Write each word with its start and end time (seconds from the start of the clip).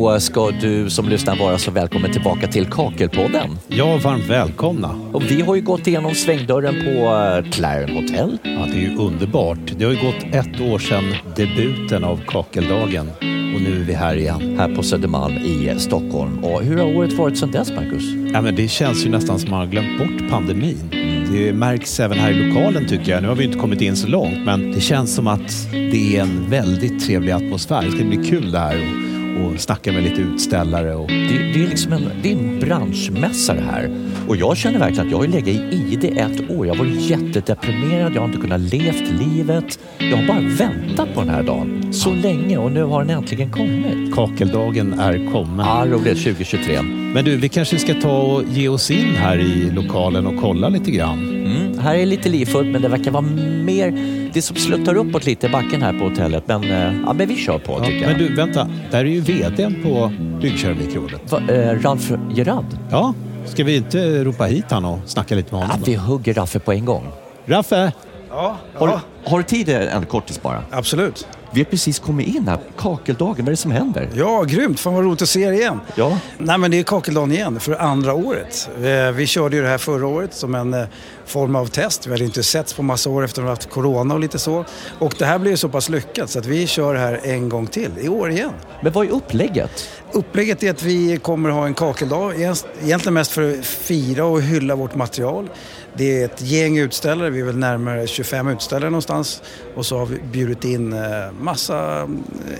Då 0.00 0.20
ska 0.20 0.50
du 0.50 0.90
som 0.90 1.08
lyssnar 1.08 1.36
vara 1.36 1.58
så 1.58 1.70
välkommen 1.70 2.12
tillbaka 2.12 2.46
till 2.46 2.66
Kakelpodden. 2.66 3.58
Ja, 3.68 3.96
varmt 3.96 4.26
välkomna. 4.28 5.10
Och 5.12 5.22
vi 5.30 5.40
har 5.40 5.54
ju 5.54 5.60
gått 5.60 5.86
igenom 5.86 6.14
svängdörren 6.14 6.74
på 6.74 6.90
eh, 6.90 7.50
Clarion 7.50 7.90
Hotel. 7.90 8.38
Ja, 8.42 8.66
det 8.72 8.78
är 8.78 8.90
ju 8.90 8.96
underbart. 8.96 9.58
Det 9.78 9.84
har 9.84 9.92
ju 9.92 10.00
gått 10.00 10.34
ett 10.34 10.60
år 10.60 10.78
sedan 10.78 11.14
debuten 11.36 12.04
av 12.04 12.20
Kakeldagen 12.26 13.10
och 13.54 13.60
nu 13.60 13.80
är 13.80 13.84
vi 13.84 13.92
här 13.92 14.16
igen. 14.16 14.58
Här 14.58 14.74
på 14.74 14.82
Södermalm 14.82 15.36
i 15.36 15.74
Stockholm. 15.78 16.44
Och 16.44 16.62
hur 16.62 16.78
har 16.78 16.96
året 16.96 17.12
varit 17.12 17.38
sedan 17.38 17.50
dess, 17.50 17.70
Marcus? 17.70 18.04
Ja, 18.32 18.40
men 18.40 18.56
det 18.56 18.68
känns 18.68 19.06
ju 19.06 19.10
nästan 19.10 19.38
som 19.38 19.50
man 19.50 19.58
har 19.58 19.66
glömt 19.66 19.98
bort 19.98 20.30
pandemin. 20.30 20.90
Det 21.32 21.52
märks 21.52 22.00
även 22.00 22.18
här 22.18 22.30
i 22.30 22.48
lokalen 22.48 22.88
tycker 22.88 23.12
jag. 23.12 23.22
Nu 23.22 23.28
har 23.28 23.34
vi 23.34 23.44
inte 23.44 23.58
kommit 23.58 23.80
in 23.80 23.96
så 23.96 24.08
långt 24.08 24.44
men 24.44 24.72
det 24.72 24.80
känns 24.80 25.14
som 25.14 25.26
att 25.26 25.72
det 25.72 26.16
är 26.16 26.22
en 26.22 26.50
väldigt 26.50 27.06
trevlig 27.06 27.32
atmosfär. 27.32 27.82
Det 27.82 27.90
ska 27.90 28.04
bli 28.04 28.28
kul 28.28 28.50
det 28.50 28.58
här 28.58 28.99
och, 29.46 29.60
snacka 29.60 29.92
med 29.92 30.02
lite 30.02 30.20
utställare. 30.20 30.94
Och... 30.94 31.08
Det, 31.08 31.52
det 31.54 31.64
är 31.64 31.68
liksom 31.68 31.92
en, 31.92 32.10
det 32.22 32.32
är 32.32 32.36
en 32.36 32.60
branschmässa 32.60 33.54
det 33.54 33.60
här. 33.60 33.90
Och 34.28 34.36
jag 34.36 34.56
känner 34.56 34.78
verkligen 34.78 35.06
att 35.06 35.12
jag 35.12 35.18
har 35.18 35.26
legat 35.26 35.48
i 35.48 35.86
ide 35.92 36.08
ett 36.08 36.50
år. 36.50 36.66
Jag 36.66 36.74
varit 36.74 37.00
jättedeprimerad, 37.00 38.12
jag 38.14 38.20
har 38.20 38.28
inte 38.28 38.40
kunnat 38.40 38.60
levt 38.60 39.10
livet. 39.20 39.78
Jag 39.98 40.16
har 40.16 40.26
bara 40.26 40.40
väntat 40.40 41.14
på 41.14 41.20
den 41.20 41.28
här 41.28 41.42
dagen 41.42 41.92
så 41.92 42.12
länge 42.12 42.58
och 42.58 42.72
nu 42.72 42.82
har 42.82 43.04
den 43.04 43.10
äntligen 43.10 43.50
kommit. 43.50 44.14
Kakeldagen 44.14 45.00
är 45.00 45.32
kommen. 45.32 45.66
Ja, 45.66 45.86
roligt 45.86 46.24
2023. 46.24 46.82
Men 46.82 47.24
du, 47.24 47.36
vi 47.36 47.48
kanske 47.48 47.78
ska 47.78 47.94
ta 47.94 48.22
och 48.22 48.44
ge 48.48 48.68
oss 48.68 48.90
in 48.90 49.14
här 49.16 49.38
i 49.38 49.70
lokalen 49.70 50.26
och 50.26 50.40
kolla 50.40 50.68
lite 50.68 50.90
grann. 50.90 51.39
Här 51.80 51.94
är 51.94 52.06
lite 52.06 52.28
livfullt 52.28 52.68
men 52.68 52.82
det 52.82 52.88
verkar 52.88 53.10
vara 53.10 53.22
mer 53.64 54.16
det 54.34 54.42
som 54.42 54.56
sluttar 54.56 54.94
uppåt 54.96 55.26
lite 55.26 55.46
i 55.46 55.50
backen 55.50 55.82
här 55.82 55.92
på 55.98 56.04
hotellet. 56.08 56.44
Men, 56.46 56.64
eh, 56.64 56.94
ja, 57.06 57.12
men 57.12 57.28
vi 57.28 57.36
kör 57.36 57.58
på 57.58 57.72
Ja, 57.72 57.84
tycker 57.84 58.00
jag. 58.00 58.08
men 58.10 58.18
du, 58.18 58.34
vänta. 58.34 58.68
Där 58.90 58.98
är 58.98 59.04
ju 59.04 59.20
VDn 59.20 59.82
på 59.82 60.12
Byggkeramikrådet. 60.42 61.32
Va, 61.32 61.40
eh, 61.48 61.80
Ralf 61.82 62.10
Gerard? 62.34 62.64
Ja, 62.90 63.14
ska 63.46 63.64
vi 63.64 63.76
inte 63.76 64.24
ropa 64.24 64.44
hit 64.44 64.64
han 64.70 64.84
och 64.84 64.98
snacka 65.06 65.34
lite 65.34 65.54
med 65.54 65.62
Ja, 65.62 65.66
honom? 65.66 65.82
vi 65.86 65.94
hugger 65.94 66.34
Raffe 66.34 66.58
på 66.58 66.72
en 66.72 66.84
gång. 66.84 67.06
Raffe! 67.46 67.92
Ja, 68.30 68.56
Har, 68.74 68.88
ja 68.88 69.00
har 69.24 69.38
du 69.38 69.44
tid 69.44 69.68
en 69.68 70.06
kortis 70.06 70.42
bara? 70.42 70.62
absolut. 70.70 71.26
Vi 71.52 71.60
har 71.60 71.64
precis 71.64 71.98
kommit 71.98 72.26
in 72.26 72.48
här. 72.48 72.58
Kakeldagen, 72.76 73.36
vad 73.44 73.46
är 73.46 73.50
det 73.50 73.56
som 73.56 73.70
händer? 73.70 74.08
Ja, 74.14 74.42
grymt. 74.42 74.80
Fan 74.80 74.94
vad 74.94 75.04
roligt 75.04 75.22
att 75.22 75.28
se 75.28 75.40
er 75.42 75.52
igen. 75.52 75.80
Ja. 75.94 76.18
Nej, 76.38 76.58
men 76.58 76.70
det 76.70 76.78
är 76.78 76.82
Kakeldagen 76.82 77.32
igen 77.32 77.60
för 77.60 77.72
andra 77.74 78.14
året. 78.14 78.68
Eh, 78.82 79.10
Vi 79.12 79.26
körde 79.26 79.56
ju 79.56 79.62
det 79.62 79.68
här 79.68 79.78
förra 79.78 80.06
året 80.06 80.34
som 80.34 80.54
en 80.54 80.74
eh, 80.74 80.84
form 81.26 81.56
av 81.56 81.66
test. 81.66 82.06
Vi 82.06 82.10
hade 82.10 82.24
inte 82.24 82.42
setts 82.42 82.72
på 82.72 82.82
massa 82.82 83.10
år 83.10 83.24
efter 83.24 83.42
att 83.42 83.46
vi 83.46 83.50
haft 83.50 83.70
corona 83.70 84.14
och 84.14 84.20
lite 84.20 84.38
så. 84.38 84.64
Och 84.98 85.14
det 85.18 85.24
här 85.24 85.38
blev 85.38 85.56
så 85.56 85.68
pass 85.68 85.88
lyckat 85.88 86.30
så 86.30 86.38
att 86.38 86.46
vi 86.46 86.66
kör 86.66 86.94
här 86.94 87.20
en 87.24 87.48
gång 87.48 87.66
till, 87.66 87.90
i 88.00 88.08
år 88.08 88.30
igen. 88.30 88.52
Men 88.82 88.92
vad 88.92 89.06
är 89.06 89.10
upplägget? 89.10 89.88
Upplägget 90.12 90.62
är 90.62 90.70
att 90.70 90.82
vi 90.82 91.16
kommer 91.16 91.50
ha 91.50 91.66
en 91.66 91.74
kakeldag, 91.74 92.34
egentligen 92.82 93.14
mest 93.14 93.30
för 93.32 93.58
att 93.58 93.66
fira 93.66 94.24
och 94.24 94.42
hylla 94.42 94.74
vårt 94.76 94.94
material. 94.94 95.48
Det 95.96 96.20
är 96.20 96.24
ett 96.24 96.42
gäng 96.42 96.78
utställare, 96.78 97.30
vi 97.30 97.40
är 97.40 97.44
väl 97.44 97.56
närmare 97.58 98.06
25 98.06 98.48
utställare 98.48 98.90
någonstans. 98.90 99.42
Och 99.74 99.86
så 99.86 99.98
har 99.98 100.06
vi 100.06 100.18
bjudit 100.32 100.64
in 100.64 100.92
eh, 100.92 101.00
massa 101.40 102.08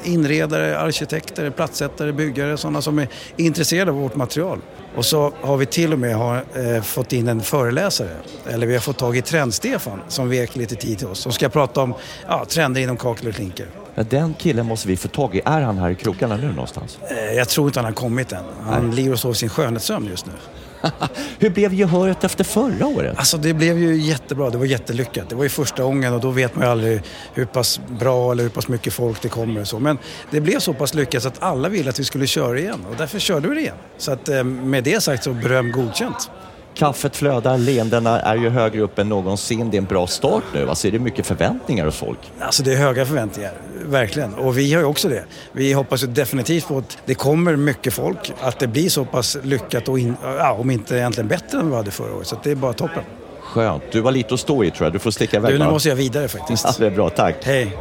inredare, 0.04 0.78
arkitekter, 0.78 1.50
plattsättare, 1.50 2.12
byggare, 2.12 2.56
sådana 2.56 2.82
som 2.82 2.98
är 2.98 3.08
intresserade 3.36 3.90
av 3.90 3.96
vårt 3.96 4.16
material. 4.16 4.58
Och 4.96 5.04
så 5.04 5.32
har 5.40 5.56
vi 5.56 5.66
till 5.66 5.92
och 5.92 5.98
med 5.98 6.16
har, 6.16 6.44
eh, 6.54 6.82
fått 6.82 7.12
in 7.12 7.28
en 7.28 7.40
föreläsare, 7.40 8.16
eller 8.48 8.66
vi 8.66 8.72
har 8.72 8.80
fått 8.80 8.98
tag 8.98 9.16
i 9.16 9.22
Trend-Stefan 9.22 9.98
som 10.08 10.28
vek 10.28 10.56
lite 10.56 10.74
tid 10.74 10.98
till 10.98 11.06
oss, 11.06 11.18
som 11.18 11.32
ska 11.32 11.48
prata 11.48 11.80
om 11.80 11.94
ja, 12.28 12.44
trender 12.48 12.80
inom 12.80 12.96
kakel 12.96 13.28
och 13.28 13.34
klinker. 13.34 13.66
Ja, 13.94 14.02
den 14.02 14.34
killen 14.38 14.66
måste 14.66 14.88
vi 14.88 14.96
få 14.96 15.08
tag 15.08 15.34
i. 15.36 15.40
Är 15.44 15.60
han 15.60 15.78
här 15.78 15.90
i 15.90 15.94
krokarna 15.94 16.36
nu 16.36 16.48
någonstans? 16.52 16.98
Eh, 17.10 17.34
Jag 17.36 17.48
tror 17.48 17.66
inte 17.66 17.78
han 17.78 17.84
har 17.84 17.92
kommit 17.92 18.32
än. 18.32 18.44
Han 18.64 18.90
ligger 18.94 19.12
och 19.12 19.18
sover 19.18 19.34
sin 19.34 19.48
skönhetssömn 19.48 20.06
just 20.06 20.26
nu. 20.26 20.32
Hur 21.38 21.50
blev 21.50 21.74
gehöret 21.74 22.24
efter 22.24 22.44
förra 22.44 22.86
året? 22.86 23.18
Alltså 23.18 23.36
det 23.36 23.54
blev 23.54 23.78
ju 23.78 23.96
jättebra, 23.96 24.50
det 24.50 24.58
var 24.58 24.64
jättelyckat. 24.64 25.28
Det 25.28 25.34
var 25.34 25.42
ju 25.42 25.48
första 25.48 25.82
gången 25.82 26.14
och 26.14 26.20
då 26.20 26.30
vet 26.30 26.56
man 26.56 26.64
ju 26.64 26.70
aldrig 26.70 27.02
hur 27.34 27.44
pass 27.44 27.80
bra 28.00 28.32
eller 28.32 28.42
hur 28.42 28.50
pass 28.50 28.68
mycket 28.68 28.92
folk 28.92 29.22
det 29.22 29.28
kommer 29.28 29.60
och 29.60 29.68
så. 29.68 29.78
Men 29.78 29.98
det 30.30 30.40
blev 30.40 30.58
så 30.58 30.74
pass 30.74 30.94
lyckat 30.94 31.22
så 31.22 31.28
att 31.28 31.42
alla 31.42 31.68
ville 31.68 31.90
att 31.90 32.00
vi 32.00 32.04
skulle 32.04 32.26
köra 32.26 32.58
igen 32.58 32.86
och 32.90 32.96
därför 32.98 33.18
körde 33.18 33.48
vi 33.48 33.54
det 33.54 33.60
igen. 33.60 33.76
Så 33.98 34.12
att 34.12 34.28
eh, 34.28 34.44
med 34.44 34.84
det 34.84 35.02
sagt 35.02 35.24
så 35.24 35.32
beröm 35.32 35.72
godkänt. 35.72 36.30
Kaffet 36.74 37.16
flödar, 37.16 37.58
leendena 37.58 38.20
är 38.20 38.36
ju 38.36 38.48
högre 38.48 38.80
upp 38.80 38.98
än 38.98 39.08
någonsin. 39.08 39.70
Det 39.70 39.76
är 39.76 39.78
en 39.78 39.84
bra 39.84 40.06
start 40.06 40.42
nu. 40.54 40.68
Alltså 40.68 40.88
är 40.88 40.92
det 40.92 40.98
mycket 40.98 41.26
förväntningar 41.26 41.84
hos 41.84 41.96
folk? 41.96 42.18
Alltså 42.40 42.62
det 42.62 42.72
är 42.72 42.76
höga 42.76 43.06
förväntningar, 43.06 43.52
verkligen. 43.84 44.34
Och 44.34 44.58
vi 44.58 44.72
har 44.74 44.80
ju 44.80 44.86
också 44.86 45.08
det. 45.08 45.24
Vi 45.52 45.72
hoppas 45.72 46.02
ju 46.02 46.06
definitivt 46.06 46.68
på 46.68 46.78
att 46.78 46.98
det 47.06 47.14
kommer 47.14 47.56
mycket 47.56 47.94
folk, 47.94 48.32
att 48.40 48.58
det 48.58 48.66
blir 48.66 48.88
så 48.88 49.04
pass 49.04 49.36
lyckat 49.42 49.88
och 49.88 49.98
in, 49.98 50.14
ja, 50.22 50.52
om 50.52 50.70
inte 50.70 50.96
egentligen 50.96 51.28
bättre 51.28 51.58
än 51.58 51.64
vad 51.64 51.70
vi 51.70 51.76
hade 51.76 51.90
förra 51.90 52.14
året. 52.14 52.26
Så 52.26 52.36
det 52.42 52.50
är 52.50 52.54
bara 52.54 52.72
toppen. 52.72 53.02
Skönt. 53.40 53.82
Du 53.92 54.00
var 54.00 54.12
lite 54.12 54.34
att 54.34 54.40
stå 54.40 54.64
i 54.64 54.70
tror 54.70 54.86
jag. 54.86 54.92
Du 54.92 54.98
får 54.98 55.10
sticka 55.10 55.36
iväg 55.36 55.54
Du, 55.54 55.58
nu 55.58 55.64
måste 55.70 55.88
jag 55.88 55.96
vidare 55.96 56.28
faktiskt. 56.28 56.64
Ja, 56.64 56.74
det 56.78 56.86
är 56.86 56.90
bra, 56.90 57.10
tack. 57.10 57.36
Hej! 57.42 57.76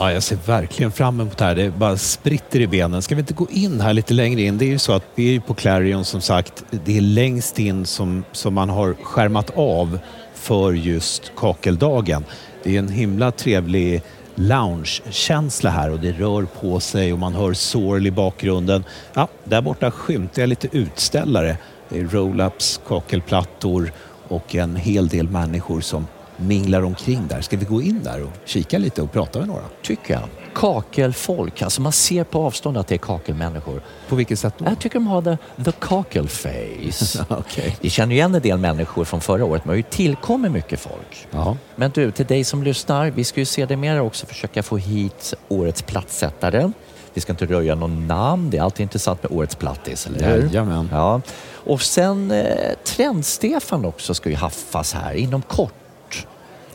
Ja, 0.00 0.12
jag 0.12 0.22
ser 0.22 0.38
verkligen 0.46 0.92
fram 0.92 1.20
emot 1.20 1.38
det 1.38 1.44
här. 1.44 1.54
Det 1.54 1.70
bara 1.70 1.96
spritter 1.96 2.60
i 2.60 2.66
benen. 2.66 3.02
Ska 3.02 3.14
vi 3.14 3.20
inte 3.20 3.34
gå 3.34 3.46
in 3.50 3.80
här 3.80 3.92
lite 3.92 4.14
längre 4.14 4.42
in? 4.42 4.58
Det 4.58 4.64
är 4.64 4.68
ju 4.68 4.78
så 4.78 4.92
att 4.92 5.04
vi 5.14 5.28
är 5.28 5.32
ju 5.32 5.40
på 5.40 5.54
Clarion 5.54 6.04
som 6.04 6.20
sagt. 6.20 6.64
Det 6.70 6.96
är 6.96 7.00
längst 7.00 7.58
in 7.58 7.86
som, 7.86 8.24
som 8.32 8.54
man 8.54 8.68
har 8.68 8.94
skärmat 9.02 9.50
av 9.56 9.98
för 10.34 10.72
just 10.72 11.32
kakeldagen. 11.36 12.24
Det 12.62 12.74
är 12.74 12.78
en 12.78 12.88
himla 12.88 13.30
trevlig 13.30 14.02
loungekänsla 14.34 15.70
här 15.70 15.90
och 15.90 16.00
det 16.00 16.12
rör 16.12 16.42
på 16.60 16.80
sig 16.80 17.12
och 17.12 17.18
man 17.18 17.34
hör 17.34 17.52
sorl 17.52 18.06
i 18.06 18.10
bakgrunden. 18.10 18.84
Ja, 19.14 19.28
där 19.44 19.60
borta 19.60 19.90
skymtar 19.90 20.42
jag 20.42 20.48
lite 20.48 20.68
utställare. 20.72 21.56
Det 21.88 21.98
är 21.98 22.04
roll-ups, 22.04 22.80
kakelplattor 22.88 23.92
och 24.28 24.54
en 24.54 24.76
hel 24.76 25.08
del 25.08 25.28
människor 25.28 25.80
som 25.80 26.06
minglar 26.38 26.82
omkring 26.82 27.26
där. 27.28 27.40
Ska 27.40 27.56
vi 27.56 27.64
gå 27.64 27.82
in 27.82 28.02
där 28.02 28.22
och 28.22 28.30
kika 28.44 28.78
lite 28.78 29.02
och 29.02 29.12
prata 29.12 29.38
med 29.38 29.48
några? 29.48 29.64
Tycker 29.82 30.14
jag. 30.14 30.22
Kakelfolk. 30.54 31.62
Alltså 31.62 31.82
man 31.82 31.92
ser 31.92 32.24
på 32.24 32.42
avstånd 32.42 32.76
att 32.76 32.88
det 32.88 32.94
är 32.94 32.98
kakelmänniskor. 32.98 33.82
På 34.08 34.16
vilket 34.16 34.38
sätt 34.38 34.54
då? 34.58 34.64
Jag 34.64 34.78
tycker 34.78 34.98
de 34.98 35.06
har 35.06 35.22
the, 35.22 35.64
the 35.64 35.72
kakel 35.80 36.28
face. 36.28 37.24
Okej. 37.38 37.76
Vi 37.80 37.90
känner 37.90 38.14
igen 38.14 38.34
en 38.34 38.42
del 38.42 38.58
människor 38.58 39.04
från 39.04 39.20
förra 39.20 39.44
året, 39.44 39.64
men 39.64 39.68
det 39.68 39.72
har 39.72 39.76
ju 39.76 39.90
tillkommit 39.90 40.52
mycket 40.52 40.80
folk. 40.80 41.26
Ja. 41.30 41.56
Men 41.76 41.90
du, 41.90 42.10
till 42.10 42.26
dig 42.26 42.44
som 42.44 42.62
lyssnar, 42.62 43.10
vi 43.10 43.24
ska 43.24 43.40
ju 43.40 43.46
se 43.46 43.66
det 43.66 43.76
mer 43.76 44.00
också 44.00 44.26
försöka 44.26 44.62
få 44.62 44.76
hit 44.76 45.34
årets 45.48 45.82
plattsättare. 45.82 46.72
Vi 47.14 47.20
ska 47.20 47.32
inte 47.32 47.46
röja 47.46 47.74
någon 47.74 48.06
namn, 48.06 48.50
det 48.50 48.56
är 48.56 48.62
alltid 48.62 48.80
intressant 48.80 49.22
med 49.22 49.32
årets 49.32 49.54
plattis, 49.54 50.06
eller 50.06 50.34
hur? 50.34 50.42
Jajamän. 50.42 50.88
Ja. 50.92 51.20
Och 51.50 51.82
sen 51.82 52.30
eh, 52.30 52.74
Trend-Stefan 52.84 53.84
också 53.84 54.14
ska 54.14 54.30
ju 54.30 54.36
haffas 54.36 54.94
här 54.94 55.14
inom 55.14 55.42
kort. 55.42 55.72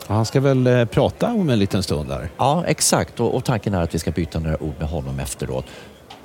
Han 0.06 0.26
ska 0.26 0.40
väl 0.40 0.66
eh, 0.66 0.84
prata 0.84 1.32
om 1.32 1.50
en 1.50 1.58
liten 1.58 1.82
stund 1.82 2.08
där. 2.08 2.30
Ja, 2.36 2.64
exakt. 2.66 3.20
Och, 3.20 3.34
och 3.34 3.44
tanken 3.44 3.74
är 3.74 3.82
att 3.82 3.94
vi 3.94 3.98
ska 3.98 4.10
byta 4.10 4.38
några 4.38 4.62
ord 4.62 4.74
med 4.78 4.88
honom 4.88 5.20
efteråt. 5.20 5.64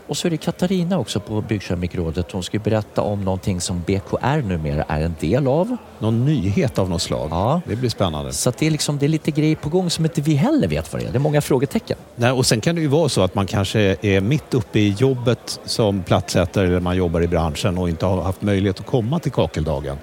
Och 0.10 0.18
så 0.18 0.28
är 0.28 0.30
det 0.30 0.38
Katarina 0.38 1.00
också 1.00 1.20
på 1.20 1.42
Byggkeramikrådet. 1.42 2.32
Hon 2.32 2.44
ska 2.44 2.60
berätta 2.60 3.02
om 3.02 3.24
någonting 3.24 3.62
som 3.62 3.82
BKR 3.82 4.42
numera 4.42 4.84
är 4.88 5.02
en 5.02 5.16
del 5.20 5.48
av. 5.48 5.78
Någon 6.00 6.26
nyhet 6.26 6.80
av 6.80 6.90
något 6.90 7.02
slag. 7.02 7.28
Ja. 7.32 7.62
Det 7.66 7.76
blir 7.76 7.90
spännande. 7.90 8.34
Så 8.34 8.52
det, 8.60 8.68
är 8.68 8.72
liksom, 8.72 8.98
det 8.98 9.06
är 9.06 9.08
lite 9.08 9.32
grejer 9.32 9.56
på 9.56 9.70
gång 9.70 9.90
som 9.90 10.06
inte 10.06 10.22
vi 10.22 10.36
heller 10.36 10.68
vet 10.68 10.94
vad 10.94 11.02
det 11.02 11.08
är. 11.08 11.12
Det 11.12 11.18
är 11.18 11.20
många 11.20 11.42
frågetecken. 11.42 11.98
Nej, 12.16 12.32
och 12.32 12.46
sen 12.46 12.62
kan 12.62 12.76
det 12.76 12.82
ju 12.82 12.88
vara 12.88 13.10
så 13.10 13.22
att 13.22 13.36
man 13.36 13.48
kanske 13.48 13.98
är 14.02 14.22
mitt 14.22 14.54
uppe 14.54 14.80
i 14.80 14.90
jobbet 14.90 15.60
som 15.66 16.04
plattsättare 16.04 16.68
eller 16.68 16.80
man 16.80 16.98
jobbar 16.98 17.22
i 17.22 17.28
branschen 17.28 17.78
och 17.78 17.90
inte 17.90 18.06
har 18.06 18.22
haft 18.22 18.42
möjlighet 18.42 18.80
att 18.80 18.86
komma 18.86 19.20
till 19.20 19.32
kakeldagen 19.32 19.98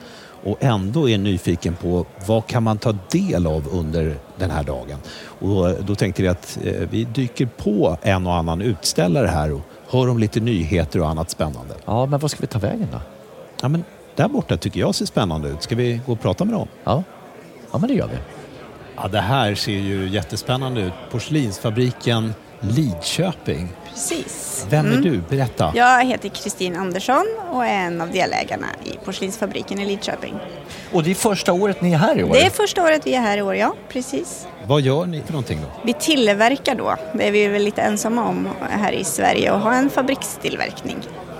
och 0.46 0.56
ändå 0.60 1.08
är 1.08 1.18
nyfiken 1.18 1.74
på 1.74 2.06
vad 2.26 2.46
kan 2.46 2.62
man 2.62 2.78
ta 2.78 2.92
del 3.10 3.46
av 3.46 3.68
under 3.72 4.16
den 4.36 4.50
här 4.50 4.62
dagen. 4.62 4.98
Och 5.40 5.84
då 5.84 5.94
tänkte 5.94 6.22
vi 6.22 6.28
att 6.28 6.59
eh, 6.65 6.72
vi 6.91 7.04
dyker 7.04 7.47
på 7.47 7.98
en 8.03 8.26
och 8.26 8.34
annan 8.34 8.62
utställare 8.62 9.26
här 9.26 9.53
och 9.53 9.60
hör 9.88 10.09
om 10.09 10.18
lite 10.18 10.41
nyheter 10.41 11.00
och 11.00 11.09
annat 11.09 11.30
spännande. 11.30 11.74
Ja, 11.84 12.06
men 12.06 12.21
vad 12.21 12.30
ska 12.30 12.41
vi 12.41 12.47
ta 12.47 12.59
vägen 12.59 12.88
då? 12.92 13.00
Ja, 13.62 13.68
men 13.68 13.84
där 14.15 14.28
borta 14.28 14.56
tycker 14.56 14.80
jag 14.80 14.94
ser 14.94 15.06
spännande 15.06 15.48
ut. 15.48 15.62
Ska 15.62 15.74
vi 15.74 16.00
gå 16.06 16.12
och 16.12 16.21
prata 16.21 16.44
med 16.44 16.54
dem? 16.54 16.68
Ja, 16.84 17.03
ja 17.72 17.78
men 17.78 17.88
det 17.88 17.94
gör 17.94 18.09
vi. 18.09 18.16
Ja, 18.97 19.09
det 19.09 19.21
här 19.21 19.54
ser 19.54 19.72
ju 19.72 20.09
jättespännande 20.09 20.80
ut. 20.80 20.92
Porslinsfabriken 21.10 22.34
Lidköping. 22.60 23.68
Precis. 23.97 24.66
Vem 24.71 24.93
är 24.93 24.97
du? 24.97 25.22
Berätta. 25.28 25.72
Jag 25.75 26.04
heter 26.04 26.28
Kristin 26.28 26.77
Andersson 26.77 27.27
och 27.51 27.66
är 27.66 27.87
en 27.87 28.01
av 28.01 28.10
delägarna 28.10 28.66
i 28.84 28.97
porslinsfabriken 29.04 29.81
i 29.81 29.87
Lidköping. 29.87 30.34
Och 30.93 31.03
det 31.03 31.10
är 31.10 31.15
första 31.15 31.53
året 31.53 31.81
ni 31.81 31.93
är 31.93 31.97
här 31.98 32.19
i 32.19 32.25
år? 32.25 32.33
Det 32.33 32.47
är 32.47 32.51
första 32.51 32.83
året 32.83 33.07
vi 33.07 33.15
är 33.15 33.21
här 33.21 33.39
i 33.39 33.43
år, 33.43 33.57
ja. 33.57 33.75
Precis. 33.89 34.47
Vad 34.66 34.81
gör 34.81 35.07
ni 35.07 35.22
för 35.22 35.33
någonting 35.33 35.59
då? 35.63 35.81
Vi 35.84 35.93
tillverkar 35.93 36.75
då, 36.75 36.97
det 37.15 37.28
är 37.28 37.33
vi 37.33 37.48
väl 37.48 37.63
lite 37.63 37.83
ensamma 37.83 38.28
om 38.28 38.48
här 38.71 38.93
i 38.93 39.04
Sverige, 39.04 39.53
att 39.53 39.63
ha 39.63 39.75
en 39.75 39.91
fabrikstillverkning 39.91 40.97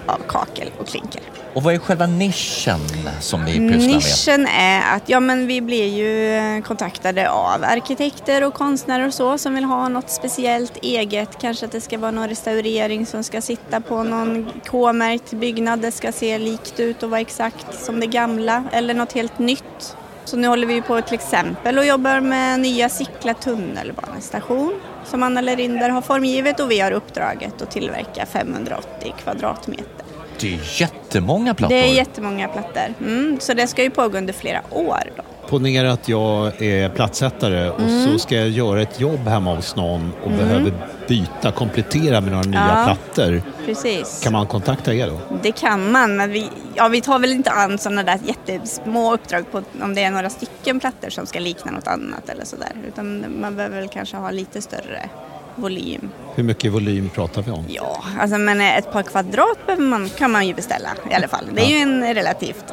av 0.07 0.19
kakel 0.29 0.71
och 0.79 0.87
klinker. 0.87 1.23
Och 1.57 1.63
vad 1.63 1.75
är 1.75 1.79
själva 1.79 2.07
nischen 2.07 2.81
som 3.21 3.45
ni 3.45 3.53
pysslar 3.53 3.79
med? 3.79 3.89
Nischen 3.89 4.47
är 4.47 4.97
att 4.97 5.09
ja, 5.09 5.21
men 5.21 5.47
vi 5.47 5.61
blir 5.61 5.87
ju 5.87 6.33
eh, 6.33 6.63
kontaktade 6.63 7.31
av 7.31 7.65
arkitekter 7.65 8.45
och 8.45 8.55
konstnärer 8.55 9.07
och 9.07 9.15
så 9.15 9.39
som 9.39 9.55
vill 9.55 9.65
ha 9.65 9.89
något 9.89 10.11
speciellt 10.11 10.77
eget. 10.77 11.39
Kanske 11.41 11.67
att 11.67 11.73
det 11.73 11.81
ska 11.81 11.99
vara 11.99 12.11
någon 12.11 12.29
restaurering 12.29 13.07
som 13.07 13.25
ska 13.25 13.41
sitta 13.41 13.81
på 13.81 14.03
någon 14.03 14.51
K-märkt 14.67 15.33
byggnad. 15.33 15.81
Det 15.81 15.93
ska 15.93 16.13
se 16.13 16.39
likt 16.39 16.81
ut 16.81 17.03
och 17.03 17.11
vara 17.11 17.21
exakt 17.21 17.85
som 17.85 18.01
det 18.01 18.07
gamla 18.07 18.65
eller 18.73 18.95
något 18.95 19.13
helt 19.13 19.39
nytt. 19.39 19.97
Så 20.25 20.37
nu 20.37 20.49
håller 20.49 20.67
vi 20.67 20.83
på 20.83 21.01
till 21.01 21.15
exempel 21.15 21.79
och 21.79 21.87
jobbar 21.87 22.21
med 22.21 22.61
nya 22.61 22.89
Sickla 22.89 23.35
tunnelbanestation 23.35 24.73
som 25.05 25.23
Anna 25.23 25.41
Lerinder 25.41 25.89
har 25.89 26.03
formgivit 26.03 26.61
och 26.61 26.71
vi 26.71 26.81
har 26.81 26.93
uppdraget 26.93 27.63
att 27.63 27.71
tillverka 27.71 28.27
580 28.27 29.15
kvadratmeter. 29.23 30.06
Det 30.41 30.55
är 30.55 30.81
jättemånga 30.81 31.55
plattor. 31.55 31.77
Det 31.77 31.89
är 31.91 31.95
jättemånga 31.95 32.49
plattor. 32.49 32.95
Mm, 33.01 33.37
så 33.41 33.55
det 33.55 33.67
ska 33.67 33.83
ju 33.83 33.91
pågå 33.91 34.19
under 34.19 34.33
flera 34.33 34.61
år. 34.71 35.03
Då. 35.17 35.23
Ponera 35.49 35.93
att 35.93 36.09
jag 36.09 36.63
är 36.63 36.89
plattsättare 36.89 37.71
och 37.71 37.81
Mm. 37.81 38.05
så 38.13 38.19
ska 38.19 38.35
jag 38.35 38.49
göra 38.49 38.83
ett 38.83 39.01
jobb 39.01 39.29
hemma 39.29 39.55
hos 39.55 39.77
någon 39.77 40.13
och 40.25 40.31
behöver 40.31 40.73
byta, 41.09 41.53
komplettera 41.53 42.21
med 42.21 42.33
några 42.33 42.45
nya 42.45 42.69
Ja. 42.69 42.85
plattor. 42.95 43.43
Precis. 43.67 44.21
Kan 44.23 44.33
man 44.33 44.47
kontakta 44.47 44.95
er 44.95 45.07
då? 45.07 45.37
Det 45.43 45.53
kan 45.53 45.93
man, 45.93 46.17
men 46.17 46.31
vi, 46.31 46.49
ja, 46.75 46.89
vi 46.89 47.01
tar 47.01 47.19
väl 47.19 47.33
inte 47.33 47.51
an 47.51 47.79
sådana 47.79 48.03
där 48.03 48.19
jättesmå 48.25 49.15
uppdrag 49.15 49.53
på 49.53 49.63
om 49.83 49.95
det 49.95 50.03
är 50.03 50.11
några 50.11 50.31
stycken 50.31 50.81
plattor 50.81 51.11
som 51.11 51.27
ska 51.27 51.39
likna 51.41 51.71
något 51.73 51.87
annat 51.87 52.29
eller 52.29 52.45
sådär. 52.45 52.73
Utan 52.89 53.25
man 53.41 53.57
behöver 53.57 53.81
väl 53.81 53.89
kanske 53.89 54.17
ha 54.17 54.31
lite 54.31 54.63
större 54.63 55.09
volym. 55.57 56.11
Hur 56.35 56.43
mycket 56.43 56.73
volym 56.73 57.09
pratar 57.09 57.43
vi 57.43 57.51
om? 57.51 57.65
Ja, 57.69 58.05
alltså 58.19 58.39
men 58.39 58.61
ett 58.61 58.93
par 58.93 59.03
kvadrat 59.03 59.59
man, 59.79 60.09
kan 60.09 60.31
man 60.31 60.47
ju 60.47 60.55
beställa 60.55 60.89
i 61.11 61.15
alla 61.15 61.29
fall. 61.29 61.45
Det 61.55 61.63
är 61.63 61.69
ju 61.69 61.77
en 61.77 62.15
relativt 62.15 62.65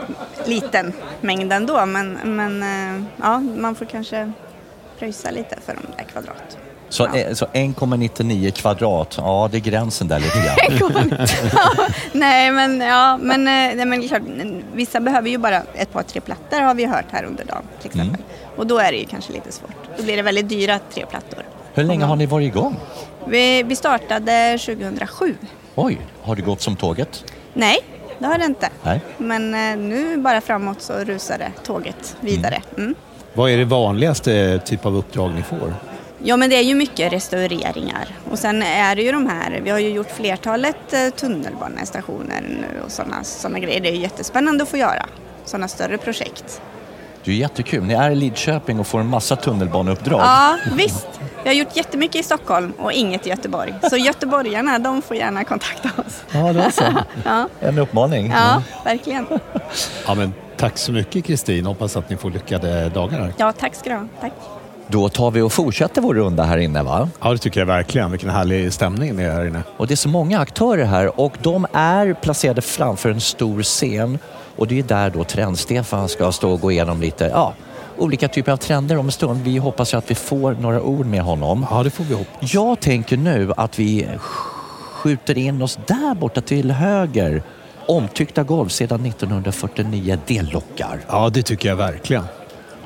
liten 0.45 0.93
mängd 1.21 1.53
ändå, 1.53 1.85
men, 1.85 2.17
men 2.23 2.63
eh, 2.63 3.03
ja, 3.21 3.39
man 3.39 3.75
får 3.75 3.85
kanske 3.85 4.31
pröjsa 4.99 5.31
lite 5.31 5.57
för 5.65 5.73
de 5.73 5.97
där 5.97 6.03
kvadrat. 6.03 6.57
Så, 6.89 7.05
eh, 7.05 7.33
så 7.33 7.45
1,99 7.45 8.51
kvadrat, 8.51 9.13
ja 9.17 9.49
det 9.51 9.57
är 9.57 9.59
gränsen 9.59 10.07
där 10.07 10.19
lite 10.19 10.37
grann. 10.39 11.17
Nej, 12.11 12.51
men 12.51 12.81
ja, 12.81 13.17
men, 13.17 13.39
eh, 13.39 13.75
nej, 13.75 13.85
men 13.85 14.07
klart, 14.07 14.21
vissa 14.73 14.99
behöver 14.99 15.29
ju 15.29 15.37
bara 15.37 15.61
ett 15.73 15.93
par 15.93 16.03
tre 16.03 16.21
plattor 16.21 16.61
har 16.61 16.73
vi 16.73 16.85
hört 16.85 17.05
här 17.11 17.23
under 17.23 17.45
dagen 17.45 17.63
till 17.81 17.89
exempel. 17.89 18.21
Och 18.55 18.67
då 18.67 18.77
är 18.77 18.91
det 18.91 18.97
ju 18.97 19.05
kanske 19.05 19.33
lite 19.33 19.51
svårt. 19.51 19.97
Då 19.97 20.03
blir 20.03 20.15
det 20.17 20.23
väldigt 20.23 20.49
dyra 20.49 20.79
tre 20.93 21.05
plattor. 21.05 21.43
Hur 21.73 21.83
länge 21.83 22.05
har 22.05 22.15
ni 22.15 22.25
varit 22.25 22.47
igång? 22.47 22.75
Vi, 23.27 23.63
vi 23.63 23.75
startade 23.75 24.57
2007. 24.57 25.35
Oj, 25.75 26.01
har 26.21 26.35
det 26.35 26.41
gått 26.41 26.61
som 26.61 26.75
tåget? 26.75 27.23
Nej, 27.53 27.79
det 28.19 28.25
har 28.25 28.37
det 28.37 28.45
inte. 28.45 28.69
Nej. 28.83 29.01
Men 29.17 29.53
eh, 29.53 29.77
nu 29.77 30.17
bara 30.17 30.41
framåt 30.41 30.81
så 30.81 30.93
rusar 30.93 31.37
det 31.37 31.51
tåget 31.63 32.17
vidare. 32.19 32.61
Mm. 32.77 32.95
Vad 33.33 33.51
är 33.51 33.57
det 33.57 33.65
vanligaste 33.65 34.59
typ 34.65 34.85
av 34.85 34.95
uppdrag 34.97 35.33
ni 35.35 35.43
får? 35.43 35.73
Ja 36.23 36.37
men 36.37 36.49
det 36.49 36.55
är 36.55 36.61
ju 36.61 36.75
mycket 36.75 37.13
restaureringar 37.13 38.07
och 38.31 38.39
sen 38.39 38.61
är 38.61 38.95
det 38.95 39.01
ju 39.01 39.11
de 39.11 39.27
här, 39.27 39.61
vi 39.63 39.69
har 39.69 39.79
ju 39.79 39.89
gjort 39.89 40.11
flertalet 40.11 40.93
eh, 40.93 41.09
tunnelbanestationer 41.09 42.41
nu 42.41 42.81
och 42.85 42.91
sådana 42.91 43.23
såna 43.23 43.59
grejer. 43.59 43.81
Det 43.81 43.89
är 43.89 43.93
ju 43.93 44.01
jättespännande 44.01 44.63
att 44.63 44.69
få 44.69 44.77
göra 44.77 45.05
sådana 45.45 45.67
större 45.67 45.97
projekt. 45.97 46.61
Det 47.25 47.31
är 47.31 47.35
jättekul. 47.35 47.83
Ni 47.83 47.93
är 47.93 48.11
i 48.11 48.15
Lidköping 48.15 48.79
och 48.79 48.87
får 48.87 48.99
en 48.99 49.07
massa 49.07 49.35
tunnelbaneuppdrag. 49.35 50.19
Ja 50.21 50.57
visst, 50.75 51.07
vi 51.43 51.49
har 51.49 51.55
gjort 51.55 51.75
jättemycket 51.75 52.15
i 52.15 52.23
Stockholm 52.23 52.73
och 52.79 52.91
inget 52.91 53.27
i 53.27 53.29
Göteborg. 53.29 53.73
Så 53.89 53.97
göteborgarna 53.97 54.79
de 54.79 55.01
får 55.01 55.17
gärna 55.17 55.43
kontakta 55.43 55.89
oss. 56.01 56.23
Ja, 56.31 56.53
det 56.53 56.61
är 56.63 56.69
så. 56.69 56.83
Ja, 57.25 57.47
En 57.59 57.77
uppmaning. 57.79 58.31
ja 58.35 58.61
verkligen. 58.85 59.25
Ja, 60.07 60.13
men 60.15 60.33
tack 60.57 60.77
så 60.77 60.91
mycket 60.91 61.25
Kristin. 61.25 61.65
Hoppas 61.65 61.97
att 61.97 62.09
ni 62.09 62.17
får 62.17 62.29
lyckade 62.29 62.89
dagar 62.89 63.19
här. 63.19 63.33
Ja 63.37 63.51
tack 63.59 63.75
ska 63.75 63.89
du 63.89 63.95
ha. 63.95 64.07
Tack. 64.21 64.33
Då 64.87 65.09
tar 65.09 65.31
vi 65.31 65.41
och 65.41 65.53
fortsätter 65.53 66.01
vår 66.01 66.13
runda 66.13 66.43
här 66.43 66.57
inne 66.57 66.83
va? 66.83 67.09
Ja, 67.21 67.31
det 67.31 67.37
tycker 67.37 67.59
jag 67.61 67.67
verkligen. 67.67 68.11
Vilken 68.11 68.29
härlig 68.29 68.73
stämning 68.73 69.15
det 69.17 69.23
är 69.23 69.31
här 69.31 69.45
inne. 69.45 69.61
Och 69.77 69.87
det 69.87 69.93
är 69.93 69.95
så 69.95 70.09
många 70.09 70.39
aktörer 70.39 70.85
här 70.85 71.19
och 71.19 71.33
de 71.41 71.67
är 71.73 72.13
placerade 72.13 72.61
framför 72.61 73.09
en 73.09 73.21
stor 73.21 73.63
scen. 73.63 74.19
Och 74.55 74.67
det 74.67 74.79
är 74.79 74.83
där 74.83 75.09
då 75.09 75.23
Trend-Stefan 75.23 76.09
ska 76.09 76.31
stå 76.31 76.51
och 76.51 76.61
gå 76.61 76.71
igenom 76.71 77.01
lite, 77.01 77.25
ja, 77.25 77.53
olika 77.97 78.27
typer 78.27 78.51
av 78.51 78.57
trender 78.57 78.97
om 78.97 79.05
en 79.05 79.11
stund. 79.11 79.43
Vi 79.43 79.57
hoppas 79.57 79.93
ju 79.93 79.97
att 79.97 80.11
vi 80.11 80.15
får 80.15 80.53
några 80.53 80.81
ord 80.81 81.05
med 81.05 81.21
honom. 81.21 81.65
Ja, 81.71 81.83
det 81.83 81.89
får 81.89 82.03
vi 82.03 82.13
hoppas. 82.13 82.53
Jag 82.53 82.79
tänker 82.79 83.17
nu 83.17 83.53
att 83.57 83.79
vi 83.79 84.07
skjuter 84.93 85.37
in 85.37 85.61
oss 85.61 85.79
där 85.87 86.15
borta 86.15 86.41
till 86.41 86.71
höger. 86.71 87.43
Omtyckta 87.87 88.43
golv 88.43 88.69
sedan 88.69 89.05
1949, 89.05 90.17
det 90.27 90.41
lockar. 90.41 90.99
Ja, 91.07 91.29
det 91.29 91.43
tycker 91.43 91.69
jag 91.69 91.75
verkligen. 91.75 92.23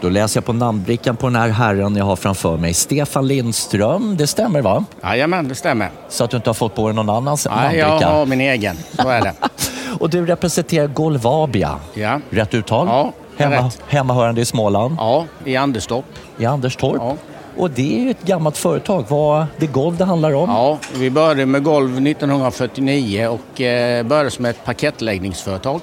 Då 0.02 0.10
läser 0.10 0.38
jag 0.38 0.46
på 0.46 0.54
namnbrickan 0.54 1.16
på 1.16 1.28
den 1.28 1.36
här 1.36 1.50
herren 1.50 1.96
jag 1.96 2.06
har 2.06 2.16
framför 2.16 2.58
mig. 2.58 2.74
Stefan 2.74 3.28
Lindström, 3.28 4.18
det 4.18 4.28
stämmer 4.28 4.62
va? 4.62 4.86
Jajamän, 5.04 5.48
det 5.48 5.56
stämmer. 5.56 5.90
Så 6.10 6.24
att 6.24 6.32
du 6.32 6.38
inte 6.38 6.50
har 6.50 6.54
fått 6.54 6.76
på 6.76 6.88
dig 6.88 6.96
någon 6.96 7.10
annans 7.10 7.48
Nej, 7.56 7.78
jag 7.78 7.88
namnbricka. 7.88 8.12
har 8.12 8.26
min 8.26 8.42
egen. 8.42 8.78
Så 8.96 9.10
är 9.10 9.22
det. 9.22 9.34
Och 10.00 10.10
du 10.10 10.26
representerar 10.26 10.88
Golvabia. 10.88 11.80
Ja, 11.94 12.20
Rätt 12.30 12.54
uttal? 12.54 12.88
Ja, 12.88 13.12
Hemma, 13.38 13.56
rätt. 13.68 13.82
Hemmahörande 13.88 14.42
i 14.42 14.46
Småland, 14.46 14.96
ja 15.00 15.26
i 15.46 15.56
Anderstorp. 15.56 16.06
i 16.38 16.46
Anderstorp. 16.46 16.98
Ja. 17.00 17.16
Och 17.58 17.72
det 17.72 18.00
är 18.00 18.04
ju 18.04 18.12
ett 18.12 18.24
gammalt 18.24 18.58
företag. 18.58 19.06
Vad 19.08 19.46
det 19.58 19.68
golv 19.68 19.98
det 19.98 20.06
handlar 20.06 20.34
om? 20.36 20.50
Ja, 20.50 20.78
vi 20.96 21.10
började 21.10 21.46
med 21.46 21.64
golv 21.64 22.08
1949 22.08 23.28
och 23.28 23.62
eh, 23.62 24.04
började 24.04 24.32
som 24.32 24.46
ett 24.46 24.66
parkettläggningsföretag. 24.66 25.82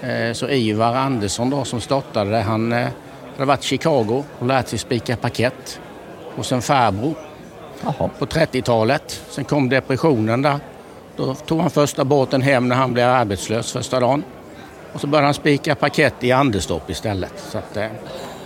Eh, 0.00 0.32
så 0.32 0.48
Ivar 0.48 0.94
Andersson 0.94 1.50
då, 1.50 1.64
som 1.64 1.80
startade 1.80 2.30
det, 2.30 2.40
han 2.40 2.72
eh, 2.72 2.86
hade 3.36 3.44
varit 3.46 3.64
i 3.64 3.66
Chicago 3.66 4.24
och 4.38 4.46
lärt 4.46 4.68
sig 4.68 4.78
spika 4.78 5.16
parkett 5.16 5.80
hos 6.36 6.52
en 6.52 6.62
farbror 6.62 7.14
på 8.18 8.26
30-talet. 8.26 9.20
Sen 9.30 9.44
kom 9.44 9.68
depressionen 9.68 10.42
där. 10.42 10.58
Då 11.18 11.34
tog 11.34 11.60
han 11.60 11.70
första 11.70 12.04
båten 12.04 12.42
hem 12.42 12.68
när 12.68 12.76
han 12.76 12.92
blev 12.92 13.08
arbetslös 13.08 13.72
första 13.72 14.00
dagen. 14.00 14.22
Och 14.92 15.00
så 15.00 15.06
började 15.06 15.26
han 15.26 15.34
spika 15.34 15.74
parkett 15.74 16.14
i 16.20 16.32
Anderstorp 16.32 16.90
istället. 16.90 17.32
Så 17.50 17.58
att, 17.58 17.76
eh, 17.76 17.86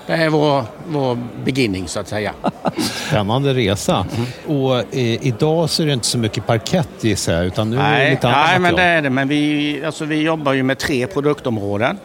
det 0.06 0.12
är 0.12 0.28
vår, 0.28 0.64
vår 0.88 1.19
beginning 1.44 1.88
så 1.88 2.00
att 2.00 2.08
säga. 2.08 2.32
Spännande 3.08 3.54
resa. 3.54 4.06
Och 4.46 4.76
eh, 4.78 5.26
idag 5.26 5.70
så 5.70 5.82
är 5.82 5.86
det 5.86 5.92
inte 5.92 6.06
så 6.06 6.19
mycket 6.19 6.46
parkett 6.46 6.88
gissar 7.00 7.32
jag, 7.32 7.46
utan 7.46 7.70
nu 7.70 7.76
är 7.76 7.82
det 7.82 7.88
Nej, 7.88 8.10
lite 8.10 8.28
annat 8.28 8.46
nej 8.46 8.58
men 8.58 8.62
det 8.62 8.70
material. 8.76 8.96
är 8.96 9.02
det. 9.02 9.10
Men 9.10 9.28
vi, 9.28 9.82
alltså, 9.84 10.04
vi 10.04 10.22
jobbar 10.22 10.52
ju 10.52 10.62
med 10.62 10.78
tre 10.78 11.06
produktområden. 11.06 11.98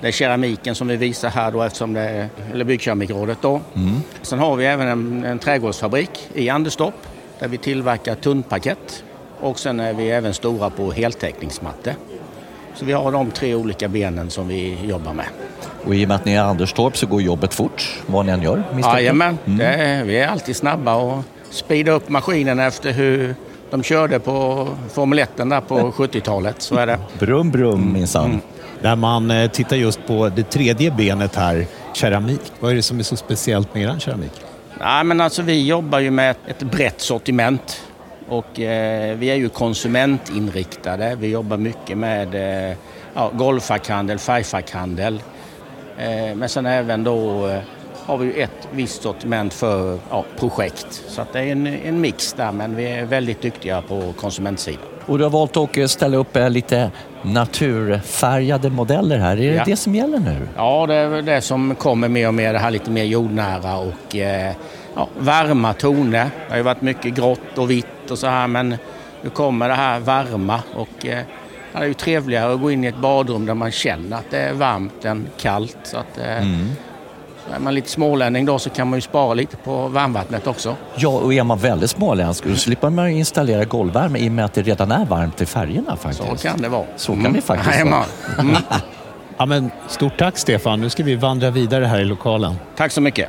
Det 0.00 0.08
är 0.08 0.12
keramiken 0.12 0.74
som 0.74 0.88
vi 0.88 0.96
visar 0.96 1.28
här 1.30 1.50
då 1.52 1.62
eftersom 1.62 1.92
det 1.94 2.00
är, 2.00 2.28
eller 2.52 2.64
byggkeramikrådet 2.64 3.38
då. 3.40 3.60
Sen 4.22 4.38
har 4.38 4.56
vi 4.56 4.66
även 4.66 4.88
en, 4.88 5.24
en 5.24 5.38
trädgårdsfabrik 5.38 6.10
i 6.34 6.48
Anderstorp 6.48 6.94
där 7.38 7.48
vi 7.48 7.58
tillverkar 7.58 8.14
tunnparkett. 8.14 9.02
Och 9.40 9.58
sen 9.58 9.80
är 9.80 9.92
vi 9.92 10.10
även 10.10 10.34
stora 10.34 10.70
på 10.70 10.92
heltäckningsmattor. 10.92 11.92
Så 12.74 12.84
vi 12.84 12.92
har 12.92 13.12
de 13.12 13.30
tre 13.30 13.54
olika 13.54 13.88
benen 13.88 14.30
som 14.30 14.48
vi 14.48 14.78
jobbar 14.86 15.12
med. 15.12 15.26
Och 15.84 15.94
i 15.94 16.04
och 16.04 16.08
med 16.08 16.14
att 16.14 16.24
ni 16.24 16.32
är 16.32 16.42
Anderstorp 16.42 16.96
så 16.96 17.06
går 17.06 17.22
jobbet 17.22 17.54
fort, 17.54 18.00
vad 18.06 18.26
ni 18.26 18.32
än 18.32 18.42
gör. 18.42 18.62
Jajamän, 18.82 19.38
det 19.44 19.64
är, 19.64 20.04
vi 20.04 20.18
är 20.18 20.28
alltid 20.28 20.56
snabba 20.56 20.94
och 20.94 21.22
speedar 21.50 21.92
upp 21.92 22.08
maskinen 22.08 22.58
efter 22.58 22.92
hur 22.92 23.34
de 23.70 23.82
körde 23.82 24.18
på 24.18 24.68
Formel 24.92 25.18
1 25.18 25.30
där 25.36 25.60
på 25.60 25.78
70-talet. 25.96 26.62
Så 26.62 26.76
är 26.76 26.86
det. 26.86 26.98
Brum, 27.18 27.50
brum 27.50 27.92
minsann. 27.92 28.40
När 28.82 28.96
man 28.96 29.30
eh, 29.30 29.50
tittar 29.50 29.76
just 29.76 30.06
på 30.06 30.28
det 30.28 30.42
tredje 30.50 30.90
benet 30.90 31.36
här, 31.36 31.66
keramik. 31.94 32.40
Vad 32.60 32.70
är 32.70 32.74
det 32.74 32.82
som 32.82 32.98
är 32.98 33.02
så 33.02 33.16
speciellt 33.16 33.74
med 33.74 33.82
er 33.82 33.98
keramik? 33.98 34.32
Nej, 34.80 35.04
men 35.04 35.20
alltså, 35.20 35.42
vi 35.42 35.66
jobbar 35.66 35.98
ju 35.98 36.10
med 36.10 36.36
ett 36.46 36.62
brett 36.62 37.00
sortiment 37.00 37.80
och 38.28 38.60
eh, 38.60 39.16
vi 39.16 39.30
är 39.30 39.34
ju 39.34 39.48
konsumentinriktade. 39.48 41.16
Vi 41.20 41.28
jobbar 41.30 41.56
mycket 41.56 41.98
med 41.98 42.34
eh, 42.70 42.76
ja, 43.14 43.30
golvfackhandel, 43.34 44.18
färgfackhandel. 44.18 45.22
Eh, 45.98 46.34
men 46.36 46.48
sen 46.48 46.66
även 46.66 47.04
då 47.04 47.46
eh, 47.48 47.58
har 48.06 48.16
vi 48.18 48.26
ju 48.26 48.42
ett 48.42 48.68
visst 48.72 49.02
sortiment 49.02 49.54
för 49.54 49.98
ja, 50.10 50.24
projekt. 50.38 51.02
Så 51.08 51.22
att 51.22 51.32
det 51.32 51.40
är 51.40 51.52
en, 51.52 51.66
en 51.66 52.00
mix 52.00 52.32
där, 52.32 52.52
men 52.52 52.76
vi 52.76 52.84
är 52.84 53.04
väldigt 53.04 53.42
duktiga 53.42 53.82
på 53.82 54.12
konsumentsidan. 54.20 54.80
Och 55.06 55.18
du 55.18 55.24
har 55.24 55.30
valt 55.30 55.56
att 55.56 55.76
eh, 55.76 55.86
ställa 55.86 56.16
upp 56.16 56.36
eh, 56.36 56.50
lite 56.50 56.90
naturfärgade 57.22 58.70
modeller 58.70 59.18
här. 59.18 59.32
Är 59.32 59.36
det 59.50 59.56
Ja. 59.56 59.62
det 59.66 59.76
som 59.76 59.94
gäller 59.94 60.18
nu? 60.18 60.36
Ja, 60.56 60.86
det 60.86 60.94
är 60.94 61.22
det 61.22 61.40
som 61.40 61.74
kommer 61.74 62.08
mer 62.08 62.28
och 62.28 62.34
mer, 62.34 62.52
det 62.52 62.58
här 62.58 62.70
lite 62.70 62.90
mer 62.90 63.04
jordnära 63.04 63.76
och 63.78 64.16
eh, 64.16 64.52
ja, 64.98 65.08
varma 65.18 65.72
toner. 65.72 66.24
Det 66.24 66.50
har 66.50 66.56
ju 66.56 66.62
varit 66.62 66.82
mycket 66.82 67.14
grått 67.14 67.58
och 67.58 67.70
vitt 67.70 68.10
och 68.10 68.18
så 68.18 68.26
här, 68.26 68.46
men 68.46 68.76
nu 69.22 69.30
kommer 69.30 69.68
det 69.68 69.74
här 69.74 70.00
varma 70.00 70.60
och 70.74 71.06
eh, 71.06 71.24
det 71.72 71.78
är 71.78 71.84
ju 71.84 71.94
trevligare 71.94 72.52
att 72.52 72.60
gå 72.60 72.70
in 72.70 72.84
i 72.84 72.86
ett 72.86 72.98
badrum 72.98 73.46
där 73.46 73.54
man 73.54 73.70
känner 73.70 74.16
att 74.16 74.30
det 74.30 74.38
är 74.38 74.52
varmt 74.52 75.04
än 75.04 75.26
kallt. 75.36 75.78
Så 75.82 75.96
att, 75.96 76.18
eh, 76.18 76.46
är 77.54 77.58
man 77.58 77.74
lite 77.74 77.90
smålänning 77.90 78.46
då 78.46 78.58
så 78.58 78.70
kan 78.70 78.90
man 78.90 78.96
ju 78.96 79.00
spara 79.00 79.34
lite 79.34 79.56
på 79.56 79.88
varmvattnet 79.88 80.46
också. 80.46 80.76
Ja, 80.96 81.08
och 81.08 81.34
är 81.34 81.44
man 81.44 81.58
väldigt 81.58 81.90
småländsk 81.90 82.44
då 82.44 82.54
slipper 82.54 82.90
man 82.90 83.08
installera 83.08 83.64
golvvärme 83.64 84.18
i 84.18 84.28
och 84.28 84.32
med 84.32 84.44
att 84.44 84.54
det 84.54 84.62
redan 84.62 84.92
är 84.92 85.04
varmt 85.04 85.40
i 85.40 85.46
färgerna 85.46 85.96
faktiskt. 85.96 86.40
Så 86.40 86.48
kan 86.48 86.62
det 86.62 86.68
vara. 86.68 86.84
Så 86.96 87.12
kan 87.12 87.32
det 87.32 87.40
faktiskt 87.40 87.84
vara. 87.84 88.04
Mm. 88.38 88.56
Ja, 89.40 89.46
men 89.46 89.70
stort 89.88 90.18
tack 90.18 90.38
Stefan. 90.38 90.80
Nu 90.80 90.90
ska 90.90 91.02
vi 91.02 91.14
vandra 91.14 91.50
vidare 91.50 91.84
här 91.84 92.00
i 92.00 92.04
lokalen. 92.04 92.54
Tack 92.76 92.92
så 92.92 93.00
mycket. 93.00 93.28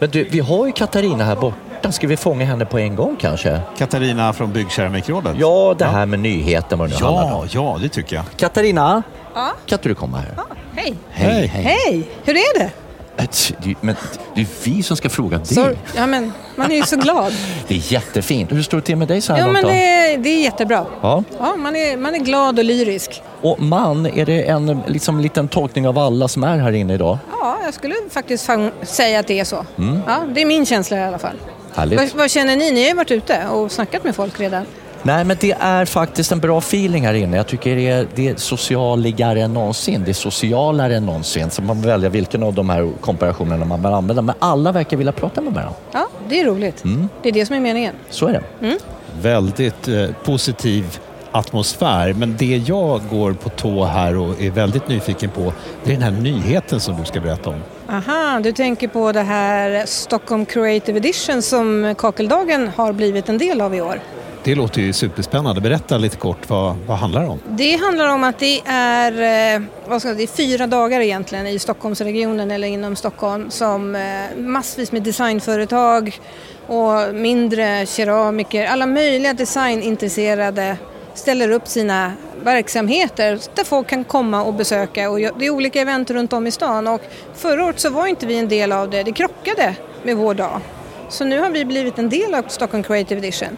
Men 0.00 0.10
du, 0.10 0.24
vi 0.24 0.40
har 0.40 0.66
ju 0.66 0.72
Katarina 0.72 1.24
här 1.24 1.36
borta. 1.36 1.92
Ska 1.92 2.06
vi 2.06 2.16
fånga 2.16 2.44
henne 2.44 2.64
på 2.64 2.78
en 2.78 2.96
gång 2.96 3.16
kanske? 3.20 3.60
Katarina 3.78 4.32
från 4.32 4.52
Byggkeramikrådet. 4.52 5.36
Ja, 5.38 5.74
det 5.78 5.84
här 5.84 6.06
med 6.06 6.18
nyheten 6.20 6.78
vad 6.78 6.88
det 6.90 6.98
nu 7.00 7.04
handlar 7.04 7.22
ja, 7.28 7.36
om. 7.36 7.48
ja, 7.50 7.78
det 7.82 7.88
tycker 7.88 8.16
jag. 8.16 8.24
Katarina, 8.36 9.02
Ja. 9.34 9.52
kan 9.66 9.76
inte 9.78 9.88
du 9.88 9.94
komma 9.94 10.16
här? 10.18 10.44
Hej. 10.74 10.94
Hej, 11.10 11.46
Hej, 11.46 12.08
hur 12.24 12.34
är 12.36 12.58
det? 12.58 12.70
Ett- 13.16 13.52
det- 13.62 13.74
Men 13.80 13.96
det 14.34 14.40
är 14.40 14.46
vi 14.64 14.82
som 14.82 14.96
ska 14.96 15.08
fråga 15.08 15.36
dig. 15.38 15.46
Så, 15.46 15.70
ja, 15.96 16.06
men, 16.06 16.32
man 16.56 16.70
är 16.70 16.76
ju 16.76 16.82
så 16.82 16.96
glad. 16.96 17.32
Det 17.68 17.74
är 17.74 17.92
jättefint. 17.92 18.52
Hur 18.52 18.62
står 18.62 18.78
det 18.78 18.82
till 18.84 18.96
med 18.96 19.08
dig 19.08 19.20
så 19.20 19.32
här 19.32 19.40
Ja, 19.40 19.46
långt 19.46 19.54
men 19.54 19.62
då? 19.64 19.68
det, 19.70 20.16
det 20.16 20.28
är 20.28 20.42
jättebra. 20.42 20.86
Ja. 21.02 21.24
Ja, 21.38 21.56
man, 21.56 21.76
är, 21.76 21.96
man 21.96 22.14
är 22.14 22.18
glad 22.18 22.58
och 22.58 22.64
lyrisk. 22.64 23.22
Och 23.40 23.60
man, 23.62 24.06
är 24.06 24.26
det 24.26 24.42
en 24.48 24.82
liksom, 24.86 25.20
liten 25.20 25.48
tolkning 25.48 25.88
av 25.88 25.98
alla 25.98 26.28
som 26.28 26.44
är 26.44 26.58
här 26.58 26.72
inne 26.72 26.94
idag? 26.94 27.18
Ja, 27.40 27.49
jag 27.64 27.74
skulle 27.74 27.94
faktiskt 28.10 28.50
säga 28.82 29.20
att 29.20 29.26
det 29.26 29.40
är 29.40 29.44
så. 29.44 29.66
Ja, 30.06 30.24
det 30.34 30.42
är 30.42 30.46
min 30.46 30.66
känsla 30.66 30.96
i 30.96 31.00
alla 31.00 31.18
fall. 31.18 31.36
Vad, 31.74 32.08
vad 32.14 32.30
känner 32.30 32.56
ni? 32.56 32.70
Ni 32.70 32.82
har 32.82 32.88
ju 32.88 32.94
varit 32.94 33.10
ute 33.10 33.46
och 33.46 33.72
snackat 33.72 34.04
med 34.04 34.16
folk 34.16 34.40
redan. 34.40 34.64
Nej, 35.02 35.24
men 35.24 35.36
det 35.40 35.52
är 35.60 35.84
faktiskt 35.84 36.32
en 36.32 36.40
bra 36.40 36.58
feeling 36.58 37.06
här 37.06 37.14
inne. 37.14 37.36
Jag 37.36 37.46
tycker 37.46 37.76
det 37.76 37.88
är, 37.88 38.06
det 38.14 38.28
är 38.28 38.36
socialigare 38.36 39.42
än 39.42 39.54
någonsin. 39.54 40.02
Det 40.04 40.10
är 40.10 40.14
socialare 40.14 40.96
än 40.96 41.06
någonsin. 41.06 41.50
Så 41.50 41.62
man 41.62 41.82
väljer 41.82 42.10
vilken 42.10 42.42
av 42.42 42.54
de 42.54 42.70
här 42.70 42.90
komparationerna 43.00 43.64
man 43.64 43.82
vill 43.82 43.92
använda. 43.92 44.22
Men 44.22 44.34
alla 44.38 44.72
verkar 44.72 44.96
vilja 44.96 45.12
prata 45.12 45.40
med 45.40 45.52
varandra. 45.52 45.74
Ja, 45.92 46.08
det 46.28 46.40
är 46.40 46.44
roligt. 46.44 46.82
Det 47.22 47.28
är 47.28 47.32
det 47.32 47.46
som 47.46 47.56
är 47.56 47.60
meningen. 47.60 47.94
Så 48.10 48.26
är 48.26 48.32
det. 48.32 48.78
Väldigt 49.22 49.88
eh, 49.88 50.06
positiv 50.24 51.00
atmosfär. 51.32 52.12
Men 52.12 52.36
det 52.36 52.56
jag 52.56 53.00
går 53.10 53.32
på 53.32 53.48
tå 53.48 53.84
här 53.84 54.16
och 54.16 54.42
är 54.42 54.50
väldigt 54.50 54.88
nyfiken 54.88 55.30
på, 55.30 55.52
det 55.84 55.90
är 55.90 55.94
den 55.94 56.02
här 56.02 56.20
nyheten 56.22 56.80
som 56.80 56.96
du 56.96 57.04
ska 57.04 57.20
berätta 57.20 57.50
om. 57.50 57.62
Aha, 57.88 58.40
du 58.42 58.52
tänker 58.52 58.88
på 58.88 59.12
det 59.12 59.22
här 59.22 59.86
Stockholm 59.86 60.46
Creative 60.46 60.98
Edition 60.98 61.42
som 61.42 61.94
Kakeldagen 61.98 62.70
har 62.76 62.92
blivit 62.92 63.28
en 63.28 63.38
del 63.38 63.60
av 63.60 63.74
i 63.74 63.80
år. 63.80 64.00
Det 64.44 64.54
låter 64.54 64.80
ju 64.80 64.92
superspännande. 64.92 65.60
Berätta 65.60 65.98
lite 65.98 66.16
kort, 66.16 66.48
vad, 66.48 66.76
vad 66.86 66.96
handlar 66.98 67.20
det 67.20 67.26
om? 67.28 67.38
Det 67.48 67.76
handlar 67.76 68.08
om 68.08 68.24
att 68.24 68.38
det 68.38 68.60
är, 68.66 69.12
eh, 69.56 69.62
vad 69.86 70.00
ska 70.00 70.08
jag, 70.08 70.16
det 70.16 70.22
är 70.22 70.26
fyra 70.26 70.66
dagar 70.66 71.00
egentligen 71.00 71.46
i 71.46 71.58
Stockholmsregionen 71.58 72.50
eller 72.50 72.68
inom 72.68 72.96
Stockholm 72.96 73.50
som 73.50 73.94
eh, 73.94 74.02
massvis 74.36 74.92
med 74.92 75.02
designföretag 75.02 76.20
och 76.66 77.14
mindre 77.14 77.86
keramiker, 77.86 78.66
alla 78.66 78.86
möjliga 78.86 79.34
designintresserade 79.34 80.76
ställer 81.14 81.50
upp 81.50 81.68
sina 81.68 82.12
verksamheter 82.42 83.40
där 83.54 83.64
folk 83.64 83.86
kan 83.86 84.04
komma 84.04 84.42
och 84.42 84.54
besöka 84.54 85.10
och 85.10 85.18
det 85.18 85.46
är 85.46 85.50
olika 85.50 85.80
event 85.80 86.10
runt 86.10 86.32
om 86.32 86.46
i 86.46 86.50
stan 86.50 86.86
och 86.86 87.00
förra 87.34 87.64
året 87.64 87.80
så 87.80 87.90
var 87.90 88.06
inte 88.06 88.26
vi 88.26 88.38
en 88.38 88.48
del 88.48 88.72
av 88.72 88.90
det, 88.90 89.02
det 89.02 89.12
krockade 89.12 89.74
med 90.02 90.16
vår 90.16 90.34
dag. 90.34 90.60
Så 91.08 91.24
nu 91.24 91.40
har 91.40 91.50
vi 91.50 91.64
blivit 91.64 91.98
en 91.98 92.08
del 92.08 92.34
av 92.34 92.42
Stockholm 92.48 92.82
Creative 92.82 93.18
Edition. 93.18 93.56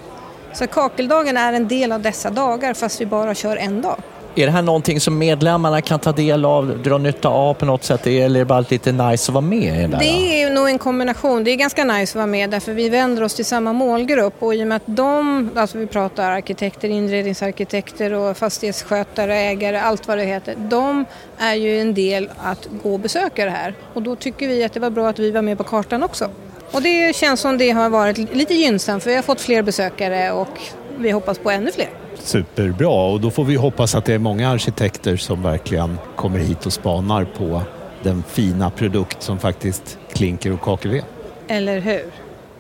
Så 0.55 0.67
kakeldagen 0.67 1.37
är 1.37 1.53
en 1.53 1.69
del 1.69 1.93
av 1.93 2.01
dessa 2.03 2.31
dagar 2.31 2.75
fast 2.75 3.01
vi 3.01 3.07
bara 3.07 3.35
kör 3.35 3.57
en 3.57 3.83
dag. 3.83 3.97
Är 4.35 4.47
det 4.47 4.53
här 4.53 4.63
någonting 4.63 5.01
som 5.01 5.19
medlemmarna 5.19 5.81
kan 5.81 5.99
ta 5.99 6.13
del 6.13 6.45
av, 6.45 6.79
dra 6.83 6.99
nytta 6.99 7.29
av 7.29 7.55
på 7.55 7.65
något 7.65 7.85
sätt? 7.85 8.07
Eller 8.07 8.41
är 8.41 8.45
det 8.45 8.45
bara 8.45 8.65
lite 8.69 8.93
nice 8.93 9.31
att 9.31 9.35
vara 9.35 9.45
med 9.45 9.79
i 9.79 9.83
det 9.83 9.87
där? 9.87 9.99
Det 9.99 10.43
är 10.43 10.51
nog 10.51 10.69
en 10.69 10.79
kombination. 10.79 11.45
Det 11.45 11.51
är 11.51 11.57
ganska 11.57 11.85
nice 11.85 12.11
att 12.11 12.15
vara 12.15 12.27
med 12.27 12.51
därför 12.51 12.73
vi 12.73 12.89
vänder 12.89 13.23
oss 13.23 13.35
till 13.35 13.45
samma 13.45 13.73
målgrupp 13.73 14.35
och 14.39 14.55
i 14.55 14.63
och 14.63 14.67
med 14.67 14.77
att 14.77 14.83
de, 14.87 15.51
alltså 15.57 15.79
vi 15.79 15.87
pratar 15.87 16.31
arkitekter, 16.31 16.89
inredningsarkitekter 16.89 18.13
och 18.13 18.37
fastighetsskötare, 18.37 19.35
ägare, 19.37 19.79
allt 19.79 20.09
vad 20.09 20.19
det 20.19 20.25
heter. 20.25 20.55
De 20.59 21.05
är 21.39 21.55
ju 21.55 21.81
en 21.81 21.95
del 21.95 22.31
att 22.39 22.69
gå 22.83 22.93
och 22.93 23.01
besöka 23.01 23.45
det 23.45 23.51
här 23.51 23.75
och 23.95 24.03
då 24.03 24.17
tycker 24.17 24.49
vi 24.49 24.65
att 24.65 24.73
det 24.73 24.81
var 24.81 24.91
bra 24.91 25.09
att 25.09 25.19
vi 25.19 25.31
var 25.31 25.43
med 25.43 25.59
på 25.59 25.65
kartan 25.65 26.03
också. 26.03 26.29
Och 26.71 26.83
det 26.83 27.17
känns 27.17 27.41
som 27.41 27.59
det 27.59 27.71
har 27.71 27.89
varit 27.89 28.19
lite 28.35 28.55
gynnsamt 28.55 29.03
för 29.03 29.11
vi 29.11 29.17
har 29.17 29.23
fått 29.23 29.41
fler 29.41 29.63
besökare 29.63 30.33
och 30.33 30.61
vi 30.99 31.11
hoppas 31.11 31.39
på 31.39 31.51
ännu 31.51 31.73
fler. 31.73 32.02
Superbra 32.23 33.13
och 33.13 33.21
då 33.21 33.31
får 33.31 33.45
vi 33.45 33.55
hoppas 33.55 33.95
att 33.95 34.05
det 34.05 34.15
är 34.15 34.19
många 34.19 34.51
arkitekter 34.51 35.17
som 35.17 35.43
verkligen 35.43 35.99
kommer 36.17 36.39
hit 36.39 36.67
och 36.67 36.73
spanar 36.73 37.25
på 37.25 37.63
den 38.03 38.25
fina 38.29 38.71
produkt 38.71 39.23
som 39.23 39.39
faktiskt 39.39 39.99
klinker 40.13 40.53
och 40.53 40.61
kakelved. 40.61 41.05
Eller 41.49 41.81
hur? 41.81 42.05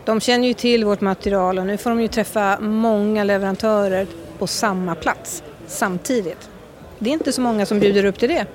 De 0.04 0.20
känner 0.20 0.48
ju 0.48 0.54
till 0.54 0.84
vårt 0.84 1.00
material 1.00 1.58
och 1.58 1.66
nu 1.66 1.76
får 1.76 1.90
de 1.90 2.00
ju 2.00 2.08
träffa 2.08 2.60
många 2.60 3.24
leverantörer 3.24 4.06
på 4.38 4.46
samma 4.46 4.94
plats 4.94 5.42
samtidigt. 5.66 6.48
Det 6.98 7.10
är 7.10 7.14
inte 7.14 7.32
så 7.32 7.40
många 7.40 7.66
som 7.66 7.80
bjuder 7.80 8.04
upp 8.04 8.18
till 8.18 8.28
det. 8.28 8.46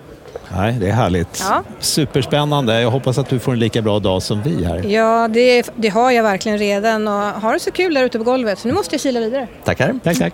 Nej, 0.55 0.73
det 0.79 0.87
är 0.87 0.91
härligt. 0.91 1.43
Ja. 1.49 1.63
Superspännande. 1.79 2.81
Jag 2.81 2.91
hoppas 2.91 3.17
att 3.17 3.29
du 3.29 3.39
får 3.39 3.51
en 3.51 3.59
lika 3.59 3.81
bra 3.81 3.99
dag 3.99 4.23
som 4.23 4.41
vi 4.41 4.63
här. 4.63 4.83
Ja, 4.83 5.27
det, 5.27 5.69
det 5.75 5.89
har 5.89 6.11
jag 6.11 6.23
verkligen 6.23 6.57
redan 6.57 7.07
och 7.07 7.13
har 7.13 7.53
det 7.53 7.59
så 7.59 7.71
kul 7.71 7.93
där 7.93 8.03
ute 8.03 8.17
på 8.17 8.23
golvet. 8.23 8.59
Så 8.59 8.67
nu 8.67 8.73
måste 8.73 8.93
jag 8.95 9.01
kila 9.01 9.19
vidare. 9.19 9.47
Tackar. 9.63 9.99
Tack, 10.03 10.17
tack. 10.17 10.33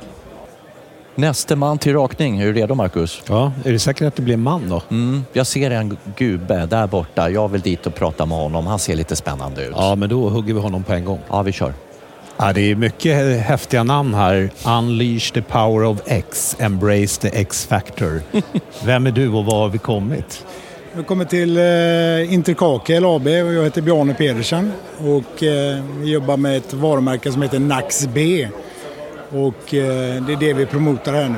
Näste 1.15 1.55
man 1.55 1.77
till 1.77 1.93
rakning. 1.93 2.39
Är 2.39 2.45
du 2.45 2.53
redo 2.53 2.75
Marcus? 2.75 3.21
Ja, 3.27 3.51
är 3.65 3.71
du 3.71 3.79
säker 3.79 4.07
att 4.07 4.15
det 4.15 4.21
blir 4.21 4.33
en 4.33 4.41
man 4.41 4.69
då? 4.69 4.81
Mm, 4.91 5.25
jag 5.33 5.47
ser 5.47 5.71
en 5.71 5.97
gubbe 6.17 6.65
där 6.65 6.87
borta. 6.87 7.29
Jag 7.29 7.47
vill 7.47 7.61
dit 7.61 7.87
och 7.87 7.95
prata 7.95 8.25
med 8.25 8.37
honom. 8.37 8.67
Han 8.67 8.79
ser 8.79 8.95
lite 8.95 9.15
spännande 9.15 9.65
ut. 9.65 9.73
Ja, 9.75 9.95
men 9.95 10.09
då 10.09 10.29
hugger 10.29 10.53
vi 10.53 10.59
honom 10.59 10.83
på 10.83 10.93
en 10.93 11.05
gång. 11.05 11.19
Ja, 11.29 11.41
vi 11.41 11.51
kör. 11.51 11.73
Ja, 12.37 12.53
det 12.53 12.71
är 12.71 12.75
mycket 12.75 13.41
häftiga 13.41 13.83
namn 13.83 14.13
här. 14.13 14.49
Unleash 14.67 15.33
the 15.33 15.41
power 15.41 15.83
of 15.83 15.97
X, 16.05 16.55
embrace 16.59 17.21
the 17.21 17.39
X-factor. 17.41 18.21
Vem 18.85 19.07
är 19.07 19.11
du 19.11 19.29
och 19.29 19.45
var 19.45 19.59
har 19.59 19.69
vi 19.69 19.77
kommit? 19.77 20.45
Vi 20.93 21.03
kommer 21.03 21.25
till 21.25 21.57
eh, 21.57 22.33
Interkakel 22.33 23.05
AB 23.05 23.27
och 23.27 23.53
jag 23.53 23.63
heter 23.63 23.81
Bjarne 23.81 24.13
Pedersen 24.13 24.71
och 24.97 25.43
eh, 25.43 25.83
vi 25.99 26.11
jobbar 26.11 26.37
med 26.37 26.57
ett 26.57 26.73
varumärke 26.73 27.31
som 27.31 27.41
heter 27.41 27.59
Nax 27.59 28.07
B. 28.07 28.47
Och 29.33 29.73
eh, 29.73 30.23
det 30.23 30.33
är 30.33 30.39
det 30.39 30.53
vi 30.53 30.65
promotar 30.65 31.13
här 31.13 31.29
nu. 31.29 31.37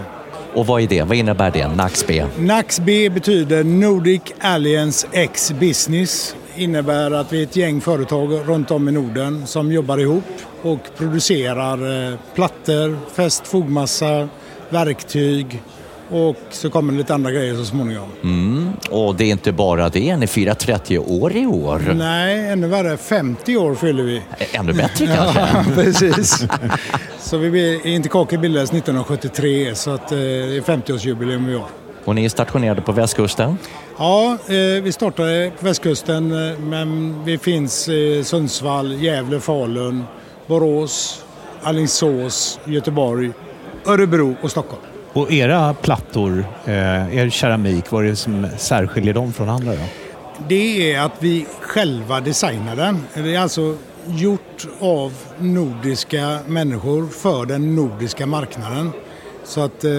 Och 0.54 0.66
vad 0.66 0.82
är 0.82 0.88
det? 0.88 1.04
Vad 1.04 1.18
innebär 1.18 1.52
det? 1.52 1.68
Nacksbe? 1.68 2.28
Nax 2.40 2.80
B 2.80 3.10
betyder 3.10 3.64
Nordic 3.64 4.22
Alliance 4.40 5.08
X 5.12 5.54
Business. 5.60 6.36
Innebär 6.56 7.12
att 7.12 7.34
vi 7.34 7.40
är 7.40 7.44
ett 7.44 7.56
gäng 7.56 7.82
företag 7.82 8.32
runt 8.48 8.72
om 8.72 8.90
i 8.90 8.92
Norden 8.92 9.48
som 9.48 9.72
jobbar 9.72 9.98
ihop 9.98 10.24
och 10.62 10.80
producerar 10.98 12.12
eh, 12.12 12.18
plattor, 12.36 12.98
fäst 13.16 13.48
fogmassa, 13.48 14.30
verktyg 14.70 15.62
och 16.10 16.36
så 16.50 16.70
kommer 16.70 16.92
det 16.92 16.98
lite 16.98 17.14
andra 17.14 17.32
grejer 17.32 17.56
så 17.56 17.66
småningom. 17.66 18.10
Mm. 18.24 18.72
Och 18.92 19.16
det 19.16 19.24
är 19.24 19.32
inte 19.32 19.52
bara 19.52 19.90
det. 19.90 20.18
Ni 20.18 20.28
firar 20.28 20.54
30 20.54 21.00
år 21.00 21.36
i 21.36 21.46
år. 21.46 21.94
Nej, 21.96 22.50
ännu 22.50 22.68
värre. 22.68 22.98
50 22.98 23.58
år 23.58 23.76
fyller 23.76 24.04
vi. 24.04 24.22
Ännu 24.52 24.74
bättre 24.74 25.08
kanske? 25.08 25.40
Ja, 25.54 25.64
precis. 25.76 26.46
Så 27.20 27.38
vi, 27.38 27.82
Interkake 27.84 28.38
bildades 28.38 28.70
1973 28.70 29.76
så 29.76 29.92
att, 29.92 30.12
eh, 30.12 30.18
det 30.18 30.58
är 30.58 30.62
50-årsjubileum 30.62 31.50
i 31.52 31.56
år. 31.56 31.68
Och 32.06 32.16
ni 32.16 32.26
är 32.26 32.30
stationerade 32.30 32.82
på 32.82 32.92
västkusten? 32.92 33.58
Ja, 33.98 34.38
eh, 34.48 34.84
vi 34.84 34.92
startade 34.92 35.52
på 35.60 35.66
västkusten 35.66 36.32
eh, 36.32 36.60
men 36.60 37.24
vi 37.24 37.38
finns 37.38 37.90
i 37.90 38.24
Sundsvall, 38.24 39.04
Gävle, 39.04 39.40
Falun, 39.40 40.04
Borås, 40.48 41.26
Alingsås, 41.62 42.60
Göteborg, 42.66 43.32
Örebro 43.86 44.36
och 44.42 44.52
Stockholm. 44.52 44.82
Och 45.16 45.32
era 45.32 45.74
plattor, 45.74 46.46
eh, 46.66 47.18
er 47.18 47.30
keramik, 47.30 47.92
vad 47.92 48.06
är 48.06 48.10
det 48.10 48.16
som 48.16 48.48
särskiljer 48.58 49.14
dem 49.14 49.34
från 49.34 49.50
andra 49.50 49.72
då? 49.72 49.82
Det 50.48 50.94
är 50.94 51.02
att 51.02 51.12
vi 51.20 51.46
själva 51.62 52.20
designar 52.20 52.76
den. 52.76 53.00
Det 53.14 53.36
är 53.36 53.40
alltså 53.40 53.78
gjort 54.08 54.68
av 54.80 55.14
nordiska 55.40 56.40
människor 56.48 57.08
för 57.08 57.46
den 57.46 57.76
nordiska 57.76 58.26
marknaden. 58.26 58.92
Så 59.44 59.62
att 59.62 59.84
eh, 59.84 59.92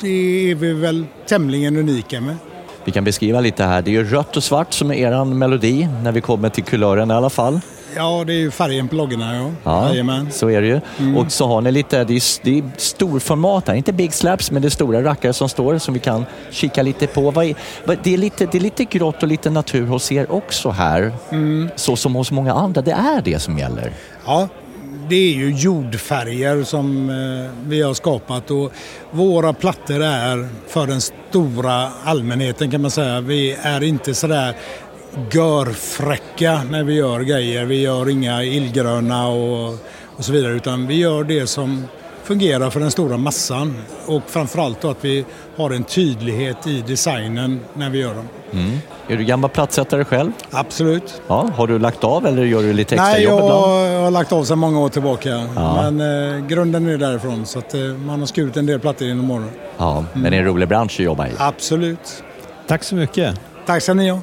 det 0.00 0.50
är 0.50 0.54
vi 0.54 0.72
väl 0.72 1.06
tämligen 1.26 1.76
unika 1.76 2.20
med. 2.20 2.36
Vi 2.84 2.92
kan 2.92 3.04
beskriva 3.04 3.40
lite 3.40 3.64
här. 3.64 3.82
Det 3.82 3.90
är 3.90 3.92
ju 3.92 4.04
rött 4.04 4.36
och 4.36 4.44
svart 4.44 4.72
som 4.72 4.90
är 4.90 4.94
er 4.94 5.24
melodi 5.24 5.88
när 6.02 6.12
vi 6.12 6.20
kommer 6.20 6.48
till 6.48 6.64
kulören 6.64 7.10
i 7.10 7.14
alla 7.14 7.30
fall. 7.30 7.60
Ja, 7.96 8.24
det 8.26 8.32
är 8.32 8.38
ju 8.38 8.50
färgen 8.50 8.88
på 8.88 8.94
loggorna, 8.96 9.36
ja. 9.36 9.50
Ja, 9.64 9.88
Jajamän. 9.88 10.30
så 10.32 10.50
är 10.50 10.60
det 10.62 10.66
ju. 10.66 10.80
Och 11.16 11.32
så 11.32 11.46
har 11.46 11.60
ni 11.60 11.72
lite, 11.72 12.04
det 12.04 12.14
är, 12.14 12.44
det 12.44 12.58
är 12.58 12.64
storformat 12.76 13.68
här, 13.68 13.74
inte 13.74 13.92
big 13.92 14.12
slaps 14.12 14.50
men 14.50 14.62
det 14.62 14.68
är 14.68 14.70
stora 14.70 15.02
rackare 15.04 15.32
som 15.32 15.48
står 15.48 15.78
som 15.78 15.94
vi 15.94 16.00
kan 16.00 16.24
kika 16.50 16.82
lite 16.82 17.06
på. 17.06 17.30
Vad 17.30 17.44
är, 17.44 17.54
vad, 17.84 17.98
det, 18.02 18.14
är 18.14 18.18
lite, 18.18 18.46
det 18.46 18.58
är 18.58 18.62
lite 18.62 18.84
grått 18.84 19.22
och 19.22 19.28
lite 19.28 19.50
natur 19.50 19.86
hos 19.86 20.12
er 20.12 20.32
också 20.32 20.70
här. 20.70 21.12
Så 21.76 21.96
som 21.96 22.14
hos 22.14 22.30
många 22.30 22.52
andra, 22.52 22.82
det 22.82 22.92
är 22.92 23.22
det 23.22 23.38
som 23.38 23.58
gäller. 23.58 23.92
Ja, 24.26 24.48
det 25.08 25.16
är 25.16 25.34
ju 25.34 25.50
jordfärger 25.50 26.62
som 26.64 27.10
eh, 27.10 27.50
vi 27.68 27.82
har 27.82 27.94
skapat 27.94 28.50
och 28.50 28.72
våra 29.10 29.52
plattor 29.52 30.02
är 30.02 30.48
för 30.68 30.86
den 30.86 31.00
stora 31.00 31.88
allmänheten 32.04 32.70
kan 32.70 32.82
man 32.82 32.90
säga. 32.90 33.20
Vi 33.20 33.56
är 33.62 33.82
inte 33.82 34.14
sådär 34.14 34.54
görfräcka 35.30 36.60
när 36.70 36.84
vi 36.84 36.94
gör 36.94 37.20
grejer. 37.20 37.64
Vi 37.64 37.80
gör 37.80 38.08
inga 38.08 38.42
illgröna 38.42 39.28
och, 39.28 39.74
och 40.16 40.24
så 40.24 40.32
vidare 40.32 40.52
utan 40.52 40.86
vi 40.86 40.94
gör 40.94 41.24
det 41.24 41.46
som 41.46 41.84
fungerar 42.24 42.70
för 42.70 42.80
den 42.80 42.90
stora 42.90 43.16
massan 43.16 43.76
och 44.06 44.22
framförallt 44.26 44.80
då 44.80 44.90
att 44.90 45.04
vi 45.04 45.24
har 45.56 45.70
en 45.70 45.84
tydlighet 45.84 46.66
i 46.66 46.84
designen 46.86 47.60
när 47.74 47.90
vi 47.90 47.98
gör 47.98 48.14
dem. 48.14 48.28
Mm. 48.52 48.78
Är 49.08 49.16
du 49.16 49.24
gammal 49.24 49.50
plattsättare 49.50 50.04
själv? 50.04 50.32
Absolut. 50.50 51.22
Ja, 51.28 51.50
har 51.56 51.66
du 51.66 51.78
lagt 51.78 52.04
av 52.04 52.26
eller 52.26 52.44
gör 52.44 52.62
du 52.62 52.72
lite 52.72 52.94
extra 52.94 53.10
Nej, 53.10 53.22
jobb 53.22 53.32
jag 53.32 53.44
ibland? 53.44 54.04
har 54.04 54.10
lagt 54.10 54.32
av 54.32 54.44
sedan 54.44 54.58
många 54.58 54.80
år 54.80 54.88
tillbaka. 54.88 55.48
Ja. 55.54 55.90
Men 55.90 56.00
eh, 56.36 56.46
grunden 56.46 56.88
är 56.88 56.98
därifrån 56.98 57.46
så 57.46 57.58
att 57.58 57.74
eh, 57.74 57.80
man 57.80 58.20
har 58.20 58.26
skurit 58.26 58.56
en 58.56 58.66
del 58.66 58.80
plattor 58.80 59.08
inom 59.08 59.30
åren. 59.30 59.50
Ja, 59.78 60.04
men 60.12 60.22
det 60.30 60.36
är 60.36 60.40
en 60.40 60.46
rolig 60.46 60.68
bransch 60.68 60.92
att 61.00 61.04
jobba 61.04 61.28
i. 61.28 61.30
Absolut. 61.38 62.22
Tack 62.66 62.84
så 62.84 62.94
mycket. 62.94 63.40
Tack 63.66 63.82
ska 63.82 63.94
ni 63.94 64.10
ha. 64.10 64.20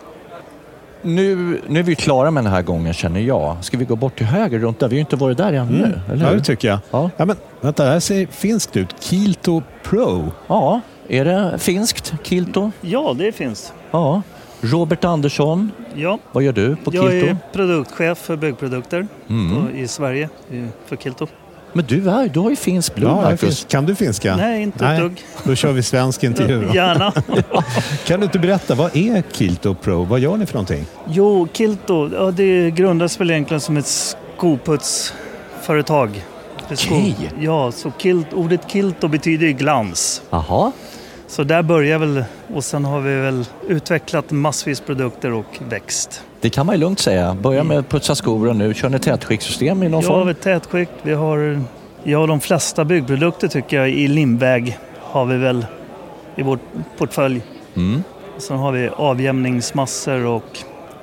Nu, 1.01 1.61
nu 1.67 1.79
är 1.79 1.83
vi 1.83 1.95
klara 1.95 2.31
med 2.31 2.43
den 2.43 2.53
här 2.53 2.61
gången 2.61 2.93
känner 2.93 3.19
jag. 3.19 3.57
Ska 3.63 3.77
vi 3.77 3.85
gå 3.85 3.95
bort 3.95 4.17
till 4.17 4.25
höger 4.25 4.59
runt 4.59 4.79
där? 4.79 4.87
Vi 4.87 4.95
har 4.95 4.97
ju 4.97 4.99
inte 4.99 5.15
varit 5.15 5.37
där 5.37 5.53
ännu, 5.53 5.77
Mm. 5.85 5.99
eller 6.11 6.23
Ja, 6.25 6.29
hur? 6.31 6.37
det 6.37 6.43
tycker 6.43 6.67
jag. 6.67 6.79
Ja. 6.91 7.09
Ja, 7.17 7.25
men, 7.25 7.35
vänta, 7.61 7.83
det 7.85 7.89
här 7.91 7.99
ser 7.99 8.25
finskt 8.25 8.77
ut. 8.77 8.95
Kilto 8.99 9.63
Pro. 9.83 10.31
Ja, 10.47 10.81
är 11.07 11.25
det 11.25 11.57
finskt, 11.57 12.13
Kilto? 12.23 12.71
Ja, 12.81 13.15
det 13.17 13.31
finns. 13.31 13.73
Ja. 13.91 14.21
Robert 14.61 15.03
Andersson, 15.05 15.71
Ja, 15.95 16.19
vad 16.31 16.43
gör 16.43 16.53
du 16.53 16.75
på 16.75 16.91
jag 16.95 17.11
Kilto? 17.11 17.27
är 17.27 17.37
produktchef 17.53 18.17
för 18.17 18.35
byggprodukter 18.35 19.07
Mm. 19.29 19.75
i 19.75 19.87
Sverige 19.87 20.29
för 20.85 20.95
Kilto. 20.95 21.27
Men 21.73 21.85
du, 21.87 22.09
är, 22.09 22.27
du 22.27 22.39
har 22.39 22.49
ju 22.49 22.55
finsk 22.55 22.95
blod, 22.95 23.11
Ja, 23.11 23.15
Marcus. 23.21 23.65
Kan 23.69 23.85
du 23.85 23.95
finska? 23.95 24.35
Nej, 24.35 24.61
inte 24.61 24.85
ett 24.85 24.99
dugg. 24.99 25.23
Då 25.43 25.55
kör 25.55 25.71
vi 25.71 25.83
svensk 25.83 26.23
intervju. 26.23 26.67
Gärna. 26.73 27.13
Kan 28.05 28.19
du 28.19 28.23
inte 28.25 28.39
berätta, 28.39 28.75
vad 28.75 28.95
är 28.97 29.23
Kilto 29.31 29.75
Pro? 29.75 30.03
Vad 30.03 30.19
gör 30.19 30.37
ni 30.37 30.45
för 30.45 30.53
någonting? 30.53 30.85
Jo, 31.07 31.47
Kilto, 31.53 32.09
ja, 32.13 32.31
det 32.31 32.71
grundas 32.71 33.19
väl 33.19 33.31
egentligen 33.31 33.61
som 33.61 33.77
ett 33.77 33.87
skoputsföretag. 33.87 36.23
Okej. 36.71 37.15
Ja, 37.39 37.71
så 37.71 37.91
kilt, 37.97 38.33
ordet 38.33 38.61
Kilto 38.71 39.07
betyder 39.07 39.47
ju 39.47 39.53
glans. 39.53 40.21
Jaha, 40.29 40.71
Så 41.31 41.43
där 41.43 41.61
börjar 41.63 41.99
väl, 41.99 42.23
och 42.53 42.63
sen 42.63 42.85
har 42.85 42.99
vi 43.01 43.15
väl 43.15 43.45
utvecklat 43.67 44.31
massvis 44.31 44.79
produkter 44.81 45.33
och 45.33 45.59
växt. 45.69 46.23
det 46.41 46.49
kan 46.49 46.65
man 46.65 46.75
ju 46.75 46.79
lugnt 46.81 46.99
säga. 46.99 47.37
Börja 47.41 47.63
med 47.63 47.77
att 47.79 47.89
putsa 47.89 48.15
skor 48.15 48.47
och 48.49 48.55
nu 48.55 48.73
kör 48.73 48.89
ni 48.89 48.99
tätskiktssystem 48.99 49.83
i 49.83 49.89
någon 49.89 50.01
Ja, 50.01 50.07
form? 50.07 50.19
vi 50.27 50.33
har 50.33 50.33
tätskikt, 50.59 50.91
vi 51.01 51.13
har, 51.13 51.61
ja 52.03 52.25
de 52.27 52.39
flesta 52.39 52.85
byggprodukter 52.85 53.47
tycker 53.47 53.77
jag 53.77 53.89
i 53.89 54.07
limväg 54.07 54.77
har 54.99 55.25
vi 55.25 55.37
väl 55.37 55.65
i 56.35 56.41
vår 56.43 56.59
portfölj. 56.97 57.41
Mm. 57.75 58.03
Sen 58.37 58.57
har 58.57 58.71
vi 58.71 58.89
avjämningsmassor 58.95 60.25
och, 60.25 60.57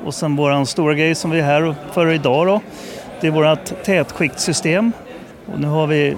och 0.04 0.14
sen 0.14 0.36
våran 0.36 0.66
stora 0.66 0.94
grej 0.94 1.14
som 1.14 1.30
vi 1.30 1.38
är 1.38 1.44
här 1.44 1.74
för 1.92 2.12
idag 2.12 2.46
då. 2.46 2.60
Det 3.20 3.26
är 3.26 3.30
vårt 3.30 3.84
tätskiktsystem. 3.84 4.92
Och 5.52 5.60
nu 5.60 5.66
har 5.66 5.86
vi 5.86 6.16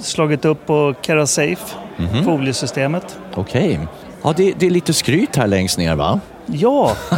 slagit 0.00 0.44
upp 0.44 0.66
på 0.66 0.94
Carasafe, 1.02 1.74
Mhm. 1.96 2.24
foliesystemet. 2.24 3.18
Okej. 3.34 3.80
Ja, 4.24 4.34
det, 4.36 4.52
det 4.58 4.66
är 4.66 4.70
lite 4.70 4.92
skryt 4.92 5.36
här 5.36 5.46
längst 5.46 5.78
ner 5.78 5.94
va? 5.94 6.20
Ja, 6.46 6.92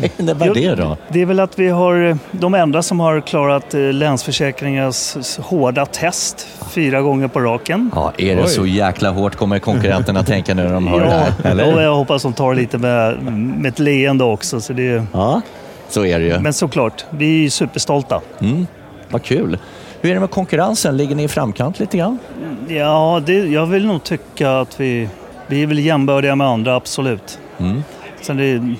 Vad 0.00 0.10
innebär 0.18 0.54
det 0.54 0.74
då? 0.74 0.96
det 1.08 1.20
är 1.22 1.26
väl 1.26 1.40
att 1.40 1.58
vi 1.58 1.68
har 1.68 2.18
de 2.32 2.54
enda 2.54 2.82
som 2.82 3.00
har 3.00 3.20
klarat 3.20 3.74
eh, 3.74 3.80
Länsförsäkringars 3.80 5.16
hårda 5.38 5.86
test 5.86 6.46
fyra 6.70 7.00
gånger 7.02 7.28
på 7.28 7.40
raken. 7.40 7.90
Ja, 7.94 8.12
är 8.18 8.36
det 8.36 8.42
Oj. 8.42 8.48
så 8.48 8.66
jäkla 8.66 9.10
hårt 9.10 9.34
kommer 9.36 9.58
konkurrenterna 9.58 10.22
tänka 10.22 10.54
när 10.54 10.72
de 10.72 10.86
hör 10.88 11.00
det 11.00 11.10
här? 11.10 11.32
Ja, 11.42 11.50
Eller? 11.50 11.74
och 11.74 11.82
jag 11.82 11.94
hoppas 11.94 12.22
de 12.22 12.32
tar 12.32 12.54
lite 12.54 12.78
med, 12.78 13.22
med 13.32 13.66
ett 13.68 13.78
leende 13.78 14.24
också. 14.24 14.60
Så 14.60 14.72
det, 14.72 15.02
Ja, 15.12 15.40
så 15.88 16.04
är 16.06 16.18
det 16.20 16.24
ju. 16.26 16.38
men 16.40 16.52
såklart, 16.52 17.04
vi 17.10 17.44
är 17.46 17.50
superstolta. 17.50 18.20
Mm. 18.40 18.66
Vad 19.10 19.22
kul. 19.22 19.58
Hur 20.00 20.10
är 20.10 20.14
det 20.14 20.20
med 20.20 20.30
konkurrensen? 20.30 20.96
Ligger 20.96 21.14
ni 21.14 21.22
i 21.24 21.28
framkant 21.28 21.80
lite 21.80 21.96
grann? 21.98 22.18
Ja, 22.68 23.22
det, 23.26 23.32
jag 23.32 23.66
vill 23.66 23.86
nog 23.86 24.04
tycka 24.04 24.50
att 24.58 24.80
vi, 24.80 25.08
vi 25.46 25.62
är 25.62 25.66
väl 25.66 25.78
jämbördiga 25.78 26.36
med 26.36 26.46
andra, 26.46 26.74
absolut. 26.74 27.38
Mm. 27.58 27.82
Sen 28.20 28.36
det 28.36 28.44
är 28.44 28.74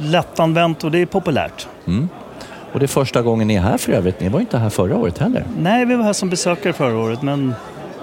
lättanvänt 0.00 0.84
och 0.84 0.90
det 0.90 0.98
är 0.98 1.06
populärt. 1.06 1.68
Mm. 1.86 2.08
Och 2.72 2.78
det 2.80 2.84
är 2.86 2.88
första 2.88 3.22
gången 3.22 3.48
ni 3.48 3.54
är 3.54 3.60
här 3.60 3.78
för 3.78 3.92
övrigt. 3.92 4.20
Ni 4.20 4.28
var 4.28 4.40
inte 4.40 4.58
här 4.58 4.70
förra 4.70 4.96
året 4.96 5.18
heller. 5.18 5.44
Nej, 5.58 5.84
vi 5.84 5.94
var 5.94 6.04
här 6.04 6.12
som 6.12 6.30
besökare 6.30 6.72
förra 6.72 6.98
året, 6.98 7.22
men, 7.22 7.54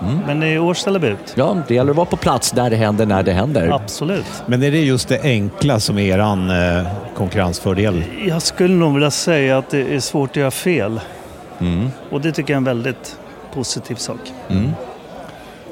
Mm. 0.02 0.20
men 0.28 0.44
i 0.44 0.60
år 0.60 0.74
ställer 0.74 1.00
vi 1.00 1.08
ut. 1.08 1.34
Ja, 1.36 1.58
det 1.68 1.74
gäller 1.76 1.90
att 1.92 1.96
vara 1.98 2.06
på 2.06 2.18
plats 2.18 2.52
där 2.52 2.70
det 2.70 2.76
händer, 2.76 3.06
när 3.06 3.24
det 3.24 3.32
händer. 3.32 3.70
Absolut. 3.74 4.44
Men 4.46 4.64
är 4.64 4.72
det 4.72 4.80
just 4.80 5.08
det 5.08 5.22
enkla 5.24 5.80
som 5.80 5.98
är 5.98 6.02
eran 6.16 6.50
eh, 6.50 6.88
konkurrensfördel? 7.16 8.04
Jag 8.28 8.42
skulle 8.42 8.74
nog 8.74 8.94
vilja 8.94 9.12
säga 9.12 9.58
att 9.58 9.70
det 9.70 9.96
är 9.96 10.00
svårt 10.00 10.30
att 10.30 10.36
göra 10.36 10.52
fel. 10.52 11.00
Mm. 11.60 11.90
Och 12.12 12.22
det 12.22 12.32
tycker 12.32 12.54
jag 12.54 12.56
är 12.56 12.58
en 12.58 12.64
väldigt 12.64 13.18
positiv 13.54 13.96
sak. 13.96 14.20
Mm. 14.50 14.72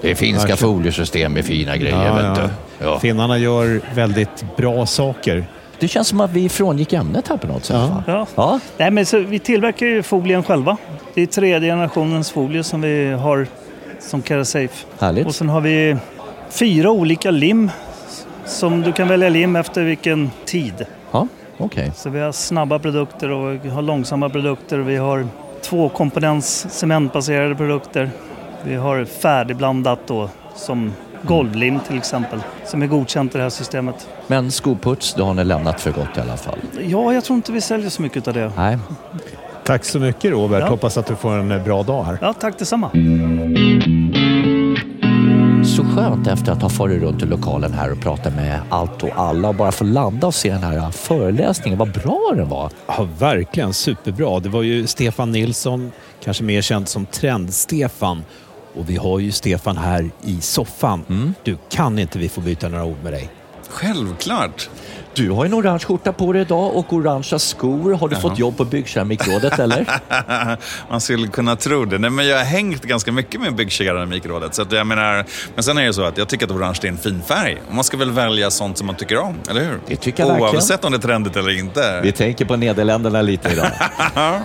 Det 0.02 0.12
är 0.12 0.16
finska 0.16 0.56
foliesystem 0.56 1.34
med 1.34 1.46
fina 1.46 1.78
grejer, 1.78 2.06
Ja, 2.06 2.14
vet 2.14 2.24
ja. 2.24 2.50
du. 2.80 2.86
Ja. 2.86 3.00
Finnarna 3.00 3.38
gör 3.38 3.82
väldigt 3.96 4.46
bra 4.58 4.86
saker. 4.86 5.46
Det 5.80 5.88
känns 5.88 6.08
som 6.08 6.22
att 6.22 6.32
vi 6.32 6.50
frångick 6.50 6.94
ämnet 6.94 7.28
här 7.28 7.38
på 7.38 7.48
något 7.48 7.66
sätt. 7.66 7.76
Ja. 7.76 8.04
Ja. 8.08 8.28
Ja. 8.36 8.60
Nej, 8.78 8.92
men 8.92 9.06
så 9.06 9.20
vi 9.20 9.40
tillverkar 9.40 9.86
ju 9.86 10.04
folien 10.04 10.44
själva. 10.44 10.78
Det 11.14 11.22
är 11.22 11.26
tredje 11.26 11.70
generationens 11.72 12.32
folie 12.32 12.64
som 12.64 12.82
vi 12.82 13.12
har 13.12 13.48
som 14.00 14.22
Carasafe. 14.22 14.86
Och 14.96 15.02
Härligt. 15.02 15.36
sen 15.36 15.50
har 15.50 15.62
vi 15.62 15.98
fyra 16.50 16.92
olika 16.92 17.32
lim 17.32 17.72
som 18.46 18.82
du 18.82 18.92
kan 18.92 19.08
välja 19.08 19.30
lim 19.30 19.56
efter 19.56 19.84
vilken 19.84 20.32
tid. 20.46 20.86
Ja, 21.12 21.28
okej. 21.58 21.92
Så 21.96 22.10
vi 22.10 22.20
har 22.20 22.32
snabba 22.32 22.80
produkter 22.80 23.30
och 23.32 23.66
vi 23.66 23.70
har 23.70 23.82
långsamma 23.82 24.30
produkter. 24.30 24.78
Vi 24.78 24.96
har 24.98 25.28
tvåkomponents 25.62 26.66
cementbaserade 26.70 27.56
produkter. 27.56 28.10
Vi 28.64 28.76
har 28.76 29.06
färdigblandat 29.06 30.00
då 30.08 30.30
som 30.56 30.94
golvlim 31.22 31.80
till 31.80 31.98
exempel 31.98 32.40
som 32.66 32.82
är 32.82 32.88
godkänt 32.88 33.36
i 33.36 33.38
det 33.38 33.44
här 33.44 33.50
systemet. 33.50 34.10
Men 34.28 34.52
skoputs, 34.52 35.14
det 35.14 35.24
har 35.24 35.34
ni 35.34 35.44
lämnat 35.44 35.82
för 35.82 35.92
gott 35.92 36.18
i 36.18 36.20
alla 36.20 36.38
fall. 36.38 36.60
Ja, 36.82 37.14
jag 37.14 37.24
tror 37.24 37.36
inte 37.36 37.52
vi 37.52 37.62
säljer 37.62 37.90
så 37.90 38.02
mycket 38.02 38.28
av 38.28 38.34
det. 38.34 38.52
Nej. 38.58 38.78
Tack 39.64 39.86
så 39.86 40.00
mycket 40.00 40.32
Robert. 40.32 40.60
Ja. 40.60 40.70
Hoppas 40.70 40.98
att 40.98 41.06
du 41.06 41.16
får 41.16 41.32
en 41.32 41.52
eh, 41.52 41.64
bra 41.64 41.84
dag 41.84 42.04
här. 42.04 42.18
Ja, 42.22 42.34
tack 42.34 42.60
detsamma. 42.60 42.90
Så 45.66 45.84
skönt 45.84 46.28
efter 46.28 46.52
att 46.52 46.62
ha 46.62 46.70
farit 46.70 47.02
runt 47.02 47.24
i 47.24 47.26
lokalen 47.26 47.74
här 47.74 47.92
och 47.92 48.02
pratat 48.02 48.36
med 48.36 48.60
allt 48.70 49.04
och 49.04 49.10
alla 49.16 49.50
och 49.50 49.56
bara 49.56 49.72
få 49.72 49.84
landa 49.84 50.28
och 50.28 50.36
se 50.36 50.52
den 50.52 50.64
här 50.64 50.92
föreläsningen. 50.92 51.80
Vad 51.80 51.92
bra 51.92 52.34
den 52.36 52.50
var. 52.50 52.72
Ja, 52.88 53.08
verkligen 53.20 53.74
superbra. 53.74 54.40
Det 54.40 54.50
var 54.50 54.62
ju 54.62 54.88
Stefan 54.88 55.32
Nilsson, 55.32 55.92
kanske 56.24 56.44
mer 56.44 56.62
känd 56.62 56.88
som 56.88 57.06
Trend-Stefan. 57.06 58.24
Och 58.76 58.90
vi 58.90 58.96
har 58.96 59.20
ju 59.20 59.32
Stefan 59.32 59.78
här 59.78 60.12
i 60.22 60.42
soffan. 60.42 61.34
Du, 61.44 61.58
kan 61.70 62.00
inte 62.00 62.20
vi 62.20 62.30
få 62.30 62.42
byta 62.42 62.70
några 62.70 62.86
ord 62.86 62.98
med 63.04 63.14
dig? 63.14 63.30
Självklart. 63.70 64.70
Du 65.14 65.32
har 65.32 65.46
en 65.46 65.54
orange 65.54 65.80
skjorta 65.80 66.14
på 66.14 66.34
dig 66.34 66.42
idag 66.42 66.76
och 66.76 66.94
orangea 66.94 67.40
skor. 67.40 67.94
Har 67.94 68.10
du 68.10 68.16
fått 68.16 68.40
jobb 68.40 68.58
på 68.58 68.66
Byggkeramikrådet 68.66 69.60
eller? 69.60 69.86
Man 70.90 71.02
skulle 71.02 71.28
kunna 71.28 71.56
tro 71.56 71.86
det. 71.86 71.98
Nej, 71.98 72.10
men 72.10 72.28
jag 72.28 72.38
har 72.38 72.44
hängt 72.44 72.84
ganska 72.84 73.12
mycket 73.12 73.42
med 73.42 73.56
Byggkeramikrådet. 73.56 74.56
Så 74.56 74.62
att 74.62 74.72
jag 74.72 74.88
menar, 74.88 75.26
men 75.56 75.64
sen 75.64 75.78
är 75.78 75.86
det 75.86 75.94
så 75.94 76.04
att 76.04 76.18
jag 76.18 76.28
tycker 76.28 76.46
att 76.46 76.52
orange 76.52 76.80
är 76.84 76.88
en 76.88 76.98
fin 76.98 77.22
färg. 77.28 77.62
Och 77.68 77.76
man 77.76 77.84
ska 77.84 77.98
väl 77.98 78.12
välja 78.12 78.52
sånt 78.52 78.78
som 78.78 78.88
man 78.88 78.96
tycker 78.96 79.18
om, 79.18 79.36
eller 79.50 79.62
hur? 79.62 79.80
Det 79.88 79.96
tycker 79.96 80.24
jag 80.24 80.28
verkligen. 80.30 80.56
Oavsett 80.56 80.86
om 80.86 80.92
det 80.92 80.98
är 80.98 81.00
trendigt 81.00 81.36
eller 81.36 81.60
inte. 81.60 82.02
Vi 82.04 82.12
tänker 82.12 82.46
på 82.46 82.56
Nederländerna 82.56 83.22
lite 83.22 83.50
idag. 83.50 83.72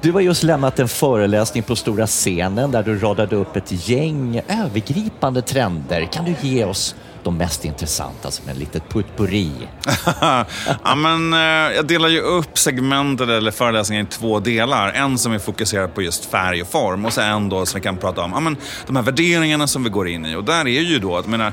Du 0.00 0.12
har 0.12 0.20
just 0.20 0.42
lämnat 0.42 0.78
en 0.78 0.88
föreläsning 0.88 1.62
på 1.62 1.76
stora 1.76 2.06
scenen 2.06 2.70
där 2.70 2.82
du 2.82 2.98
radade 2.98 3.36
upp 3.36 3.56
ett 3.56 3.88
gäng 3.88 4.40
övergripande 4.48 5.42
trender. 5.42 6.08
Kan 6.12 6.24
du 6.24 6.48
ge 6.48 6.64
oss 6.64 6.94
de 7.28 7.38
mest 7.38 7.64
intressanta 7.64 8.30
som 8.30 8.48
en 8.48 8.56
litet 8.56 8.88
putpurri? 8.88 9.52
ja, 10.84 10.94
men, 10.96 11.32
eh, 11.32 11.76
jag 11.76 11.86
delar 11.86 12.08
ju 12.08 12.20
upp 12.20 12.58
segmentet 12.58 13.28
eller 13.28 13.50
föreläsningen 13.50 14.06
i 14.06 14.08
två 14.08 14.40
delar. 14.40 14.92
En 14.92 15.18
som 15.18 15.32
är 15.32 15.38
fokuserad 15.38 15.94
på 15.94 16.02
just 16.02 16.24
färg 16.24 16.62
och 16.62 16.68
form 16.68 17.04
och 17.04 17.12
sen 17.12 17.32
en 17.32 17.48
då 17.48 17.66
som 17.66 17.80
vi 17.80 17.84
kan 17.84 17.96
prata 17.96 18.22
om 18.22 18.32
ja, 18.34 18.40
men, 18.40 18.56
de 18.86 18.96
här 18.96 19.02
värderingarna 19.02 19.66
som 19.66 19.84
vi 19.84 19.90
går 19.90 20.08
in 20.08 20.26
i. 20.26 20.36
Och 20.36 20.44
där 20.44 20.68
är 20.68 20.80
ju 20.80 20.98
då, 20.98 21.16
att, 21.16 21.26
menar, 21.26 21.52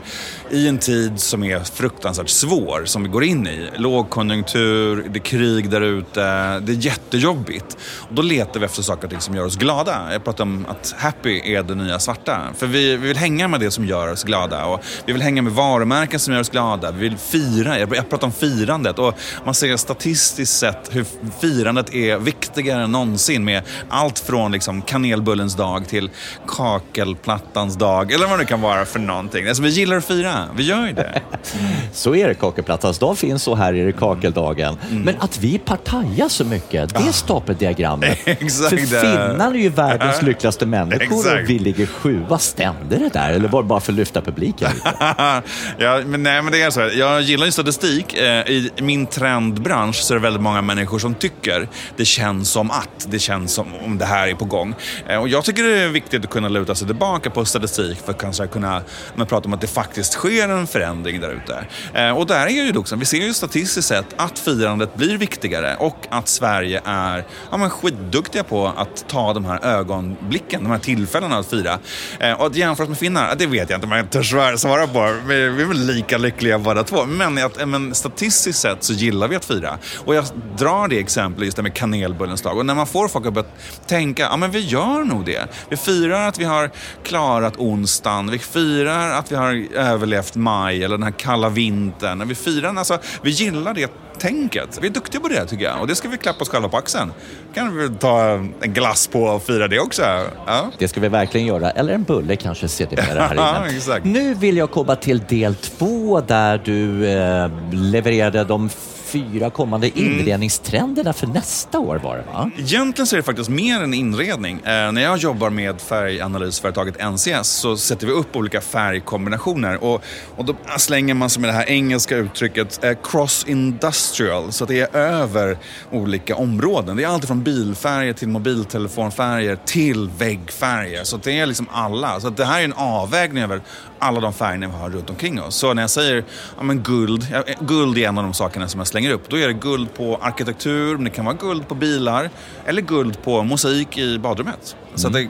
i 0.49 0.67
en 0.67 0.77
tid 0.77 1.19
som 1.19 1.43
är 1.43 1.59
fruktansvärt 1.59 2.29
svår, 2.29 2.85
som 2.85 3.03
vi 3.03 3.09
går 3.09 3.23
in 3.23 3.47
i, 3.47 3.69
lågkonjunktur, 3.75 5.05
det 5.09 5.19
är 5.19 5.23
krig 5.23 5.69
där 5.69 5.81
ute, 5.81 6.21
det 6.59 6.71
är 6.71 6.85
jättejobbigt. 6.85 7.77
Och 8.09 8.15
då 8.15 8.21
letar 8.21 8.59
vi 8.59 8.65
efter 8.65 8.81
saker 8.81 9.03
och 9.03 9.09
ting 9.09 9.21
som 9.21 9.35
gör 9.35 9.45
oss 9.45 9.55
glada. 9.55 10.07
Jag 10.11 10.23
pratar 10.23 10.43
om 10.43 10.65
att 10.69 10.95
happy 10.97 11.41
är 11.53 11.63
det 11.63 11.75
nya 11.75 11.99
svarta. 11.99 12.41
För 12.57 12.67
vi, 12.67 12.97
vi 12.97 13.07
vill 13.07 13.17
hänga 13.17 13.47
med 13.47 13.59
det 13.59 13.71
som 13.71 13.85
gör 13.85 14.11
oss 14.11 14.23
glada 14.23 14.65
och 14.65 14.83
vi 15.05 15.13
vill 15.13 15.21
hänga 15.21 15.41
med 15.41 15.53
varumärken 15.69 16.19
som 16.19 16.33
gör 16.33 16.41
oss 16.41 16.49
glada. 16.49 16.91
Vi 16.91 16.99
vill 16.99 17.17
fira. 17.17 17.79
Jag 17.79 18.09
pratar 18.09 18.27
om 18.27 18.33
firandet 18.33 18.99
och 18.99 19.13
man 19.45 19.53
ser 19.53 19.77
statistiskt 19.77 20.57
sett 20.57 20.89
hur 20.91 21.05
firandet 21.39 21.93
är 21.93 22.17
viktigare 22.17 22.83
än 22.83 22.91
någonsin 22.91 23.45
med 23.45 23.63
allt 23.89 24.19
från 24.19 24.51
liksom 24.51 24.81
kanelbullens 24.81 25.55
dag 25.55 25.87
till 25.87 26.09
kakelplattans 26.47 27.75
dag 27.75 28.11
eller 28.11 28.27
vad 28.27 28.39
det 28.39 28.45
kan 28.45 28.61
vara 28.61 28.85
för 28.85 28.99
någonting. 28.99 29.47
Alltså, 29.47 29.63
vi 29.63 29.69
gillar 29.69 29.97
att 29.97 30.05
fira. 30.05 30.43
Vi 30.55 30.63
gör 30.63 30.87
ju 30.87 30.93
det. 30.93 31.21
Så 31.93 32.15
är 32.15 32.27
det. 32.27 32.33
Kakelplattans 32.33 32.99
dag 32.99 33.17
finns 33.17 33.47
och 33.47 33.57
här 33.57 33.73
är 33.73 33.85
det 33.85 33.91
kakeldagen. 33.91 34.77
Mm. 34.89 35.01
Men 35.03 35.15
att 35.19 35.39
vi 35.39 35.57
partajar 35.57 36.29
så 36.29 36.45
mycket, 36.45 36.95
det 36.95 37.07
är 37.07 37.11
stapeldiagrammet. 37.11 38.17
Exakt 38.25 38.69
För 38.69 38.77
det. 38.77 39.01
finnarna 39.01 39.45
är 39.45 39.53
ju 39.53 39.69
världens 39.69 40.21
lyckligaste 40.21 40.65
människor 40.65 41.01
Exakt. 41.03 41.43
och 41.43 41.49
vi 41.49 41.59
ligger 41.59 41.85
sjua. 41.85 42.37
Stämde 42.37 42.97
det 42.97 43.09
där? 43.13 43.29
Eller 43.29 43.47
var 43.49 43.61
det 43.63 43.67
bara 43.67 43.79
för 43.79 43.91
att 43.91 43.97
lyfta 43.97 44.21
publiken 44.21 44.71
lite? 44.73 45.41
Ja, 45.77 46.01
men, 46.05 46.23
nej, 46.23 46.41
men 46.41 46.51
det 46.51 46.61
är 46.61 46.69
så 46.69 46.81
här. 46.81 46.91
Jag 46.91 47.21
gillar 47.21 47.45
ju 47.45 47.51
statistik. 47.51 48.13
Eh, 48.13 48.47
I 48.49 48.71
min 48.77 49.07
trendbransch 49.07 49.95
så 49.95 50.13
är 50.13 50.15
det 50.15 50.21
väldigt 50.23 50.41
många 50.41 50.61
människor 50.61 50.99
som 50.99 51.13
tycker 51.15 51.67
det 51.97 52.05
känns 52.05 52.49
som 52.49 52.71
att, 52.71 53.07
det 53.09 53.19
känns 53.19 53.53
som 53.53 53.75
om 53.85 53.97
det 53.97 54.05
här 54.05 54.27
är 54.27 54.35
på 54.35 54.45
gång. 54.45 54.75
Eh, 55.07 55.17
och 55.17 55.29
jag 55.29 55.43
tycker 55.43 55.63
det 55.63 55.77
är 55.79 55.87
viktigt 55.87 56.23
att 56.23 56.29
kunna 56.29 56.49
luta 56.49 56.75
sig 56.75 56.87
tillbaka 56.87 57.29
på 57.29 57.45
statistik 57.45 57.97
för 58.05 58.11
att 58.11 58.21
kanske 58.21 58.47
kunna 58.47 58.81
men, 59.15 59.27
prata 59.27 59.47
om 59.47 59.53
att 59.53 59.61
det 59.61 59.67
faktiskt 59.67 60.13
sker 60.13 60.49
en 60.49 60.67
förändring 60.67 61.21
där 61.21 61.29
ute. 61.31 61.65
Eh, 61.93 62.17
och 62.17 62.27
där 62.27 62.45
är 62.45 62.49
ju 62.49 62.77
också, 62.77 62.95
vi 62.95 63.05
ser 63.05 63.17
ju 63.17 63.33
statistiskt 63.33 63.87
sett 63.87 64.05
att 64.17 64.39
firandet 64.39 64.95
blir 64.95 65.17
viktigare 65.17 65.75
och 65.79 66.07
att 66.09 66.27
Sverige 66.27 66.81
är 66.85 67.25
ja, 67.51 67.57
men 67.57 67.69
skitduktiga 67.69 68.43
på 68.43 68.67
att 68.77 69.05
ta 69.07 69.33
de 69.33 69.45
här 69.45 69.65
ögonblicken, 69.65 70.63
de 70.63 70.71
här 70.71 70.79
tillfällena 70.79 71.37
att 71.37 71.49
fira. 71.49 71.79
Eh, 72.19 72.33
och 72.33 72.45
att 72.47 72.55
jämföra 72.55 72.87
med 72.87 72.97
finnar, 72.97 73.35
det 73.35 73.45
vet 73.45 73.69
jag 73.69 73.77
inte 73.77 73.87
om 73.87 73.91
jag 73.91 74.09
törs 74.09 74.29
svara- 74.29 74.57
svara 74.57 74.87
på. 74.87 74.99
Vi, 75.35 75.49
vi 75.49 75.61
är 75.61 75.67
väl 75.67 75.85
lika 75.85 76.17
lyckliga 76.17 76.59
båda 76.59 76.83
två. 76.83 77.05
Men, 77.05 77.37
att, 77.37 77.69
men 77.69 77.95
statistiskt 77.95 78.59
sett 78.59 78.83
så 78.83 78.93
gillar 78.93 79.27
vi 79.27 79.35
att 79.35 79.45
fira. 79.45 79.77
Och 80.05 80.15
jag 80.15 80.25
drar 80.57 80.87
det 80.87 80.99
exemplet 80.99 81.45
just 81.45 81.57
det 81.57 81.63
med 81.63 81.73
kanelbullens 81.73 82.41
dag. 82.41 82.57
Och 82.57 82.65
när 82.65 82.75
man 82.75 82.87
får 82.87 83.07
folk 83.07 83.25
att 83.25 83.33
börja 83.33 83.47
tänka, 83.87 84.23
ja 84.23 84.37
men 84.37 84.51
vi 84.51 84.59
gör 84.59 85.03
nog 85.03 85.25
det. 85.25 85.47
Vi 85.69 85.77
firar 85.77 86.27
att 86.27 86.39
vi 86.39 86.43
har 86.43 86.71
klarat 87.03 87.57
onsdagen. 87.57 88.31
Vi 88.31 88.39
firar 88.39 89.11
att 89.11 89.31
vi 89.31 89.35
har 89.35 89.67
överlevt 89.75 90.35
maj 90.35 90.83
eller 90.83 90.97
den 90.97 91.03
här 91.03 91.19
kalla 91.19 91.49
vintern. 91.49 92.27
Vi 92.27 92.35
firar, 92.35 92.75
alltså, 92.75 92.99
vi 93.21 93.29
gillar 93.29 93.73
det 93.73 94.04
tänket. 94.19 94.79
Vi 94.81 94.87
är 94.87 94.91
duktiga 94.91 95.21
på 95.21 95.27
det 95.27 95.45
tycker 95.45 95.63
jag. 95.65 95.81
Och 95.81 95.87
det 95.87 95.95
ska 95.95 96.09
vi 96.09 96.17
klappa 96.17 96.41
oss 96.41 96.49
själva 96.49 96.69
på 96.69 96.77
axeln. 96.77 97.11
kan 97.53 97.77
vi 97.77 97.89
ta 97.89 98.29
en 98.29 98.53
glass 98.61 99.07
på 99.07 99.23
och 99.23 99.43
fira 99.43 99.67
det 99.67 99.79
också. 99.79 100.01
Ja. 100.47 100.71
Det 100.77 100.87
ska 100.87 100.99
vi 100.99 101.07
verkligen 101.07 101.47
göra. 101.47 101.71
Eller 101.71 101.93
en 101.93 102.03
bulle 102.03 102.35
kanske 102.35 102.67
sedermera 102.67 103.21
här 103.27 103.35
Ja, 103.37 103.65
inne. 103.67 103.77
exakt. 103.77 104.05
Nu 104.05 104.33
vill 104.33 104.57
jag 104.57 104.71
komma 104.71 104.95
till 104.95 105.19
del 105.19 105.55
två 105.55 106.21
där 106.21 106.61
du 106.65 107.07
eh, 107.07 107.49
levererade 107.71 108.43
de 108.43 108.69
fyra 109.15 109.49
kommande 109.49 109.89
Mm. 109.95 110.11
inredningstrenderna 110.19 111.13
för 111.13 111.27
nästa 111.27 111.79
år 111.79 111.95
var 112.03 112.17
det 112.17 112.23
va? 112.33 112.51
Egentligen 112.57 113.07
så 113.07 113.15
är 113.15 113.17
det 113.17 113.23
faktiskt 113.23 113.49
mer 113.49 113.83
en 113.83 113.93
inredning. 113.93 114.55
Eh, 114.57 114.91
när 114.91 115.01
jag 115.01 115.17
jobbar 115.17 115.49
med 115.49 115.81
färganalysföretaget 115.81 116.95
NCS 116.99 117.47
så 117.47 117.77
sätter 117.77 118.07
vi 118.07 118.13
upp 118.13 118.35
olika 118.35 118.61
färgkombinationer 118.61 119.83
och, 119.83 120.03
och 120.35 120.45
då 120.45 120.55
slänger 120.77 121.13
man 121.13 121.29
sig 121.29 121.41
med 121.41 121.49
det 121.49 121.53
här 121.53 121.69
engelska 121.69 122.17
uttrycket 122.17 122.83
eh, 122.83 122.91
cross 123.03 123.45
industrial. 123.47 124.51
Så 124.51 124.63
att 124.63 124.67
det 124.67 124.79
är 124.79 124.95
över 124.99 125.57
olika 125.91 126.35
områden. 126.35 126.97
Det 126.97 127.03
är 127.03 127.07
allt 127.07 127.25
från 127.25 127.43
bilfärger 127.43 128.13
till 128.13 128.27
mobiltelefonfärger 128.27 129.57
till 129.65 130.09
väggfärger. 130.17 131.03
Så 131.03 131.17
det 131.17 131.39
är 131.39 131.45
liksom 131.45 131.67
alla. 131.71 132.19
Så 132.19 132.29
det 132.29 132.45
här 132.45 132.59
är 132.59 132.63
en 132.63 132.73
avvägning 132.73 133.43
över 133.43 133.61
alla 134.05 134.19
de 134.19 134.33
färgerna 134.33 134.67
vi 134.67 134.73
har 134.73 134.89
runt 134.89 135.09
omkring 135.09 135.41
oss. 135.41 135.55
Så 135.55 135.73
när 135.73 135.83
jag 135.83 135.89
säger 135.89 136.23
ja, 136.57 136.63
men 136.63 136.83
guld, 136.83 137.27
ja, 137.31 137.43
guld 137.59 137.97
är 137.97 138.07
en 138.07 138.17
av 138.17 138.23
de 138.23 138.33
sakerna 138.33 138.67
som 138.67 138.79
jag 138.79 138.87
slänger 138.87 139.11
upp. 139.11 139.29
Då 139.29 139.37
är 139.37 139.47
det 139.47 139.53
guld 139.53 139.93
på 139.93 140.19
arkitektur, 140.21 140.95
men 140.95 141.03
det 141.03 141.09
kan 141.09 141.25
vara 141.25 141.35
guld 141.35 141.67
på 141.67 141.75
bilar 141.75 142.29
eller 142.65 142.81
guld 142.81 143.23
på 143.23 143.43
mosaik 143.43 143.97
i 143.97 144.19
badrummet. 144.19 144.75
Så 144.95 145.07
att 145.07 145.13
det 145.13 145.27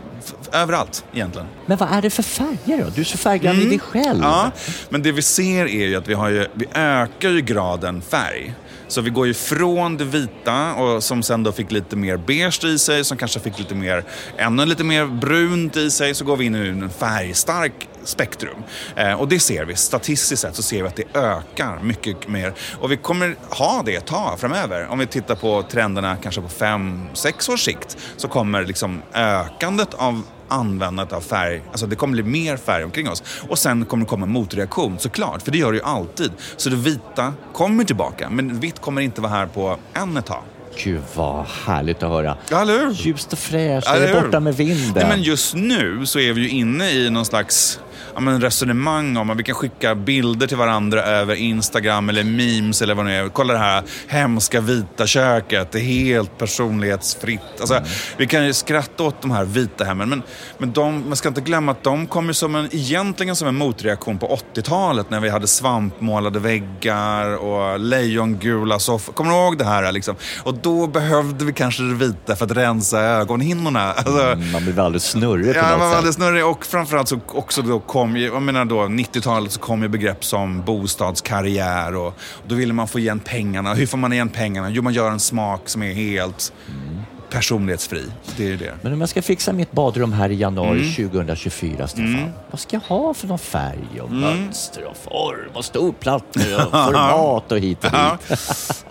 överallt 0.52 1.06
egentligen. 1.14 1.48
Men 1.66 1.78
vad 1.78 1.92
är 1.92 2.02
det 2.02 2.10
för 2.10 2.24
färger 2.24 2.84
då? 2.84 2.90
Du 2.96 3.02
är 3.02 3.06
så 3.06 3.18
färggrann 3.18 3.62
i 3.62 3.66
dig 3.66 3.80
själv. 3.80 4.18
Mm. 4.18 4.22
Ja, 4.22 4.52
men 4.90 5.04
det 5.04 5.12
vi 5.12 5.22
ser 5.22 5.66
är 5.66 5.88
ju 5.88 5.96
att 5.96 6.08
vi, 6.08 6.14
har 6.14 6.30
ju, 6.30 6.48
vi 6.54 6.66
ökar 6.74 7.30
ju 7.30 7.42
graden 7.42 8.02
färg. 8.02 8.54
Så 8.88 9.02
vi 9.02 9.10
går 9.10 9.28
ju 9.28 9.34
från 9.34 9.98
det 9.98 10.04
vita 10.04 10.74
och 10.74 11.04
som 11.04 11.24
sen 11.24 11.44
då 11.44 11.52
fick 11.52 11.72
lite 11.72 11.96
mer 11.96 12.18
beige 12.18 12.64
i 12.64 12.80
sig, 12.80 13.06
som 13.06 13.18
kanske 13.18 13.40
fick 13.40 13.60
lite 13.60 13.76
mer, 13.76 14.04
ännu 14.38 14.66
lite 14.66 14.84
mer 14.84 15.06
brunt 15.06 15.78
i 15.78 15.92
sig, 15.92 16.16
så 16.16 16.26
går 16.26 16.38
vi 16.38 16.46
in 16.46 16.56
i 16.56 16.68
en 16.68 16.90
färgstark 16.90 17.88
spektrum. 18.08 18.63
Eh, 18.96 19.13
och 19.13 19.28
det 19.28 19.39
ser 19.39 19.65
vi, 19.65 19.76
statistiskt 19.76 20.41
sett 20.41 20.56
så 20.56 20.63
ser 20.63 20.82
vi 20.82 20.88
att 20.88 20.96
det 20.96 21.20
ökar 21.20 21.80
mycket 21.84 22.28
mer. 22.28 22.54
Och 22.80 22.91
vi 22.91 22.98
kommer 22.98 23.36
ha 23.50 23.82
det 23.86 23.96
ett 23.96 24.06
tag 24.06 24.39
framöver. 24.39 24.88
Om 24.88 25.00
vi 25.00 25.08
tittar 25.08 25.36
på 25.36 25.63
trenderna 25.63 26.18
kanske 26.24 26.41
på 26.41 26.50
fem, 26.50 27.08
sex 27.13 27.50
års 27.50 27.63
sikt 27.65 27.98
så 28.18 28.28
kommer 28.28 28.65
liksom 28.65 29.02
ökandet 29.13 29.94
av 29.94 30.24
användandet 30.48 31.13
av 31.13 31.22
färg, 31.22 31.62
alltså 31.72 31.88
det 31.88 31.96
kommer 31.96 32.13
bli 32.13 32.24
mer 32.24 32.58
färg 32.58 32.84
omkring 32.84 33.10
oss. 33.10 33.24
Och 33.50 33.60
sen 33.60 33.86
kommer 33.86 34.06
det 34.06 34.10
komma 34.10 34.26
en 34.26 34.32
motreaktion 34.32 35.00
såklart, 35.00 35.41
för 35.41 35.52
det 35.52 35.58
gör 35.58 35.72
det 35.72 35.78
ju 35.78 35.84
alltid. 35.84 36.32
Så 36.58 36.70
det 36.70 36.76
vita 36.76 37.34
kommer 37.54 37.84
tillbaka, 37.84 38.30
men 38.30 38.60
vitt 38.60 38.82
kommer 38.82 39.02
inte 39.02 39.22
vara 39.22 39.32
här 39.32 39.46
på 39.46 39.78
än 39.94 40.18
ett 40.18 40.26
tag. 40.26 40.44
Gud 40.84 41.02
vad 41.15 41.46
härligt 41.65 42.04
att 42.04 42.10
höra. 42.10 42.38
Ja? 42.50 42.91
Ljust 42.91 43.34
och 43.34 43.39
fräscht, 43.39 43.88
är 43.88 44.22
borta 44.22 44.39
med 44.39 44.56
vinden. 44.56 44.94
Nej, 44.96 45.06
men 45.08 45.22
just 45.22 45.56
nu 45.56 46.06
så 46.06 46.20
är 46.20 46.34
vi 46.34 46.41
ju 46.41 46.50
inne 46.50 46.91
i 46.91 47.10
någon 47.10 47.26
slags 47.26 47.80
ja, 48.14 48.20
men 48.20 48.42
resonemang 48.42 49.18
om 49.18 49.30
att 49.30 49.38
vi 49.40 49.44
kan 49.44 49.56
skicka 49.56 49.96
bilder 49.96 50.48
till 50.48 50.58
varandra 50.58 51.04
över 51.04 51.36
Instagram 51.36 52.10
eller 52.10 52.24
memes 52.24 52.82
eller 52.82 52.96
vad 52.96 53.06
det 53.06 53.12
är. 53.14 53.30
Kolla 53.30 53.54
det 53.54 53.60
här 53.60 53.84
hemska 54.08 54.62
vita 54.62 55.08
köket, 55.08 55.72
det 55.72 55.80
är 55.80 55.82
helt 55.84 56.38
personlighetsfritt. 56.38 57.42
Alltså, 57.60 57.82
Vi 58.18 58.28
kan 58.28 58.46
ju 58.46 58.54
skratta 58.54 59.04
åt 59.04 59.22
de 59.22 59.32
här 59.32 59.46
vita 59.46 59.84
hemmen, 59.84 60.10
men, 60.10 60.22
men 60.58 60.72
de, 60.74 61.04
man 61.08 61.16
ska 61.16 61.28
inte 61.30 61.42
glömma 61.42 61.72
att 61.72 61.84
de 61.84 62.08
kommer 62.08 62.34
som 62.34 62.56
en, 62.56 62.70
egentligen 62.72 63.36
som 63.36 63.48
en 63.48 63.56
motreaktion 63.56 64.18
på 64.18 64.40
80-talet 64.56 65.10
när 65.10 65.20
vi 65.20 65.30
hade 65.30 65.48
svampmålade 65.48 66.40
väggar 66.40 67.36
och 67.38 67.80
lejongula 67.80 68.80
soffor. 68.80 69.14
Kommer 69.14 69.32
du 69.32 69.38
ihåg 69.38 69.58
det 69.58 69.66
här? 69.66 69.92
Liksom? 69.92 70.16
Och 70.44 70.54
då 70.54 70.88
behövde 70.88 71.46
vi 71.46 71.54
kanske 71.54 71.84
det 71.84 71.94
vita 71.94 72.36
för 72.36 72.46
att 72.46 72.52
rensa 72.52 73.00
ögonhinnorna. 73.02 73.94
Alltså, 73.94 74.26
Mm, 74.26 74.52
Man 74.52 74.64
blir 74.64 74.80
alldeles 74.80 75.04
snurrig 75.10 75.54
på 75.54 75.60
Ja, 75.60 75.62
man 75.64 75.72
något 75.72 75.80
var 75.80 75.90
sätt. 75.90 75.98
alldeles 75.98 76.16
snurrig 76.16 76.46
och 76.46 76.66
framförallt 76.66 77.08
så 77.10 77.20
också 77.28 77.62
då 77.62 77.80
kom 77.88 78.17
ju, 78.17 78.26
jag 78.26 78.41
menar 78.41 78.65
då 78.65 78.82
90-talet 78.82 79.52
så 79.52 79.60
kom 79.60 79.82
ju 79.82 79.88
begrepp 79.88 80.26
som 80.26 80.62
bostadskarriär 80.63 81.95
och, 81.95 82.08
och 82.08 82.13
då 82.48 82.56
ville 82.56 82.74
man 82.74 82.88
få 82.88 83.00
igen 83.00 83.19
pengarna. 83.19 83.74
Hur 83.74 83.86
får 83.88 83.98
man 83.98 84.13
igen 84.13 84.30
pengarna? 84.30 84.69
Jo, 84.69 84.82
man 84.82 84.93
gör 84.93 85.12
en 85.12 85.19
smak 85.19 85.69
som 85.69 85.84
är 85.84 85.93
helt 85.93 86.54
personlighetsfri. 87.30 88.04
Det 88.38 88.52
är 88.52 88.58
det. 88.58 88.74
Men 88.82 88.93
om 88.93 89.00
jag 89.00 89.10
ska 89.10 89.21
fixa 89.21 89.54
mitt 89.54 89.71
badrum 89.71 90.13
här 90.13 90.30
i 90.30 90.36
januari 90.36 90.80
Mm. 90.98 91.10
2024, 91.10 91.88
Stefan. 91.88 92.30
Vad 92.52 92.60
ska 92.60 92.76
jag 92.76 92.82
ha 92.82 93.13
för 93.13 93.28
någon 93.28 93.39
färg 93.39 94.02
och 94.02 94.12
mönster 94.12 94.84
och 94.86 94.98
form 94.98 95.50
och 95.54 95.65
storplattor 95.65 96.56
och 96.56 96.71
format 96.86 97.52
och 97.52 97.60
hit 97.60 97.86
och 97.86 97.91
dit? 97.91 98.39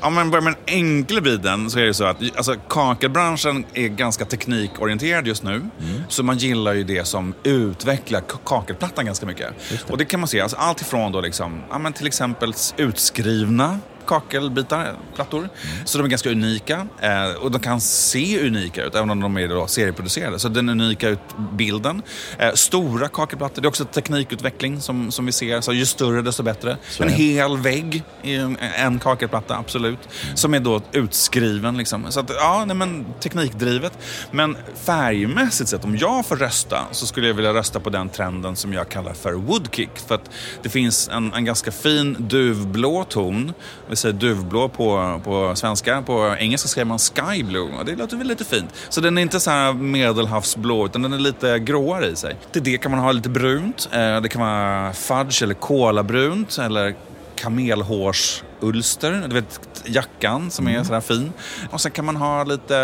Om 0.00 0.14
man 0.14 0.30
börjar 0.30 0.42
med 0.42 0.54
den 0.66 0.74
enkla 0.74 1.20
biten 1.20 1.70
så 1.70 1.78
är 1.78 1.84
det 1.84 1.94
så 1.94 2.04
att 2.04 2.36
alltså, 2.36 2.54
kakelbranschen 2.68 3.64
är 3.74 3.88
ganska 3.88 4.24
teknikorienterad 4.24 5.26
just 5.26 5.42
nu. 5.42 5.62
Så 6.08 6.22
man 6.22 6.38
gillar 6.38 6.72
ju 6.72 6.84
det 6.84 7.04
som 7.06 7.34
utvecklar 7.42 8.22
kakelplattan 8.44 9.06
ganska 9.06 9.26
mycket. 9.26 9.52
Och 9.88 9.98
det 9.98 10.04
kan 10.04 10.20
man 10.20 10.28
se, 10.28 10.40
alltså, 10.40 10.56
allt 10.56 10.80
ifrån 10.80 11.12
då 11.12 11.20
liksom, 11.20 11.62
ja, 11.70 11.78
men 11.78 11.92
till 11.92 12.06
exempel 12.06 12.54
utskrivna 12.76 13.78
kakelbitar, 14.08 14.96
plattor. 15.14 15.48
Så 15.84 15.98
de 15.98 16.04
är 16.04 16.08
ganska 16.08 16.30
unika 16.30 16.86
eh, 17.00 17.30
och 17.30 17.50
de 17.50 17.60
kan 17.60 17.80
se 17.80 18.46
unika 18.46 18.84
ut 18.84 18.94
även 18.94 19.10
om 19.10 19.20
de 19.20 19.38
är 19.38 19.48
då 19.48 19.66
serieproducerade. 19.66 20.38
Så 20.38 20.48
den 20.48 20.68
unika 20.68 21.08
ut 21.08 21.18
bilden. 21.52 22.02
Eh, 22.38 22.52
stora 22.52 23.08
kakelplattor, 23.08 23.62
det 23.62 23.66
är 23.66 23.68
också 23.68 23.84
teknikutveckling 23.84 24.80
som, 24.80 25.10
som 25.10 25.26
vi 25.26 25.32
ser. 25.32 25.60
Så 25.60 25.72
ju 25.72 25.86
större 25.86 26.22
desto 26.22 26.42
bättre. 26.42 26.76
En 27.00 27.08
hel 27.08 27.56
vägg 27.56 28.02
i 28.22 28.34
en, 28.34 28.56
en 28.76 28.98
kakelplatta, 28.98 29.56
absolut. 29.56 29.98
Som 30.34 30.54
är 30.54 30.60
då 30.60 30.82
utskriven 30.92 31.76
liksom. 31.76 32.12
Så 32.12 32.20
att, 32.20 32.30
ja, 32.30 32.64
nej, 32.66 32.76
men 32.76 33.06
teknikdrivet. 33.20 33.98
Men 34.30 34.56
färgmässigt 34.84 35.70
sett, 35.70 35.84
om 35.84 35.96
jag 35.96 36.26
får 36.26 36.36
rösta 36.36 36.86
så 36.92 37.06
skulle 37.06 37.26
jag 37.26 37.34
vilja 37.34 37.54
rösta 37.54 37.80
på 37.80 37.90
den 37.90 38.08
trenden 38.08 38.56
som 38.56 38.72
jag 38.72 38.88
kallar 38.88 39.12
för 39.12 39.32
woodkick. 39.32 39.90
För 40.06 40.14
att 40.14 40.30
det 40.62 40.68
finns 40.68 41.08
en, 41.08 41.32
en 41.32 41.44
ganska 41.44 41.72
fin 41.72 42.16
duvblå 42.18 43.04
ton. 43.04 43.52
Säger 43.98 44.12
duvblå 44.14 44.68
på, 44.68 45.20
på 45.24 45.52
svenska. 45.56 46.02
På 46.02 46.36
engelska 46.38 46.68
skriver 46.68 46.84
man 46.86 46.98
sky 46.98 47.42
blue 47.42 47.78
och 47.78 47.84
det 47.84 47.96
låter 47.96 48.16
väl 48.16 48.26
lite 48.26 48.44
fint. 48.44 48.74
Så 48.88 49.00
den 49.00 49.18
är 49.18 49.22
inte 49.22 49.40
så 49.40 49.50
här 49.50 49.72
medelhavsblå 49.72 50.86
utan 50.86 51.02
den 51.02 51.12
är 51.12 51.18
lite 51.18 51.58
gråare 51.58 52.06
i 52.06 52.16
sig. 52.16 52.36
Till 52.52 52.64
det 52.64 52.78
kan 52.78 52.90
man 52.90 53.00
ha 53.00 53.12
lite 53.12 53.28
brunt. 53.28 53.88
Eh, 53.92 54.20
Det 54.20 54.28
kan 54.28 54.40
vara 54.42 54.92
fudge 54.92 55.42
eller 55.42 55.54
kolabrunt 55.54 56.58
eller 56.58 56.94
kamelhårsulster, 57.36 59.24
du 59.28 59.34
vet 59.34 59.60
jackan 59.84 60.50
som 60.50 60.68
är 60.68 60.84
sådär 60.84 61.00
fin. 61.00 61.32
Och 61.70 61.80
sen 61.80 61.92
kan 61.92 62.04
man 62.04 62.16
ha 62.16 62.44
lite 62.44 62.76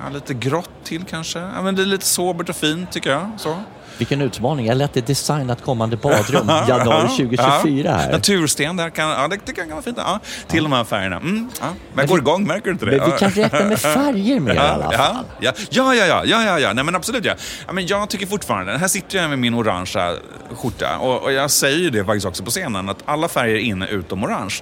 Ja, 0.00 0.08
lite 0.08 0.34
grått 0.34 0.70
till 0.84 1.04
kanske. 1.04 1.38
Ja, 1.38 1.62
men 1.62 1.76
det 1.76 1.82
är 1.82 1.86
lite 1.86 2.06
sobert 2.06 2.48
och 2.48 2.56
fint 2.56 2.92
tycker 2.92 3.10
jag. 3.10 3.30
Så. 3.36 3.56
Vilken 3.98 4.20
utmaning. 4.20 4.66
Jag 4.66 4.76
lät 4.76 4.92
det 4.92 5.10
ett 5.10 5.64
kommande 5.64 5.96
badrum 5.96 6.48
januari 6.68 7.08
2024 7.08 7.92
här. 7.92 8.12
Natursten 8.12 8.76
där 8.76 8.90
kan, 8.90 9.08
ja, 9.08 9.28
det, 9.28 9.38
det 9.44 9.52
kan 9.52 9.70
vara 9.70 9.82
fint. 9.82 9.98
Ja, 10.00 10.20
till 10.46 10.62
de 10.62 10.72
här 10.72 10.84
färgerna. 10.84 11.16
Mm, 11.16 11.50
ja. 11.60 11.66
Men 11.94 12.02
jag 12.02 12.08
går 12.08 12.18
igång, 12.18 12.46
märker 12.46 12.64
du 12.64 12.70
inte 12.72 12.84
det? 12.84 12.96
Men 12.98 13.10
vi 13.10 13.18
kan 13.18 13.30
räkna 13.30 13.64
med 13.64 13.78
färger 13.78 14.40
mer 14.40 14.54
i 14.54 14.58
alla 14.58 14.92
fall. 14.92 15.24
Ja, 15.40 15.52
ja, 15.70 15.94
ja, 15.94 15.94
ja, 15.94 16.06
ja, 16.06 16.24
ja, 16.24 16.44
ja, 16.44 16.58
ja. 16.58 16.72
Nej, 16.72 16.84
men 16.84 16.94
absolut 16.94 17.24
ja. 17.24 17.34
ja 17.66 17.72
men 17.72 17.86
jag 17.86 18.08
tycker 18.08 18.26
fortfarande, 18.26 18.78
här 18.78 18.88
sitter 18.88 19.18
jag 19.18 19.30
med 19.30 19.38
min 19.38 19.54
orangea 19.54 20.16
skjorta 20.54 20.98
och, 20.98 21.22
och 21.22 21.32
jag 21.32 21.50
säger 21.50 21.78
ju 21.78 21.90
det 21.90 22.04
faktiskt 22.04 22.26
också 22.26 22.44
på 22.44 22.50
scenen, 22.50 22.88
att 22.88 23.02
alla 23.04 23.28
färger 23.28 23.54
är 23.54 23.60
inne 23.60 23.86
utom 23.86 24.24
orange. 24.24 24.54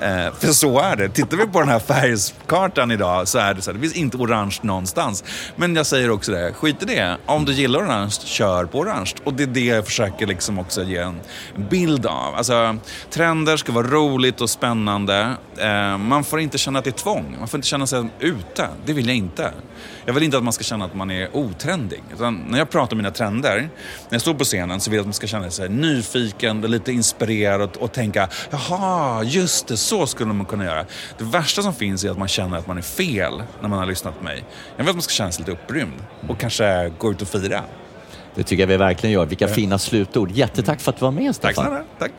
Eh, 0.00 0.32
för 0.38 0.46
så 0.46 0.80
är 0.80 0.96
det. 0.96 1.08
Tittar 1.08 1.36
vi 1.36 1.46
på 1.46 1.60
den 1.60 1.68
här 1.68 1.78
färgskartan 1.78 2.90
idag 2.90 3.28
så 3.28 3.38
är 3.38 3.54
det 3.54 3.62
så 3.62 3.70
här, 3.70 3.74
det 3.74 3.80
finns 3.80 3.94
inte 3.94 4.16
orange 4.16 4.58
någonstans. 4.62 5.24
Men 5.56 5.76
jag 5.76 5.86
säger 5.86 6.10
också 6.10 6.32
det, 6.32 6.52
skit 6.52 6.82
i 6.82 6.84
det. 6.84 7.16
Om 7.26 7.44
du 7.44 7.52
gillar 7.52 7.80
orange, 7.80 8.10
kör 8.10 8.64
på 8.64 8.78
orange. 8.78 9.12
Och 9.24 9.34
det 9.34 9.42
är 9.42 9.46
det 9.46 9.64
jag 9.64 9.84
försöker 9.84 10.26
liksom 10.26 10.58
också 10.58 10.82
ge 10.82 10.96
en 10.96 11.20
bild 11.70 12.06
av. 12.06 12.34
Alltså, 12.34 12.76
trender 13.10 13.56
ska 13.56 13.72
vara 13.72 13.86
roligt 13.86 14.40
och 14.40 14.50
spännande. 14.50 15.34
Eh, 15.56 15.98
man 15.98 16.24
får 16.24 16.40
inte 16.40 16.58
känna 16.58 16.78
att 16.78 16.84
det 16.84 16.90
är 16.90 16.92
tvång. 16.92 17.36
Man 17.38 17.48
får 17.48 17.58
inte 17.58 17.68
känna 17.68 17.86
sig 17.86 18.08
ute. 18.20 18.68
Det 18.86 18.92
vill 18.92 19.06
jag 19.06 19.16
inte. 19.16 19.52
Jag 20.04 20.14
vill 20.14 20.22
inte 20.22 20.36
att 20.36 20.44
man 20.44 20.52
ska 20.52 20.64
känna 20.64 20.84
att 20.84 20.94
man 20.94 21.10
är 21.10 21.36
otrendig. 21.36 22.02
Utan 22.14 22.44
när 22.48 22.58
jag 22.58 22.70
pratar 22.70 22.92
om 22.92 22.98
mina 22.98 23.10
trender, 23.10 23.56
när 23.56 23.70
jag 24.10 24.20
står 24.20 24.34
på 24.34 24.44
scenen 24.44 24.80
så 24.80 24.90
vill 24.90 24.96
jag 24.96 25.02
att 25.02 25.06
man 25.06 25.14
ska 25.14 25.26
känna 25.26 25.50
sig 25.50 25.68
nyfiken, 25.68 26.60
lite 26.60 26.92
inspirerad 26.92 27.60
och, 27.60 27.82
och 27.82 27.92
tänka, 27.92 28.28
jaha, 28.50 29.22
just 29.22 29.66
det, 29.66 29.76
så 29.88 30.06
skulle 30.06 30.32
man 30.32 30.46
kunna 30.46 30.64
göra. 30.64 30.84
Det 31.18 31.24
värsta 31.24 31.62
som 31.62 31.74
finns 31.74 32.04
är 32.04 32.10
att 32.10 32.18
man 32.18 32.28
känner 32.28 32.58
att 32.58 32.66
man 32.66 32.78
är 32.78 32.82
fel 32.82 33.42
när 33.60 33.68
man 33.68 33.78
har 33.78 33.86
lyssnat 33.86 34.18
på 34.18 34.24
mig. 34.24 34.44
Jag 34.76 34.84
vill 34.84 34.90
att 34.90 34.96
man 34.96 35.02
ska 35.02 35.12
känna 35.12 35.32
sig 35.32 35.44
lite 35.44 35.52
upprymd 35.52 35.92
och 36.28 36.38
kanske 36.40 36.92
gå 36.98 37.10
ut 37.10 37.22
och 37.22 37.28
fira. 37.28 37.62
Det 38.34 38.42
tycker 38.42 38.62
jag 38.62 38.66
vi 38.68 38.76
verkligen 38.76 39.12
gör. 39.14 39.26
Vilka 39.26 39.48
fina 39.48 39.78
slutord. 39.78 40.30
Jättetack 40.30 40.80
för 40.80 40.90
att 40.92 40.98
du 40.98 41.04
var 41.04 41.12
med, 41.12 41.34
Stefan. 41.34 41.54
Tack 41.54 41.64
snälla. 41.66 41.84
Tack. 41.98 42.10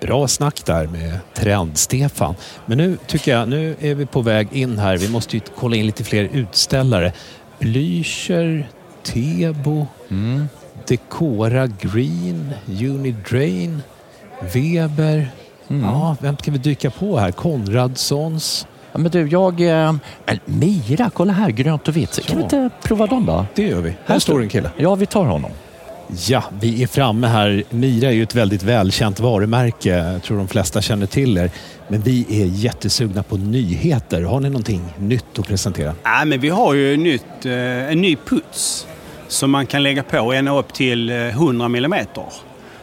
Bra 0.00 0.28
snack 0.28 0.64
där 0.64 0.86
med 0.86 1.18
Trend-Stefan. 1.34 2.34
Men 2.66 2.78
nu 2.78 2.98
tycker 3.06 3.32
jag, 3.32 3.48
nu 3.48 3.76
är 3.80 3.94
vi 3.94 4.06
på 4.06 4.20
väg 4.22 4.48
in 4.52 4.78
här. 4.78 4.96
Vi 4.96 5.08
måste 5.08 5.36
ju 5.36 5.42
kolla 5.56 5.76
in 5.76 5.86
lite 5.86 6.04
fler 6.04 6.24
utställare. 6.32 7.12
Blücher, 7.58 8.68
Tebo, 9.02 9.86
Mm. 10.10 10.48
Decora 10.86 11.66
Green, 11.66 12.52
Unidrain, 12.66 13.82
Weber. 14.54 15.30
Mm. 15.70 15.82
Ja, 15.84 16.16
vem 16.20 16.36
ska 16.36 16.50
vi 16.50 16.58
dyka 16.58 16.90
på 16.90 17.18
här? 17.18 17.30
Konradssons. 17.30 18.66
Ja, 18.92 18.98
men 18.98 19.10
du, 19.10 19.26
jag... 19.28 19.60
eh, 19.60 19.92
Men 20.26 20.38
Mira, 20.44 21.10
kolla 21.14 21.32
här, 21.32 21.50
grönt 21.50 21.88
och 21.88 21.96
vitt. 21.96 22.26
Kan 22.26 22.36
vi 22.36 22.42
inte 22.42 22.70
prova 22.82 23.06
dem 23.06 23.26
då? 23.26 23.46
Det 23.54 23.62
gör 23.62 23.80
vi. 23.80 23.92
Här 24.06 24.18
står 24.18 24.42
en 24.42 24.48
kille. 24.48 24.70
Ja, 24.76 24.94
vi 24.94 25.06
tar 25.06 25.24
honom. 25.24 25.50
Ja, 26.28 26.44
vi 26.60 26.82
är 26.82 26.86
framme 26.86 27.26
här. 27.26 27.64
Mira 27.70 28.08
är 28.08 28.12
ju 28.12 28.22
ett 28.22 28.34
väldigt 28.34 28.62
välkänt 28.62 29.20
varumärke. 29.20 29.88
Jag 29.88 30.22
tror 30.22 30.38
de 30.38 30.48
flesta 30.48 30.82
känner 30.82 31.06
till 31.06 31.38
er. 31.38 31.50
Men 31.88 32.00
vi 32.00 32.42
är 32.42 32.46
jättesugna 32.46 33.22
på 33.22 33.36
nyheter. 33.36 34.22
Har 34.22 34.40
ni 34.40 34.48
någonting 34.50 34.82
nytt 34.98 35.38
att 35.38 35.46
presentera? 35.48 35.94
Nej, 36.04 36.26
men 36.26 36.40
vi 36.40 36.48
har 36.48 36.74
ju 36.74 36.96
nytt, 36.96 37.46
eh, 37.46 37.52
en 37.92 38.00
ny 38.00 38.16
puts 38.16 38.86
som 39.28 39.50
man 39.50 39.66
kan 39.66 39.82
lägga 39.82 40.02
på 40.02 40.32
ända 40.32 40.58
upp 40.58 40.72
till 40.72 41.10
eh, 41.10 41.16
100 41.16 41.68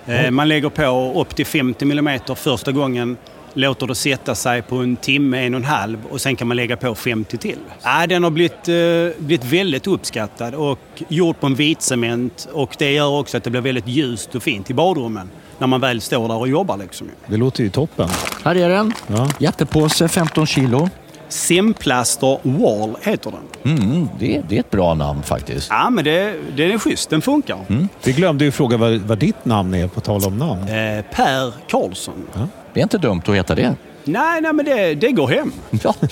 mm. 0.05 0.25
Eh, 0.25 0.31
Man 0.31 0.47
lägger 0.47 0.69
på 0.69 1.21
upp 1.21 1.35
till 1.35 1.45
50 1.45 1.85
mm 1.85 2.19
första 2.35 2.71
gången, 2.71 3.17
låter 3.53 3.87
det 3.87 3.95
sätta 3.95 4.35
sig 4.35 4.61
på 4.61 4.75
en 4.75 4.95
timme, 4.95 5.45
en 5.45 5.53
och 5.53 5.59
en 5.59 5.65
halv 5.65 6.05
och 6.11 6.21
sen 6.21 6.35
kan 6.35 6.47
man 6.47 6.57
lägga 6.57 6.77
på 6.77 6.95
50 6.95 7.37
till. 7.37 7.57
Ja, 7.83 8.07
den 8.07 8.23
har 8.23 8.31
blivit, 8.31 8.67
eh, 8.67 9.25
blivit 9.25 9.43
väldigt 9.45 9.87
uppskattad 9.87 10.55
och 10.55 10.79
gjord 11.07 11.39
på 11.39 11.47
en 11.47 11.55
vitcement 11.55 12.47
och 12.53 12.75
det 12.77 12.91
gör 12.91 13.09
också 13.19 13.37
att 13.37 13.43
det 13.43 13.49
blir 13.49 13.61
väldigt 13.61 13.87
ljust 13.87 14.35
och 14.35 14.43
fint 14.43 14.69
i 14.69 14.73
badrummen 14.73 15.29
när 15.57 15.67
man 15.67 15.81
väl 15.81 16.01
står 16.01 16.27
där 16.27 16.37
och 16.37 16.47
jobbar. 16.47 16.77
Liksom. 16.77 17.07
Det 17.27 17.37
låter 17.37 17.63
ju 17.63 17.69
toppen. 17.69 18.09
Här 18.43 18.55
är 18.55 18.69
den. 18.69 18.93
Ja. 19.07 19.29
Jättepåse, 19.39 20.07
15 20.07 20.45
kilo. 20.45 20.89
Semplaster 21.29 22.39
Wall 22.43 22.95
heter 23.01 23.31
den. 23.31 23.77
Mm, 23.77 24.09
det, 24.19 24.41
det 24.49 24.55
är 24.55 24.59
ett 24.59 24.71
bra 24.71 24.93
namn 24.93 25.23
faktiskt. 25.23 25.67
Ja, 25.69 25.89
men 25.89 26.03
det, 26.03 26.33
den 26.55 26.71
är 26.71 26.77
schysst. 26.77 27.09
Den 27.09 27.21
funkar. 27.21 27.57
Vi 28.03 28.11
glömde 28.11 28.45
ju 28.45 28.51
fråga 28.51 28.77
vad, 28.77 28.93
vad 28.93 29.17
ditt 29.17 29.45
namn 29.45 29.73
är, 29.73 29.87
på 29.87 30.01
tal 30.01 30.25
om 30.25 30.37
namn. 30.37 30.61
Eh, 30.61 31.05
per 31.11 31.53
Karlsson. 31.67 32.27
Det 32.73 32.79
är 32.79 32.83
inte 32.83 32.97
dumt 32.97 33.21
att 33.25 33.35
heta 33.35 33.55
det. 33.55 33.75
Nej, 34.03 34.41
nej, 34.41 34.53
men 34.53 34.65
det, 34.65 34.95
det 34.95 35.11
går 35.11 35.27
hem. 35.27 35.51
Ja. 35.83 35.95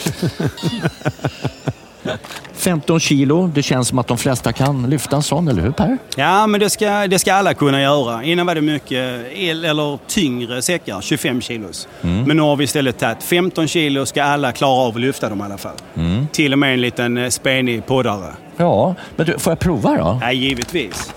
15 2.54 3.00
kilo, 3.00 3.48
det 3.48 3.64
känns 3.64 3.88
som 3.88 4.00
att 4.00 4.08
de 4.08 4.18
flesta 4.18 4.54
kan 4.54 4.90
lyfta 4.90 5.16
en 5.16 5.24
sån, 5.24 5.48
eller 5.48 5.62
hur 5.62 5.72
Per? 5.72 5.98
Ja, 6.16 6.48
men 6.48 6.60
det 6.60 6.70
ska, 6.70 7.08
det 7.08 7.20
ska 7.20 7.34
alla 7.34 7.54
kunna 7.54 7.82
göra. 7.82 8.24
Innan 8.24 8.46
var 8.46 8.56
det 8.56 8.62
mycket 8.62 9.26
el 9.34 9.66
eller 9.66 10.00
tyngre 10.08 10.62
säckar, 10.62 11.02
25 11.02 11.42
kilos. 11.42 11.88
Men 12.02 12.38
nu 12.38 12.44
har 12.44 12.56
vi 12.56 12.64
istället 12.64 13.00
tagit 13.00 13.24
15 13.24 13.68
kilo 13.68 14.06
ska 14.06 14.24
alla 14.24 14.52
klara 14.52 14.72
av 14.72 14.96
att 14.96 15.02
lyfta 15.02 15.30
dem 15.30 15.42
i 15.42 15.44
alla 15.44 15.58
fall. 15.58 15.76
Till 16.32 16.54
och 16.54 16.60
med 16.60 16.74
en 16.74 16.82
liten 16.82 17.18
eh, 17.18 17.30
spenig 17.30 17.86
poddare. 17.86 18.34
Ja, 18.58 18.96
men 19.16 19.26
du, 19.26 19.40
får 19.40 19.52
jag 19.52 19.60
prova 19.60 19.98
då? 19.98 20.20
Ja, 20.22 20.32
givetvis. 20.32 21.14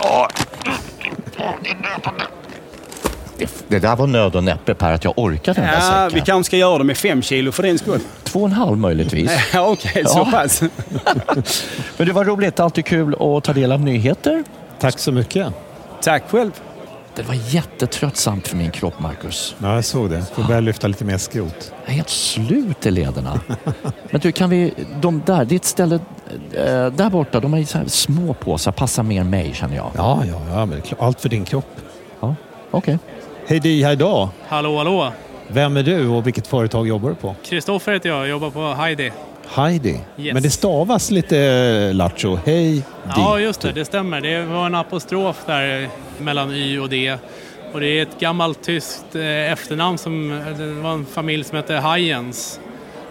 Det, 3.40 3.64
det 3.68 3.78
där 3.78 3.96
var 3.96 4.06
nöd 4.06 4.36
och 4.36 4.44
näppe 4.44 4.74
Per, 4.74 4.92
att 4.92 5.04
jag 5.04 5.12
orkade 5.16 5.60
den 5.60 5.70
där 5.70 5.74
Ja, 5.76 5.80
säcken. 5.80 6.10
vi 6.14 6.20
kanske 6.26 6.48
ska 6.48 6.56
göra 6.56 6.78
det 6.78 6.84
med 6.84 6.96
5 6.96 7.22
kilo 7.22 7.52
för 7.52 7.62
din 7.62 7.78
skull. 7.78 8.00
Två 8.24 8.40
och 8.40 8.46
en 8.46 8.52
halv 8.52 8.78
möjligtvis. 8.78 9.30
Ja, 9.54 9.66
Okej, 9.66 10.04
så 10.06 10.18
Ja. 10.18 10.28
pass. 10.30 10.62
Men 11.96 12.06
det 12.06 12.12
var 12.12 12.24
roligt, 12.24 12.60
alltid 12.60 12.84
kul 12.84 13.14
att 13.20 13.44
ta 13.44 13.52
del 13.52 13.72
av 13.72 13.80
nyheter. 13.80 14.44
Tack 14.80 14.98
så 14.98 15.12
mycket. 15.12 15.46
Tack 16.02 16.22
själv. 16.30 16.50
Det 17.14 17.22
var 17.22 17.34
jättetröttsamt 17.34 18.48
för 18.48 18.56
min 18.56 18.70
kropp, 18.70 19.00
Marcus. 19.00 19.54
Ja, 19.62 19.74
jag 19.74 19.84
såg 19.84 20.10
det. 20.10 20.22
Får 20.34 20.42
börja 20.42 20.60
lyfta 20.60 20.88
lite 20.88 21.04
mer 21.04 21.18
skrot. 21.18 21.72
Jag 21.84 21.90
är 21.92 21.96
helt 21.96 22.08
slut 22.08 22.86
i 22.86 22.90
lederna. 22.90 23.40
Men 24.10 24.20
du, 24.20 24.32
kan 24.32 24.50
vi... 24.50 24.74
De 25.00 25.22
där, 25.26 25.52
är 25.52 25.56
ett 25.56 25.64
ställe 25.64 25.94
eh, 25.94 26.86
där 26.86 27.10
borta, 27.10 27.40
de 27.40 27.66
så 27.66 27.78
här 27.78 27.84
små 27.86 28.34
påsar, 28.34 28.72
passar 28.72 29.02
mer 29.02 29.24
mig 29.24 29.54
känner 29.54 29.76
jag. 29.76 29.90
Ja, 29.96 30.22
ja, 30.30 30.40
ja 30.50 30.66
men 30.66 30.78
är 30.78 30.84
allt 30.98 31.20
för 31.20 31.28
din 31.28 31.44
kropp. 31.44 31.76
Ja, 32.20 32.34
Okej. 32.70 32.98
Hej 33.46 33.60
Di, 33.60 33.82
här 33.82 33.92
idag. 33.92 34.28
Hallå, 34.48 34.76
hallå! 34.76 35.12
Vem 35.48 35.76
är 35.76 35.82
du 35.82 36.08
och 36.08 36.26
vilket 36.26 36.46
företag 36.46 36.88
jobbar 36.88 37.08
du 37.08 37.14
på? 37.14 37.34
Kristoffer 37.44 37.92
heter 37.92 38.08
jag, 38.08 38.28
jobbar 38.28 38.50
på 38.50 38.74
Heidi. 38.74 39.12
Heidi. 39.48 40.00
Yes. 40.18 40.34
Men 40.34 40.42
det 40.42 40.50
stavas 40.50 41.10
lite 41.10 41.38
eh, 41.38 41.94
lattjo. 41.94 42.38
Hej 42.44 42.72
Di. 42.74 42.82
Ja, 43.16 43.38
just 43.40 43.60
det, 43.60 43.72
det 43.72 43.84
stämmer. 43.84 44.20
Det 44.20 44.44
var 44.44 44.66
en 44.66 44.74
apostrof 44.74 45.36
där 45.46 45.88
mellan 46.18 46.50
Y 46.52 46.78
och 46.78 46.88
D. 46.88 47.16
Och 47.72 47.80
det 47.80 47.86
är 47.86 48.02
ett 48.02 48.20
gammalt 48.20 48.62
tyskt 48.62 49.14
eh, 49.14 49.52
efternamn 49.52 49.98
som, 49.98 50.42
det 50.58 50.66
var 50.66 50.92
en 50.92 51.06
familj 51.06 51.44
som 51.44 51.56
hette 51.56 51.74
Hayens. 51.74 52.60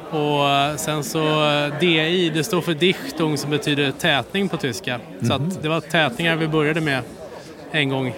Och 0.10 0.50
eh, 0.50 0.76
sen 0.76 1.04
så 1.04 1.50
eh, 1.50 1.80
DI, 1.80 2.32
det 2.34 2.44
står 2.44 2.62
för 2.62 2.74
Dichtung 2.74 3.38
som 3.38 3.50
betyder 3.50 3.92
tätning 3.92 4.50
på 4.50 4.58
tyska. 4.58 5.00
Så 5.28 5.34
att 5.34 5.62
det 5.64 5.70
var 5.70 5.82
tätningar 5.82 6.36
vi 6.36 6.48
började 6.48 6.82
med 6.82 7.02
en 7.72 7.90
gång 7.90 8.14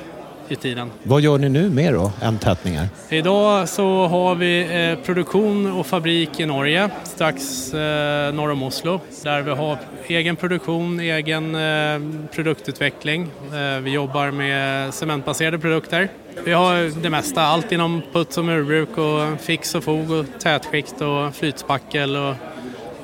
i 0.51 0.55
tiden. 0.55 0.91
Vad 1.03 1.21
gör 1.21 1.37
ni 1.37 1.49
nu 1.49 1.69
mer 1.69 1.93
då 1.93 2.11
än 2.21 2.37
tätningar? 2.37 2.87
Idag 3.09 3.69
så 3.69 4.07
har 4.07 4.35
vi 4.35 4.59
eh, 4.99 5.05
produktion 5.05 5.71
och 5.71 5.85
fabrik 5.87 6.39
i 6.39 6.45
Norge, 6.45 6.89
strax 7.03 7.73
eh, 7.73 8.33
norr 8.33 8.51
om 8.51 8.63
Oslo, 8.63 8.99
där 9.23 9.41
vi 9.41 9.51
har 9.51 9.77
egen 10.07 10.35
produktion, 10.35 10.99
egen 10.99 11.55
eh, 11.55 12.01
produktutveckling. 12.35 13.21
Eh, 13.53 13.81
vi 13.81 13.91
jobbar 13.91 14.31
med 14.31 14.93
cementbaserade 14.93 15.59
produkter. 15.59 16.09
Vi 16.45 16.51
har 16.53 17.01
det 17.01 17.09
mesta, 17.09 17.41
allt 17.41 17.71
inom 17.71 18.01
puts 18.13 18.37
och 18.37 18.45
murbruk 18.45 18.97
och 18.97 19.41
fix 19.41 19.75
och 19.75 19.83
fog 19.83 20.11
och 20.11 20.25
tätskikt 20.39 21.01
och 21.01 21.35
flytspackel 21.35 22.15
och 22.15 22.35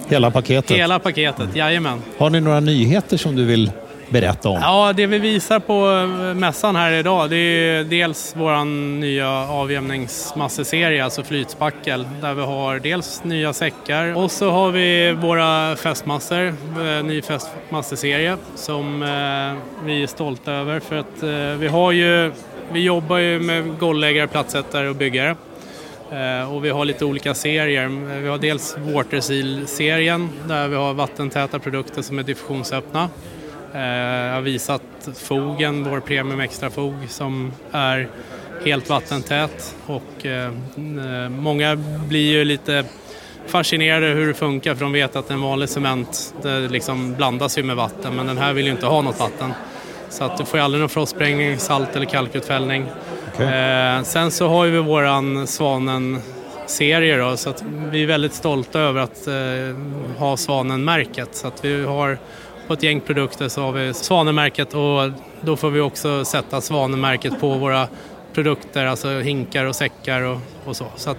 Hela 0.09 0.31
paketet. 0.31 0.77
hela 0.77 0.99
paketet, 0.99 1.55
jajamän. 1.55 2.01
Har 2.17 2.29
ni 2.29 2.39
några 2.41 2.59
nyheter 2.59 3.17
som 3.17 3.35
du 3.35 3.45
vill 3.45 3.71
berätta 4.09 4.49
om? 4.49 4.59
Ja, 4.61 4.93
det 4.93 5.05
vi 5.05 5.19
visar 5.19 5.59
på 5.59 5.73
eh, 5.73 6.33
mässan 6.33 6.75
här 6.75 6.91
idag 6.91 7.29
det 7.29 7.35
är 7.35 7.83
dels 7.83 8.33
vår 8.37 8.65
nya 8.99 9.29
avjämningsmasseserie, 9.29 11.03
alltså 11.03 11.23
flytspackel, 11.23 12.07
där 12.21 12.33
vi 12.33 12.41
har 12.41 12.79
dels 12.79 13.23
nya 13.23 13.53
säckar 13.53 14.17
och 14.17 14.31
så 14.31 14.49
har 14.49 14.71
vi 14.71 15.11
våra 15.11 15.75
fästmassor, 15.75 16.47
eh, 16.47 17.03
ny 17.03 17.21
fästmasseserie 17.21 18.37
som 18.55 19.03
eh, 19.03 19.85
vi 19.85 20.03
är 20.03 20.07
stolta 20.07 20.51
över 20.51 20.79
för 20.79 20.95
att 20.95 21.23
vi 21.59 21.67
har 21.67 21.91
ju, 21.91 22.31
vi 22.71 22.83
jobbar 22.83 23.17
ju 23.17 23.39
med 23.39 23.79
golvläggare, 23.79 24.27
plattsättare 24.27 24.87
och 24.87 24.95
byggare. 24.95 25.35
Och 26.51 26.65
vi 26.65 26.69
har 26.69 26.85
lite 26.85 27.05
olika 27.05 27.33
serier. 27.33 27.87
Vi 28.21 28.27
har 28.27 28.37
dels 28.37 28.77
Waterseal-serien 28.77 30.29
där 30.47 30.67
vi 30.67 30.75
har 30.75 30.93
vattentäta 30.93 31.59
produkter 31.59 32.01
som 32.01 32.19
är 32.19 32.23
diffusionsöppna. 32.23 33.09
Eh, 33.73 33.81
Jag 33.81 34.33
har 34.33 34.41
visat 34.41 34.81
fogen, 35.15 35.89
vår 35.89 35.99
Premium 35.99 36.39
Extra 36.39 36.69
Fog 36.69 36.93
som 37.09 37.51
är 37.71 38.07
helt 38.65 38.89
vattentät 38.89 39.75
och 39.85 40.25
eh, 40.25 40.45
eh, 40.45 41.29
många 41.29 41.75
blir 42.07 42.31
ju 42.31 42.45
lite 42.45 42.83
fascinerade 43.47 44.07
hur 44.07 44.27
det 44.27 44.33
funkar 44.33 44.75
för 44.75 44.83
de 44.83 44.93
vet 44.93 45.15
att 45.15 45.29
en 45.31 45.41
vanlig 45.41 45.69
cement 45.69 46.33
det 46.41 46.59
liksom 46.59 47.13
blandas 47.15 47.57
ju 47.57 47.63
med 47.63 47.75
vatten 47.75 48.15
men 48.15 48.27
den 48.27 48.37
här 48.37 48.53
vill 48.53 48.65
ju 48.65 48.71
inte 48.71 48.85
ha 48.85 49.01
något 49.01 49.19
vatten. 49.19 49.53
Så 50.09 50.23
att 50.23 50.37
du 50.37 50.45
får 50.45 50.59
ju 50.59 50.63
aldrig 50.63 50.79
någon 50.79 50.89
frostsprängning, 50.89 51.57
salt 51.57 51.95
eller 51.95 52.05
kalkutfällning. 52.05 52.85
Eh, 53.39 54.03
sen 54.03 54.31
så 54.31 54.47
har 54.47 54.65
vi 54.65 54.79
våran 54.79 55.47
Svanen-serie 55.47 57.17
då, 57.17 57.37
så 57.37 57.49
att 57.49 57.63
vi 57.91 58.03
är 58.03 58.07
väldigt 58.07 58.33
stolta 58.33 58.79
över 58.79 59.01
att 59.01 59.27
eh, 59.27 59.33
ha 60.17 60.37
Svanen-märket. 60.37 61.29
Så 61.31 61.47
att 61.47 61.65
vi 61.65 61.85
har 61.85 62.17
på 62.67 62.73
ett 62.73 62.83
gäng 62.83 63.01
produkter 63.01 63.49
så 63.49 63.61
har 63.61 63.71
vi 63.71 63.93
Svanen-märket 63.93 64.73
och 64.73 65.11
då 65.41 65.55
får 65.55 65.69
vi 65.69 65.79
också 65.79 66.25
sätta 66.25 66.61
Svanen-märket 66.61 67.39
på 67.39 67.49
våra 67.49 67.87
produkter, 68.33 68.85
alltså 68.85 69.19
hinkar 69.19 69.65
och 69.65 69.75
säckar 69.75 70.21
och, 70.21 70.37
och 70.65 70.75
så. 70.75 70.85
Så 70.95 71.15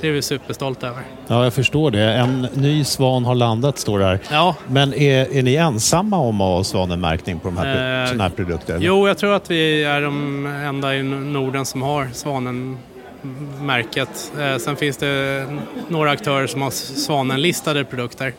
det 0.00 0.08
är 0.08 0.12
vi 0.12 0.22
superstolta 0.22 0.86
över. 0.88 1.02
Ja, 1.26 1.44
jag 1.44 1.54
förstår 1.54 1.90
det. 1.90 2.12
En 2.14 2.48
ny 2.54 2.84
svan 2.84 3.24
har 3.24 3.34
landat, 3.34 3.78
står 3.78 3.98
det 3.98 4.04
här. 4.04 4.18
Ja. 4.30 4.54
Men 4.66 4.94
är, 4.94 5.36
är 5.36 5.42
ni 5.42 5.54
ensamma 5.54 6.18
om 6.18 6.40
att 6.40 6.56
ha 6.56 6.64
svanenmärkning 6.64 7.38
på 7.40 7.48
de 7.48 7.56
här, 7.56 8.04
Eh, 8.04 8.08
såna 8.10 8.22
här 8.24 8.30
produkter? 8.30 8.74
eller? 8.74 8.86
Jo, 8.86 9.08
jag 9.08 9.18
tror 9.18 9.34
att 9.34 9.50
vi 9.50 9.84
är 9.84 10.00
de 10.00 10.46
enda 10.46 10.96
i 10.96 11.02
Norden 11.02 11.66
som 11.66 11.82
har 11.82 12.08
Svanen-märket. 12.12 14.32
Eh, 14.40 14.56
sen 14.56 14.76
finns 14.76 14.96
det 14.96 15.46
några 15.88 16.10
aktörer 16.10 16.46
som 16.46 16.62
har 16.62 16.70
Svanen-listade 16.70 17.84
produkter. 17.84 18.32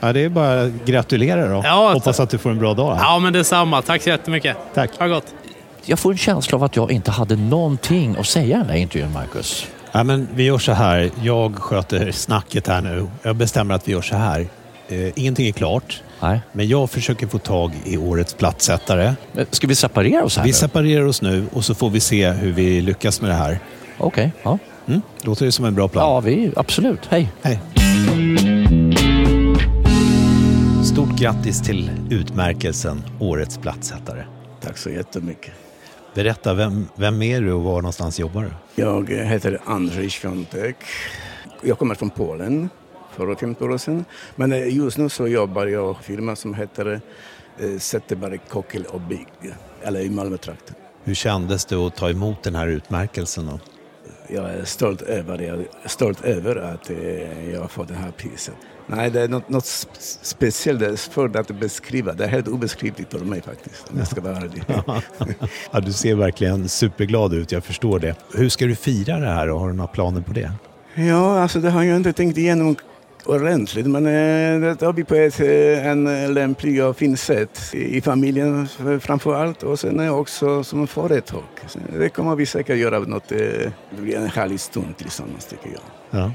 Ja, 0.00 0.12
det 0.12 0.20
är 0.24 0.28
bara 0.28 0.62
att 0.62 0.72
gratulera 0.86 1.48
då. 1.48 1.60
Ja, 1.64 1.92
Hoppas 1.92 2.20
att 2.20 2.30
du 2.30 2.38
får 2.38 2.50
en 2.50 2.58
bra 2.58 2.74
dag. 2.74 2.94
Här. 2.94 3.02
Ja, 3.04 3.18
men 3.18 3.32
detsamma. 3.32 3.82
Tack 3.82 4.02
så 4.02 4.08
jättemycket. 4.08 4.56
Tack. 4.74 4.90
Ha 4.98 5.06
gott. 5.06 5.26
Jag 5.84 5.98
får 5.98 6.12
en 6.12 6.18
känsla 6.18 6.56
av 6.58 6.64
att 6.64 6.76
jag 6.76 6.92
inte 6.92 7.10
hade 7.10 7.36
någonting 7.36 8.16
att 8.18 8.26
säga 8.26 8.56
i 8.56 8.60
den 8.60 8.70
här 8.70 8.76
intervjun, 8.76 9.12
Marcus. 9.12 9.66
Ja, 9.92 10.02
men 10.04 10.28
vi 10.34 10.42
gör 10.44 10.58
så 10.58 10.72
här. 10.72 11.10
Jag 11.22 11.56
sköter 11.56 12.12
snacket 12.12 12.66
här 12.68 12.80
nu. 12.82 13.06
Jag 13.22 13.36
bestämmer 13.36 13.74
att 13.74 13.88
vi 13.88 13.92
gör 13.92 14.02
så 14.02 14.16
här. 14.16 14.46
Eh, 14.88 15.08
ingenting 15.18 15.48
är 15.48 15.52
klart. 15.52 16.02
Nej. 16.20 16.40
Men 16.52 16.68
jag 16.68 16.90
försöker 16.90 17.26
få 17.26 17.38
tag 17.38 17.72
i 17.84 17.96
årets 17.96 18.34
plattsättare. 18.34 19.14
Ska 19.50 19.66
vi 19.66 19.74
separera 19.74 20.24
oss 20.24 20.36
här 20.36 20.44
Vi 20.44 20.48
nu? 20.50 20.54
separerar 20.54 21.04
oss 21.06 21.22
nu 21.22 21.46
och 21.52 21.64
så 21.64 21.74
får 21.74 21.90
vi 21.90 22.00
se 22.00 22.30
hur 22.30 22.52
vi 22.52 22.80
lyckas 22.80 23.20
med 23.20 23.30
det 23.30 23.34
här. 23.34 23.58
Okej, 23.98 24.32
ja. 24.42 24.58
Mm? 24.88 25.02
Låter 25.22 25.44
det 25.46 25.52
som 25.52 25.64
en 25.64 25.74
bra 25.74 25.88
plan? 25.88 26.04
Ja, 26.10 26.20
vi, 26.20 26.52
absolut. 26.56 27.00
Hej. 27.08 27.28
Hej. 27.42 27.60
Grattis 31.20 31.62
till 31.62 31.90
utmärkelsen 32.10 33.02
Årets 33.18 33.58
plattsättare. 33.58 34.24
Tack 34.60 34.78
så 34.78 34.90
jättemycket. 34.90 35.52
Berätta, 36.14 36.54
vem, 36.54 36.86
vem 36.94 37.22
är 37.22 37.40
du 37.40 37.52
och 37.52 37.62
var 37.62 37.76
någonstans 37.82 38.20
jobbar 38.20 38.42
du? 38.42 38.82
Jag 38.82 39.10
heter 39.10 39.60
Andrzej 39.64 40.10
Świątek. 40.10 40.76
Jag 41.62 41.78
kommer 41.78 41.94
från 41.94 42.10
Polen 42.10 42.68
för 43.16 43.34
15 43.34 43.72
år 43.72 43.78
sedan. 43.78 44.04
Men 44.36 44.52
eh, 44.52 44.76
just 44.76 44.98
nu 44.98 45.08
så 45.08 45.26
jobbar 45.26 45.66
jag 45.66 45.86
i 45.86 45.88
en 45.88 46.02
firma 46.02 46.36
som 46.36 46.54
heter 46.54 47.00
eh, 47.58 47.78
Zetterberg 47.78 48.38
Kockel 48.48 48.84
och 48.84 49.00
Bygg, 49.00 49.28
eller 49.82 50.00
i 50.00 50.10
Malmötrakten. 50.10 50.76
Hur 51.04 51.14
kändes 51.14 51.64
det 51.64 51.76
att 51.76 51.96
ta 51.96 52.10
emot 52.10 52.42
den 52.42 52.54
här 52.54 52.66
utmärkelsen? 52.66 53.46
Då? 53.46 53.60
Jag 54.28 54.50
är 54.50 54.64
stolt 54.64 55.02
över, 55.02 55.38
jag 55.38 55.58
är 55.58 55.88
stolt 55.88 56.24
över 56.24 56.56
att 56.56 56.90
eh, 56.90 57.50
jag 57.50 57.60
har 57.60 57.68
fått 57.68 57.88
det 57.88 57.94
här 57.94 58.10
priset. 58.10 58.54
Nej, 58.96 59.10
det 59.10 59.20
är 59.22 59.28
något, 59.28 59.48
något 59.48 59.64
sp- 59.64 60.18
speciellt, 60.22 61.00
svårt 61.00 61.36
att 61.36 61.48
beskriva. 61.60 62.12
Det 62.12 62.24
är 62.24 62.28
helt 62.28 62.48
obeskrivligt 62.48 63.12
för 63.12 63.18
mig 63.24 63.42
faktiskt, 63.42 63.90
om 63.92 63.98
jag 63.98 64.06
ska 64.06 64.20
vara 64.20 64.36
ärlig. 64.36 64.62
ja, 65.72 65.80
du 65.80 65.92
ser 65.92 66.14
verkligen 66.14 66.68
superglad 66.68 67.34
ut, 67.34 67.52
jag 67.52 67.64
förstår 67.64 67.98
det. 67.98 68.14
Hur 68.34 68.48
ska 68.48 68.66
du 68.66 68.74
fira 68.74 69.18
det 69.18 69.26
här 69.26 69.50
och 69.50 69.60
har 69.60 69.68
du 69.68 69.74
några 69.74 69.88
planer 69.88 70.20
på 70.20 70.32
det? 70.32 70.52
Ja, 70.94 71.40
alltså 71.42 71.60
det 71.60 71.70
har 71.70 71.82
jag 71.82 71.96
inte 71.96 72.12
tänkt 72.12 72.38
igenom 72.38 72.76
ordentligt 73.26 73.86
men 73.86 74.06
eh, 74.06 74.60
det 74.68 74.76
tar 74.76 74.92
vi 74.92 75.04
på 75.04 75.14
ett, 75.14 75.40
eh, 75.40 75.86
en 75.86 76.34
lämplig 76.34 76.84
och 76.84 76.96
fin 76.96 77.16
sätt 77.16 77.60
i 77.74 78.00
familjen 78.00 78.68
framför 79.00 79.34
allt 79.34 79.62
och 79.62 79.78
sen 79.78 80.08
också 80.10 80.64
som 80.64 80.86
företag. 80.86 81.42
Det 81.98 82.08
kommer 82.08 82.36
vi 82.36 82.46
säkert 82.46 82.76
göra 82.78 82.98
något, 82.98 83.32
eh, 83.32 83.38
det 83.96 84.02
blir 84.02 84.16
en 84.16 84.26
härlig 84.26 84.60
stund 84.60 84.96
tillsammans 84.96 85.46
tycker 85.46 85.70
jag. 85.70 85.80
Ja. 86.20 86.32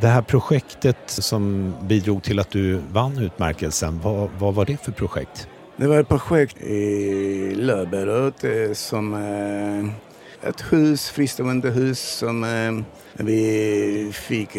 Det 0.00 0.06
här 0.06 0.22
projektet 0.22 0.96
som 1.06 1.74
bidrog 1.82 2.22
till 2.22 2.38
att 2.38 2.50
du 2.50 2.80
vann 2.92 3.18
utmärkelsen, 3.18 4.00
vad, 4.02 4.30
vad 4.38 4.54
var 4.54 4.64
det 4.64 4.76
för 4.76 4.92
projekt? 4.92 5.48
Det 5.76 5.86
var 5.86 6.00
ett 6.00 6.08
projekt 6.08 6.62
i 6.62 7.54
Löberöd 7.54 8.34
eh, 8.42 8.72
som 8.72 9.14
eh, 9.14 10.48
ett 10.48 10.72
hus, 10.72 11.10
fristående 11.10 11.70
hus 11.70 12.00
som 12.00 12.44
eh, 12.44 12.84
vi 13.24 14.10
fick 14.12 14.56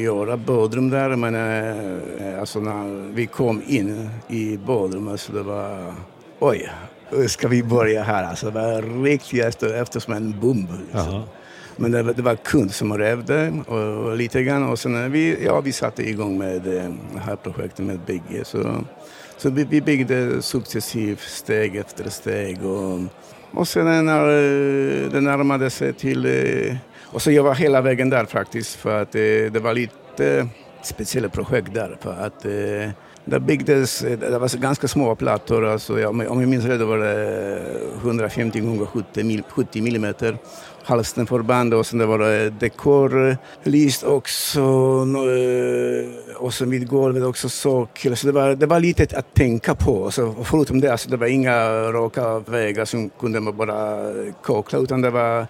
göra 0.00 0.36
badrum 0.36 0.90
där 0.90 1.16
men 1.16 1.34
alltså 2.40 2.60
när 2.60 3.12
vi 3.12 3.26
kom 3.26 3.62
in 3.66 4.10
i 4.28 4.56
badrummet 4.56 5.20
så 5.20 5.32
det 5.32 5.42
var 5.42 5.94
oj, 6.38 6.70
ska 7.28 7.48
vi 7.48 7.62
börja 7.62 8.02
här? 8.02 8.24
Alltså 8.24 8.46
det 8.46 8.52
var 8.52 9.02
riktigt 9.04 9.44
efter, 9.44 9.82
efter 9.82 10.00
som 10.00 10.12
en 10.12 10.40
bomb. 10.40 10.68
Liksom. 10.92 11.22
Men 11.76 11.90
det, 11.92 12.02
var- 12.02 12.12
det 12.12 12.22
var 12.22 12.36
kund 12.36 12.72
som 12.74 12.98
rävde 12.98 13.52
och, 13.66 13.78
och 13.78 14.16
lite 14.16 14.42
grann 14.42 14.64
och 14.68 14.78
sen 14.78 15.12
vi, 15.12 15.44
ja, 15.44 15.60
vi 15.60 15.72
satte 15.72 16.08
igång 16.08 16.38
med 16.38 16.56
eh, 16.66 16.90
det 17.14 17.20
här 17.20 17.36
projektet 17.36 17.78
med 17.86 17.98
bygge. 18.06 18.44
Så, 18.44 18.84
så 19.36 19.50
vi, 19.50 19.64
vi 19.64 19.80
byggde 19.80 20.42
successivt 20.42 21.20
steg 21.20 21.76
efter 21.76 22.10
steg 22.10 22.64
och, 22.64 23.00
och 23.50 23.68
sen 23.68 24.06
när 24.06 24.20
eh, 24.28 25.10
det 25.10 25.20
närmade 25.20 25.70
sig 25.70 25.92
till... 25.92 26.26
Eh, 26.26 26.76
och 27.02 27.22
så 27.22 27.30
jag 27.30 27.42
var 27.42 27.54
hela 27.54 27.80
vägen 27.80 28.10
där 28.10 28.24
faktiskt 28.24 28.74
för 28.76 29.02
att 29.02 29.12
det, 29.12 29.48
det 29.48 29.60
var 29.60 29.74
lite 29.74 30.48
speciella 30.86 31.28
projekt 31.28 31.74
där 31.74 31.96
för 32.00 32.12
att 32.12 32.44
eh, 32.44 32.90
det 33.24 33.40
byggdes, 33.40 34.02
eh, 34.02 34.18
det 34.18 34.38
var 34.38 34.58
ganska 34.60 34.88
små 34.88 35.14
plattor, 35.14 35.64
alltså, 35.66 36.00
ja, 36.00 36.08
om 36.08 36.20
jag- 36.20 36.48
minns 36.48 36.64
rätt 36.64 36.80
var 36.80 36.98
det 36.98 37.56
eh, 38.02 38.06
150 38.06 38.60
gånger 38.60 38.86
70 38.86 39.24
mil- 39.24 39.42
70 39.48 39.80
millimeter 39.82 40.38
halstenförband 40.84 41.74
och 41.74 41.86
sen 41.86 41.98
det 41.98 42.06
var 42.06 42.18
det 42.18 42.50
dekorlist 42.50 44.04
också 44.04 44.60
eh, 44.60 46.36
och 46.36 46.54
sen 46.54 46.70
vid 46.70 46.88
golvet 46.88 47.24
också 47.24 47.48
sockel. 47.48 48.16
Så 48.16 48.26
det 48.26 48.32
var, 48.32 48.54
det 48.54 48.66
var 48.66 48.80
lite 48.80 49.18
att 49.18 49.34
tänka 49.34 49.74
på. 49.74 50.10
Så 50.10 50.34
förutom 50.44 50.80
det, 50.80 50.88
alltså, 50.92 51.10
det 51.10 51.16
var 51.16 51.26
inga 51.26 51.56
raka 51.92 52.38
vägar 52.38 52.84
som 52.84 53.10
kunde 53.10 53.40
man 53.40 53.56
bara 53.56 53.98
kakla 54.44 54.78
utan 54.78 55.00
det 55.00 55.10
var 55.10 55.46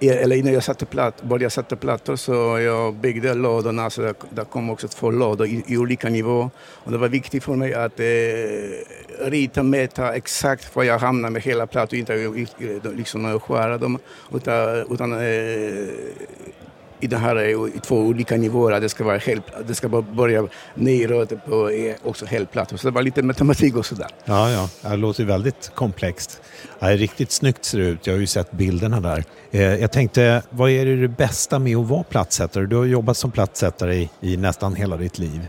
eller 0.00 0.36
innan 0.36 0.52
jag 0.52 0.62
satte 0.62 0.86
platt, 0.86 1.22
började 1.22 1.50
sätta 1.50 1.76
plattor 1.76 2.16
så 2.16 2.32
jag 2.58 2.94
byggde 2.94 3.34
lådorna 3.34 3.90
så 3.90 4.02
det, 4.02 4.14
det 4.30 4.44
kom 4.44 4.70
också 4.70 4.88
två 4.88 5.10
lådor 5.10 5.46
i, 5.46 5.64
i 5.66 5.76
olika 5.76 6.08
nivåer. 6.08 6.50
Och 6.60 6.92
det 6.92 6.98
var 6.98 7.08
viktigt 7.08 7.44
för 7.44 7.52
mig 7.52 7.74
att 7.74 8.00
eh, 8.00 9.26
rita, 9.30 9.62
mäta 9.62 10.14
exakt 10.14 10.76
var 10.76 10.84
jag 10.84 10.98
hamnar 10.98 11.30
med 11.30 11.42
hela 11.42 11.66
plattan 11.66 11.98
inte 11.98 12.46
liksom 12.96 13.40
skära 13.40 13.78
dem 13.78 13.98
utan, 14.34 14.86
utan 14.90 15.12
eh, 15.12 15.88
i 17.00 17.06
det 17.06 17.16
här 17.16 17.36
är 17.36 17.80
två 17.80 17.96
olika 17.96 18.36
nivåer. 18.36 18.80
Det 18.80 18.88
ska, 18.88 19.04
vara 19.04 19.18
helt, 19.18 19.44
det 19.66 19.74
ska 19.74 19.88
bara 19.88 20.02
börja 20.02 20.46
neråt 20.74 21.32
på 21.46 21.70
eh, 21.70 21.94
också 22.02 22.26
helt 22.26 22.52
platt. 22.52 22.72
Så 22.80 22.88
det 22.88 22.94
var 22.94 23.02
lite 23.02 23.22
matematik 23.22 23.76
och 23.76 23.86
sådär. 23.86 24.08
Ja, 24.24 24.50
ja, 24.50 24.90
det 24.90 24.96
låter 24.96 25.24
väldigt 25.24 25.70
komplext. 25.74 26.42
Ja, 26.78 26.88
riktigt 26.88 27.30
snyggt 27.30 27.64
ser 27.64 27.78
det 27.78 27.84
ut. 27.84 28.06
Jag 28.06 28.14
har 28.14 28.20
ju 28.20 28.26
sett 28.26 28.52
bilderna 28.52 29.00
där. 29.00 29.24
Eh, 29.50 29.62
jag 29.62 29.92
tänkte, 29.92 30.42
vad 30.50 30.70
är 30.70 30.86
det, 30.86 31.08
bästa 31.08 31.58
med 31.58 31.76
att 31.76 31.88
vara 31.88 32.02
plattsättare? 32.02 32.66
Du 32.66 32.76
har 32.76 32.84
jobbat 32.84 33.16
som 33.16 33.30
plattsättare 33.30 33.94
i, 33.94 34.10
i 34.20 34.36
nästan 34.36 34.74
hela 34.74 34.96
ditt 34.96 35.18
liv. 35.18 35.48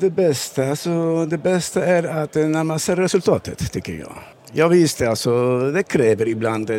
Det 0.00 0.10
bästa, 0.10 0.70
alltså, 0.70 1.26
det 1.26 1.38
bästa 1.38 1.84
är 1.84 2.02
att 2.02 2.36
eh, 2.36 2.44
när 2.44 2.64
man 2.64 2.78
ser 2.78 2.96
resultatet, 2.96 3.72
tycker 3.72 3.92
jag. 3.92 4.12
Ja, 4.52 4.68
visst, 4.68 5.02
alltså, 5.02 5.60
det 5.70 5.82
kräver 5.82 6.28
ibland. 6.28 6.66
Det, 6.66 6.78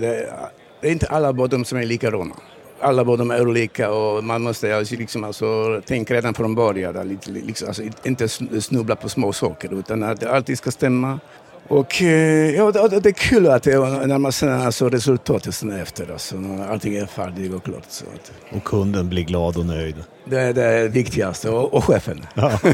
det 0.81 0.87
är 0.87 0.91
inte 0.91 1.07
alla 1.07 1.33
badrum 1.33 1.65
som 1.65 1.77
är 1.77 1.83
likadana. 1.83 2.35
Alla 2.81 3.05
badrum 3.05 3.31
är 3.31 3.41
olika 3.47 3.91
och 3.91 4.23
man 4.23 4.41
måste 4.41 4.77
alltså, 4.77 4.95
liksom, 4.95 5.23
alltså, 5.23 5.81
tänka 5.85 6.13
redan 6.13 6.33
från 6.33 6.55
början. 6.55 7.07
Lite, 7.09 7.31
liksom, 7.31 7.67
alltså, 7.67 7.83
inte 8.03 8.25
sn- 8.25 8.59
snubbla 8.59 8.95
på 8.95 9.09
små 9.09 9.33
saker 9.33 9.79
utan 9.79 10.03
att 10.03 10.19
det 10.19 10.31
alltid 10.31 10.57
ska 10.57 10.71
stämma. 10.71 11.19
Och 11.67 12.01
eh, 12.01 12.55
ja, 12.55 12.71
det, 12.71 13.09
är 13.09 13.11
kul 13.11 13.47
att 13.47 13.63
det, 13.63 13.79
när 14.07 14.17
man 14.17 14.31
ser 14.31 14.49
alltså, 14.49 14.89
resultatet 14.89 15.55
sen 15.55 15.71
efter, 15.71 16.11
alltså, 16.11 16.35
när 16.35 16.67
allting 16.67 16.95
är 16.95 17.05
färdigt 17.05 17.53
och 17.53 17.63
klart. 17.63 17.83
Så 17.89 18.05
att, 18.15 18.31
Och 18.57 18.63
kunden 18.63 19.09
blir 19.09 19.23
glad 19.23 19.57
och 19.57 19.65
nöjd. 19.65 19.95
det 20.25 20.39
är 20.41 20.53
det 20.53 20.87
viktigaste, 20.87 21.49
och, 21.49 21.73
och 21.73 21.83
chefen. 21.83 22.25
Ja. 22.33 22.59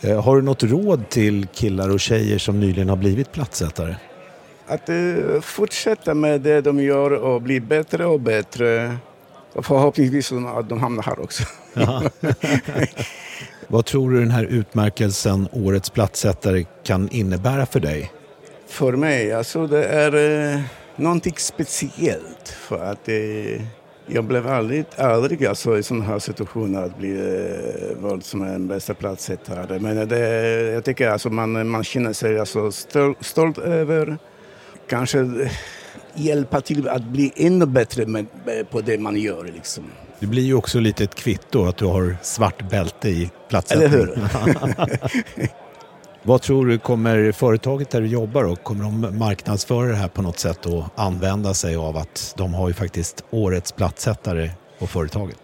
Eh, 0.00 0.22
Har 0.24 0.36
du 0.36 0.42
något 0.42 0.62
råd 0.62 1.08
till 1.08 1.46
killar 1.54 1.90
och 1.90 2.00
tjejer 2.00 2.38
som 2.38 2.60
nyligen 2.60 2.88
har 2.88 2.96
blivit 2.96 3.32
plattsättare? 3.32 3.94
Att 4.66 4.88
eh, 4.88 5.40
fortsätta 5.40 6.14
med 6.14 6.40
det 6.40 6.60
de 6.60 6.80
gör 6.80 7.10
och 7.10 7.42
bli 7.42 7.60
bättre 7.60 8.06
och 8.06 8.20
bättre. 8.20 8.96
Och 9.52 9.66
förhoppningsvis 9.66 10.32
att 10.32 10.68
de 10.68 10.80
hamnar 10.80 11.02
här 11.02 11.20
också. 11.20 11.44
Vad 13.68 13.84
tror 13.84 14.10
du 14.10 14.20
den 14.20 14.30
här 14.30 14.44
utmärkelsen 14.44 15.48
Årets 15.52 15.90
plattsättare 15.90 16.64
kan 16.84 17.08
innebära 17.08 17.66
för 17.66 17.80
dig? 17.80 18.12
För 18.66 18.92
mig, 18.92 19.32
alltså 19.32 19.66
det 19.66 19.84
är 19.84 20.14
eh, 20.54 20.60
någonting 20.96 21.34
speciellt. 21.36 22.48
För 22.48 22.84
att 22.84 23.08
eh, 23.08 23.62
Jag 24.08 24.24
blev 24.24 24.48
aldrig, 24.48 24.84
aldrig 24.96 25.46
alltså, 25.46 25.78
i 25.78 25.82
sådana 25.82 26.04
här 26.04 26.18
situationer 26.18 26.82
att 26.82 26.98
bli 26.98 27.10
eh, 27.10 28.02
vald 28.02 28.24
som 28.24 28.42
en 28.42 28.68
bästa 28.68 28.94
platssättare. 28.94 29.78
Men 29.78 30.08
det, 30.08 30.18
jag 30.72 30.84
tycker 30.84 31.08
alltså 31.10 31.30
man, 31.30 31.68
man 31.68 31.84
känner 31.84 32.12
sig 32.12 32.38
alltså 32.38 32.72
stolt, 32.72 33.24
stolt 33.24 33.58
över, 33.58 34.18
kanske 34.88 35.20
eh, 35.20 35.50
hjälpa 36.14 36.60
till 36.60 36.88
att 36.88 37.04
bli 37.04 37.32
ännu 37.36 37.66
bättre 37.66 38.06
med, 38.06 38.26
på 38.70 38.80
det 38.80 38.98
man 38.98 39.16
gör. 39.16 39.44
Liksom. 39.44 39.84
Det 40.18 40.26
blir 40.26 40.42
ju 40.42 40.54
också 40.54 40.80
lite 40.80 41.04
ett 41.04 41.14
kvitto 41.14 41.66
att 41.66 41.76
du 41.76 41.84
har 41.84 42.16
svart 42.22 42.70
bälte 42.70 43.08
i 43.08 43.30
platsättning. 43.48 43.88
Eller 43.88 43.98
hur? 43.98 45.48
Vad 46.26 46.42
tror 46.42 46.66
du, 46.66 46.78
kommer 46.78 47.32
företaget 47.32 47.90
där 47.90 48.00
du 48.00 48.06
jobbar 48.06 48.44
och 48.44 48.62
kommer 48.62 48.84
de 48.84 49.18
marknadsföra 49.18 49.86
det 49.88 49.94
här 49.94 50.08
på 50.08 50.22
något 50.22 50.38
sätt 50.38 50.66
och 50.66 50.84
använda 50.96 51.54
sig 51.54 51.76
av 51.76 51.96
att 51.96 52.34
de 52.36 52.54
har 52.54 52.68
ju 52.68 52.74
faktiskt 52.74 53.24
årets 53.30 53.72
platssättare 53.72 54.50
på 54.78 54.86
företaget? 54.86 55.38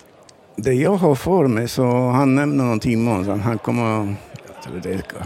Det 0.56 0.72
jag 0.72 0.96
har 0.96 1.14
för 1.14 1.46
mig 1.46 1.68
så 1.68 2.10
han 2.10 2.34
nämnde 2.34 2.64
någonting 2.64 2.92
imorgon, 2.92 3.40
han 3.40 3.58
kommer 3.58 4.16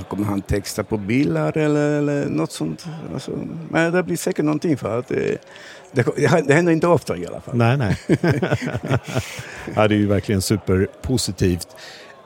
kommer 0.09 0.25
han 0.25 0.43
texta 0.43 0.85
på 0.85 0.97
bilar 0.97 1.57
eller, 1.57 1.99
eller 1.99 2.27
något 2.27 2.53
sånt? 2.53 2.87
Alltså, 3.15 3.31
men 3.71 3.93
det 3.93 4.03
blir 4.03 4.17
säkert 4.17 4.45
någonting 4.45 4.77
för 4.77 4.99
att 4.99 5.09
det, 5.09 5.39
det, 5.93 6.07
det 6.47 6.55
händer 6.55 6.73
inte 6.73 6.87
ofta 6.87 7.17
i 7.17 7.27
alla 7.27 7.41
fall. 7.41 7.57
Nej, 7.57 7.77
nej. 7.77 7.97
ja, 9.75 9.89
det 9.89 9.95
är 9.95 9.99
ju 9.99 10.07
verkligen 10.07 10.43
superpositivt. 10.43 11.69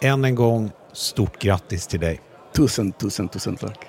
Än 0.00 0.24
en 0.24 0.34
gång, 0.34 0.70
stort 0.92 1.42
grattis 1.42 1.86
till 1.86 2.00
dig. 2.00 2.20
Tusen, 2.56 2.92
tusen, 2.92 3.28
tusen 3.28 3.56
tack. 3.56 3.86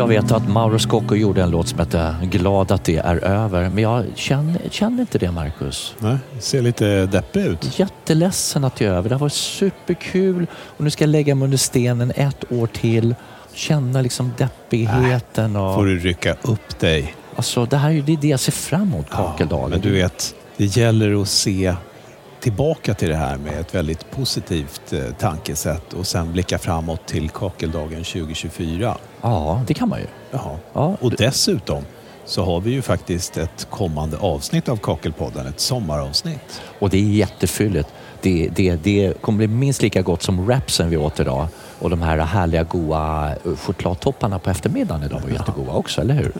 Jag 0.00 0.06
vet 0.06 0.32
att 0.32 0.48
Mauro 0.48 0.78
Scocco 0.78 1.14
gjorde 1.14 1.42
en 1.42 1.50
låt 1.50 1.68
som 1.68 1.78
heter 1.78 2.14
Glad 2.22 2.72
att 2.72 2.84
det 2.84 2.96
är 2.96 3.16
över. 3.16 3.68
Men 3.68 3.82
jag 3.82 4.04
känner, 4.14 4.60
känner 4.70 5.00
inte 5.00 5.18
det, 5.18 5.30
Marcus. 5.32 5.94
Nej, 5.98 6.16
ser 6.38 6.62
lite 6.62 7.06
deppig 7.06 7.40
ut. 7.40 7.78
Jätteledsen 7.78 8.64
att 8.64 8.76
det 8.76 8.84
är 8.84 8.90
över. 8.90 9.08
Det 9.08 9.14
har 9.14 9.20
varit 9.20 9.32
superkul 9.32 10.46
och 10.54 10.84
nu 10.84 10.90
ska 10.90 11.04
jag 11.04 11.08
lägga 11.08 11.34
mig 11.34 11.44
under 11.44 11.58
stenen 11.58 12.12
ett 12.16 12.52
år 12.52 12.66
till. 12.66 13.14
Känna 13.54 14.02
liksom 14.02 14.32
deppigheten. 14.38 15.56
Och... 15.56 15.74
får 15.74 15.84
du 15.84 15.98
rycka 15.98 16.36
upp 16.42 16.78
dig. 16.78 17.14
Alltså, 17.36 17.64
det 17.64 17.76
här 17.76 17.90
är 17.90 18.16
det 18.20 18.28
jag 18.28 18.40
ser 18.40 18.52
fram 18.52 18.82
emot, 18.82 19.10
kakeldagen. 19.10 19.62
Ja, 19.62 19.68
men 19.68 19.80
du 19.80 19.90
vet, 19.90 20.34
det 20.56 20.76
gäller 20.76 21.22
att 21.22 21.28
se 21.28 21.74
tillbaka 22.40 22.94
till 22.94 23.08
det 23.08 23.16
här 23.16 23.36
med 23.36 23.60
ett 23.60 23.74
väldigt 23.74 24.10
positivt 24.10 24.92
eh, 24.92 25.00
tankesätt 25.18 25.92
och 25.92 26.06
sen 26.06 26.32
blicka 26.32 26.58
framåt 26.58 27.06
till 27.06 27.30
kakeldagen 27.30 28.04
2024. 28.04 28.96
Ja, 29.22 29.62
det 29.66 29.74
kan 29.74 29.88
man 29.88 30.00
ju. 30.00 30.06
Ja. 30.30 30.56
ja. 30.72 30.96
Och 31.00 31.10
dessutom 31.10 31.84
så 32.24 32.44
har 32.44 32.60
vi 32.60 32.70
ju 32.70 32.82
faktiskt 32.82 33.36
ett 33.36 33.66
kommande 33.70 34.18
avsnitt 34.18 34.68
av 34.68 34.76
Kakelpodden, 34.76 35.46
ett 35.46 35.60
sommaravsnitt. 35.60 36.62
Och 36.78 36.90
det 36.90 36.98
är 36.98 37.02
jättefylligt. 37.02 37.88
Det, 38.22 38.50
det, 38.56 38.76
det 38.76 39.20
kommer 39.20 39.38
bli 39.38 39.46
minst 39.46 39.82
lika 39.82 40.02
gott 40.02 40.22
som 40.22 40.48
rapsen 40.50 40.90
vi 40.90 40.96
åt 40.96 41.20
idag. 41.20 41.48
Och 41.80 41.90
de 41.90 42.02
här 42.02 42.18
härliga 42.18 42.62
goa 42.62 43.34
chokladtopparna 43.56 44.38
på 44.38 44.50
eftermiddagen 44.50 45.02
idag 45.02 45.20
var 45.20 45.30
jättegoda 45.30 45.72
också, 45.72 46.00
eller 46.00 46.14
hur? 46.14 46.32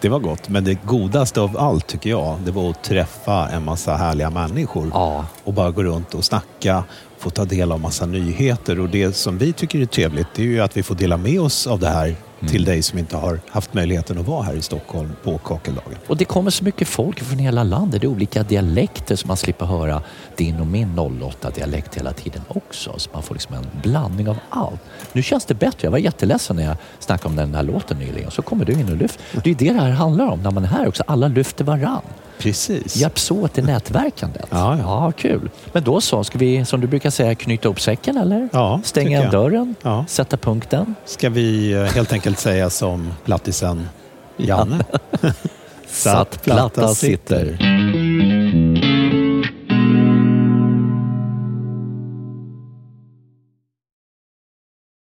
Det 0.00 0.08
var 0.08 0.18
gott, 0.18 0.48
men 0.48 0.64
det 0.64 0.74
godaste 0.74 1.40
av 1.40 1.58
allt 1.58 1.86
tycker 1.86 2.10
jag, 2.10 2.38
det 2.44 2.50
var 2.50 2.70
att 2.70 2.84
träffa 2.84 3.48
en 3.48 3.64
massa 3.64 3.96
härliga 3.96 4.30
människor. 4.30 4.90
Ja. 4.94 5.26
Och 5.44 5.52
bara 5.52 5.70
gå 5.70 5.82
runt 5.82 6.14
och 6.14 6.24
snacka, 6.24 6.84
få 7.18 7.30
ta 7.30 7.44
del 7.44 7.72
av 7.72 7.80
massa 7.80 8.06
nyheter. 8.06 8.80
Och 8.80 8.88
det 8.88 9.16
som 9.16 9.38
vi 9.38 9.52
tycker 9.52 9.80
är 9.80 9.86
trevligt, 9.86 10.26
det 10.34 10.42
är 10.42 10.46
ju 10.46 10.60
att 10.60 10.76
vi 10.76 10.82
får 10.82 10.94
dela 10.94 11.16
med 11.16 11.40
oss 11.40 11.66
av 11.66 11.78
det 11.78 11.88
här 11.88 12.14
Mm. 12.40 12.50
till 12.52 12.64
dig 12.64 12.82
som 12.82 12.98
inte 12.98 13.16
har 13.16 13.40
haft 13.48 13.74
möjligheten 13.74 14.18
att 14.18 14.26
vara 14.26 14.42
här 14.42 14.54
i 14.54 14.62
Stockholm 14.62 15.12
på 15.24 15.38
kakeldagen. 15.38 15.98
Och 16.06 16.16
det 16.16 16.24
kommer 16.24 16.50
så 16.50 16.64
mycket 16.64 16.88
folk 16.88 17.20
från 17.20 17.38
hela 17.38 17.62
landet. 17.62 18.00
Det 18.00 18.06
är 18.06 18.08
olika 18.08 18.42
dialekter 18.42 19.16
som 19.16 19.28
man 19.28 19.36
slipper 19.36 19.66
höra 19.66 20.02
din 20.36 20.60
och 20.60 20.66
min 20.66 20.98
08-dialekt 20.98 21.96
hela 21.96 22.12
tiden 22.12 22.42
också. 22.48 22.94
Så 22.96 23.10
man 23.12 23.22
får 23.22 23.34
liksom 23.34 23.54
en 23.54 23.66
blandning 23.82 24.28
av 24.28 24.36
allt. 24.50 24.80
Nu 25.12 25.22
känns 25.22 25.44
det 25.44 25.54
bättre. 25.54 25.78
Jag 25.86 25.90
var 25.90 25.98
jätteledsen 25.98 26.56
när 26.56 26.64
jag 26.64 26.76
snackade 26.98 27.28
om 27.28 27.36
den 27.36 27.54
här 27.54 27.62
låten 27.62 27.98
nyligen. 27.98 28.30
Så 28.30 28.42
kommer 28.42 28.64
du 28.64 28.72
in 28.72 28.90
och 28.92 28.96
lyfter. 28.96 29.40
Det 29.44 29.50
är 29.50 29.54
det 29.54 29.72
det 29.72 29.80
här 29.80 29.90
handlar 29.90 30.26
om 30.26 30.42
när 30.42 30.50
man 30.50 30.64
är 30.64 30.68
här 30.68 30.88
också. 30.88 31.04
Alla 31.06 31.28
lyfter 31.28 31.64
varann. 31.64 32.02
Precis. 32.38 32.96
Hjälps 32.96 33.30
åt 33.30 33.58
i 33.58 33.62
nätverkandet. 33.62 34.46
Ja, 34.50 34.76
ja. 34.76 34.82
ja, 34.82 35.12
kul. 35.12 35.50
Men 35.72 35.84
då 35.84 36.00
så, 36.00 36.24
ska 36.24 36.38
vi 36.38 36.64
som 36.64 36.80
du 36.80 36.86
brukar 36.86 37.10
säga 37.10 37.34
knyta 37.34 37.68
upp 37.68 37.80
säcken 37.80 38.16
eller? 38.16 38.48
Ja, 38.52 38.80
Stänga 38.84 39.30
dörren? 39.30 39.74
Ja. 39.82 40.04
Sätta 40.08 40.36
punkten? 40.36 40.94
Ska 41.04 41.28
vi 41.30 41.72
eh, 41.72 41.82
helt 41.82 42.12
enkelt 42.12 42.38
säga 42.38 42.70
som 42.70 43.12
plattisen 43.24 43.88
Janne? 44.36 44.84
Satt 45.86 46.42
platta 46.44 46.94
sitter. 46.94 47.58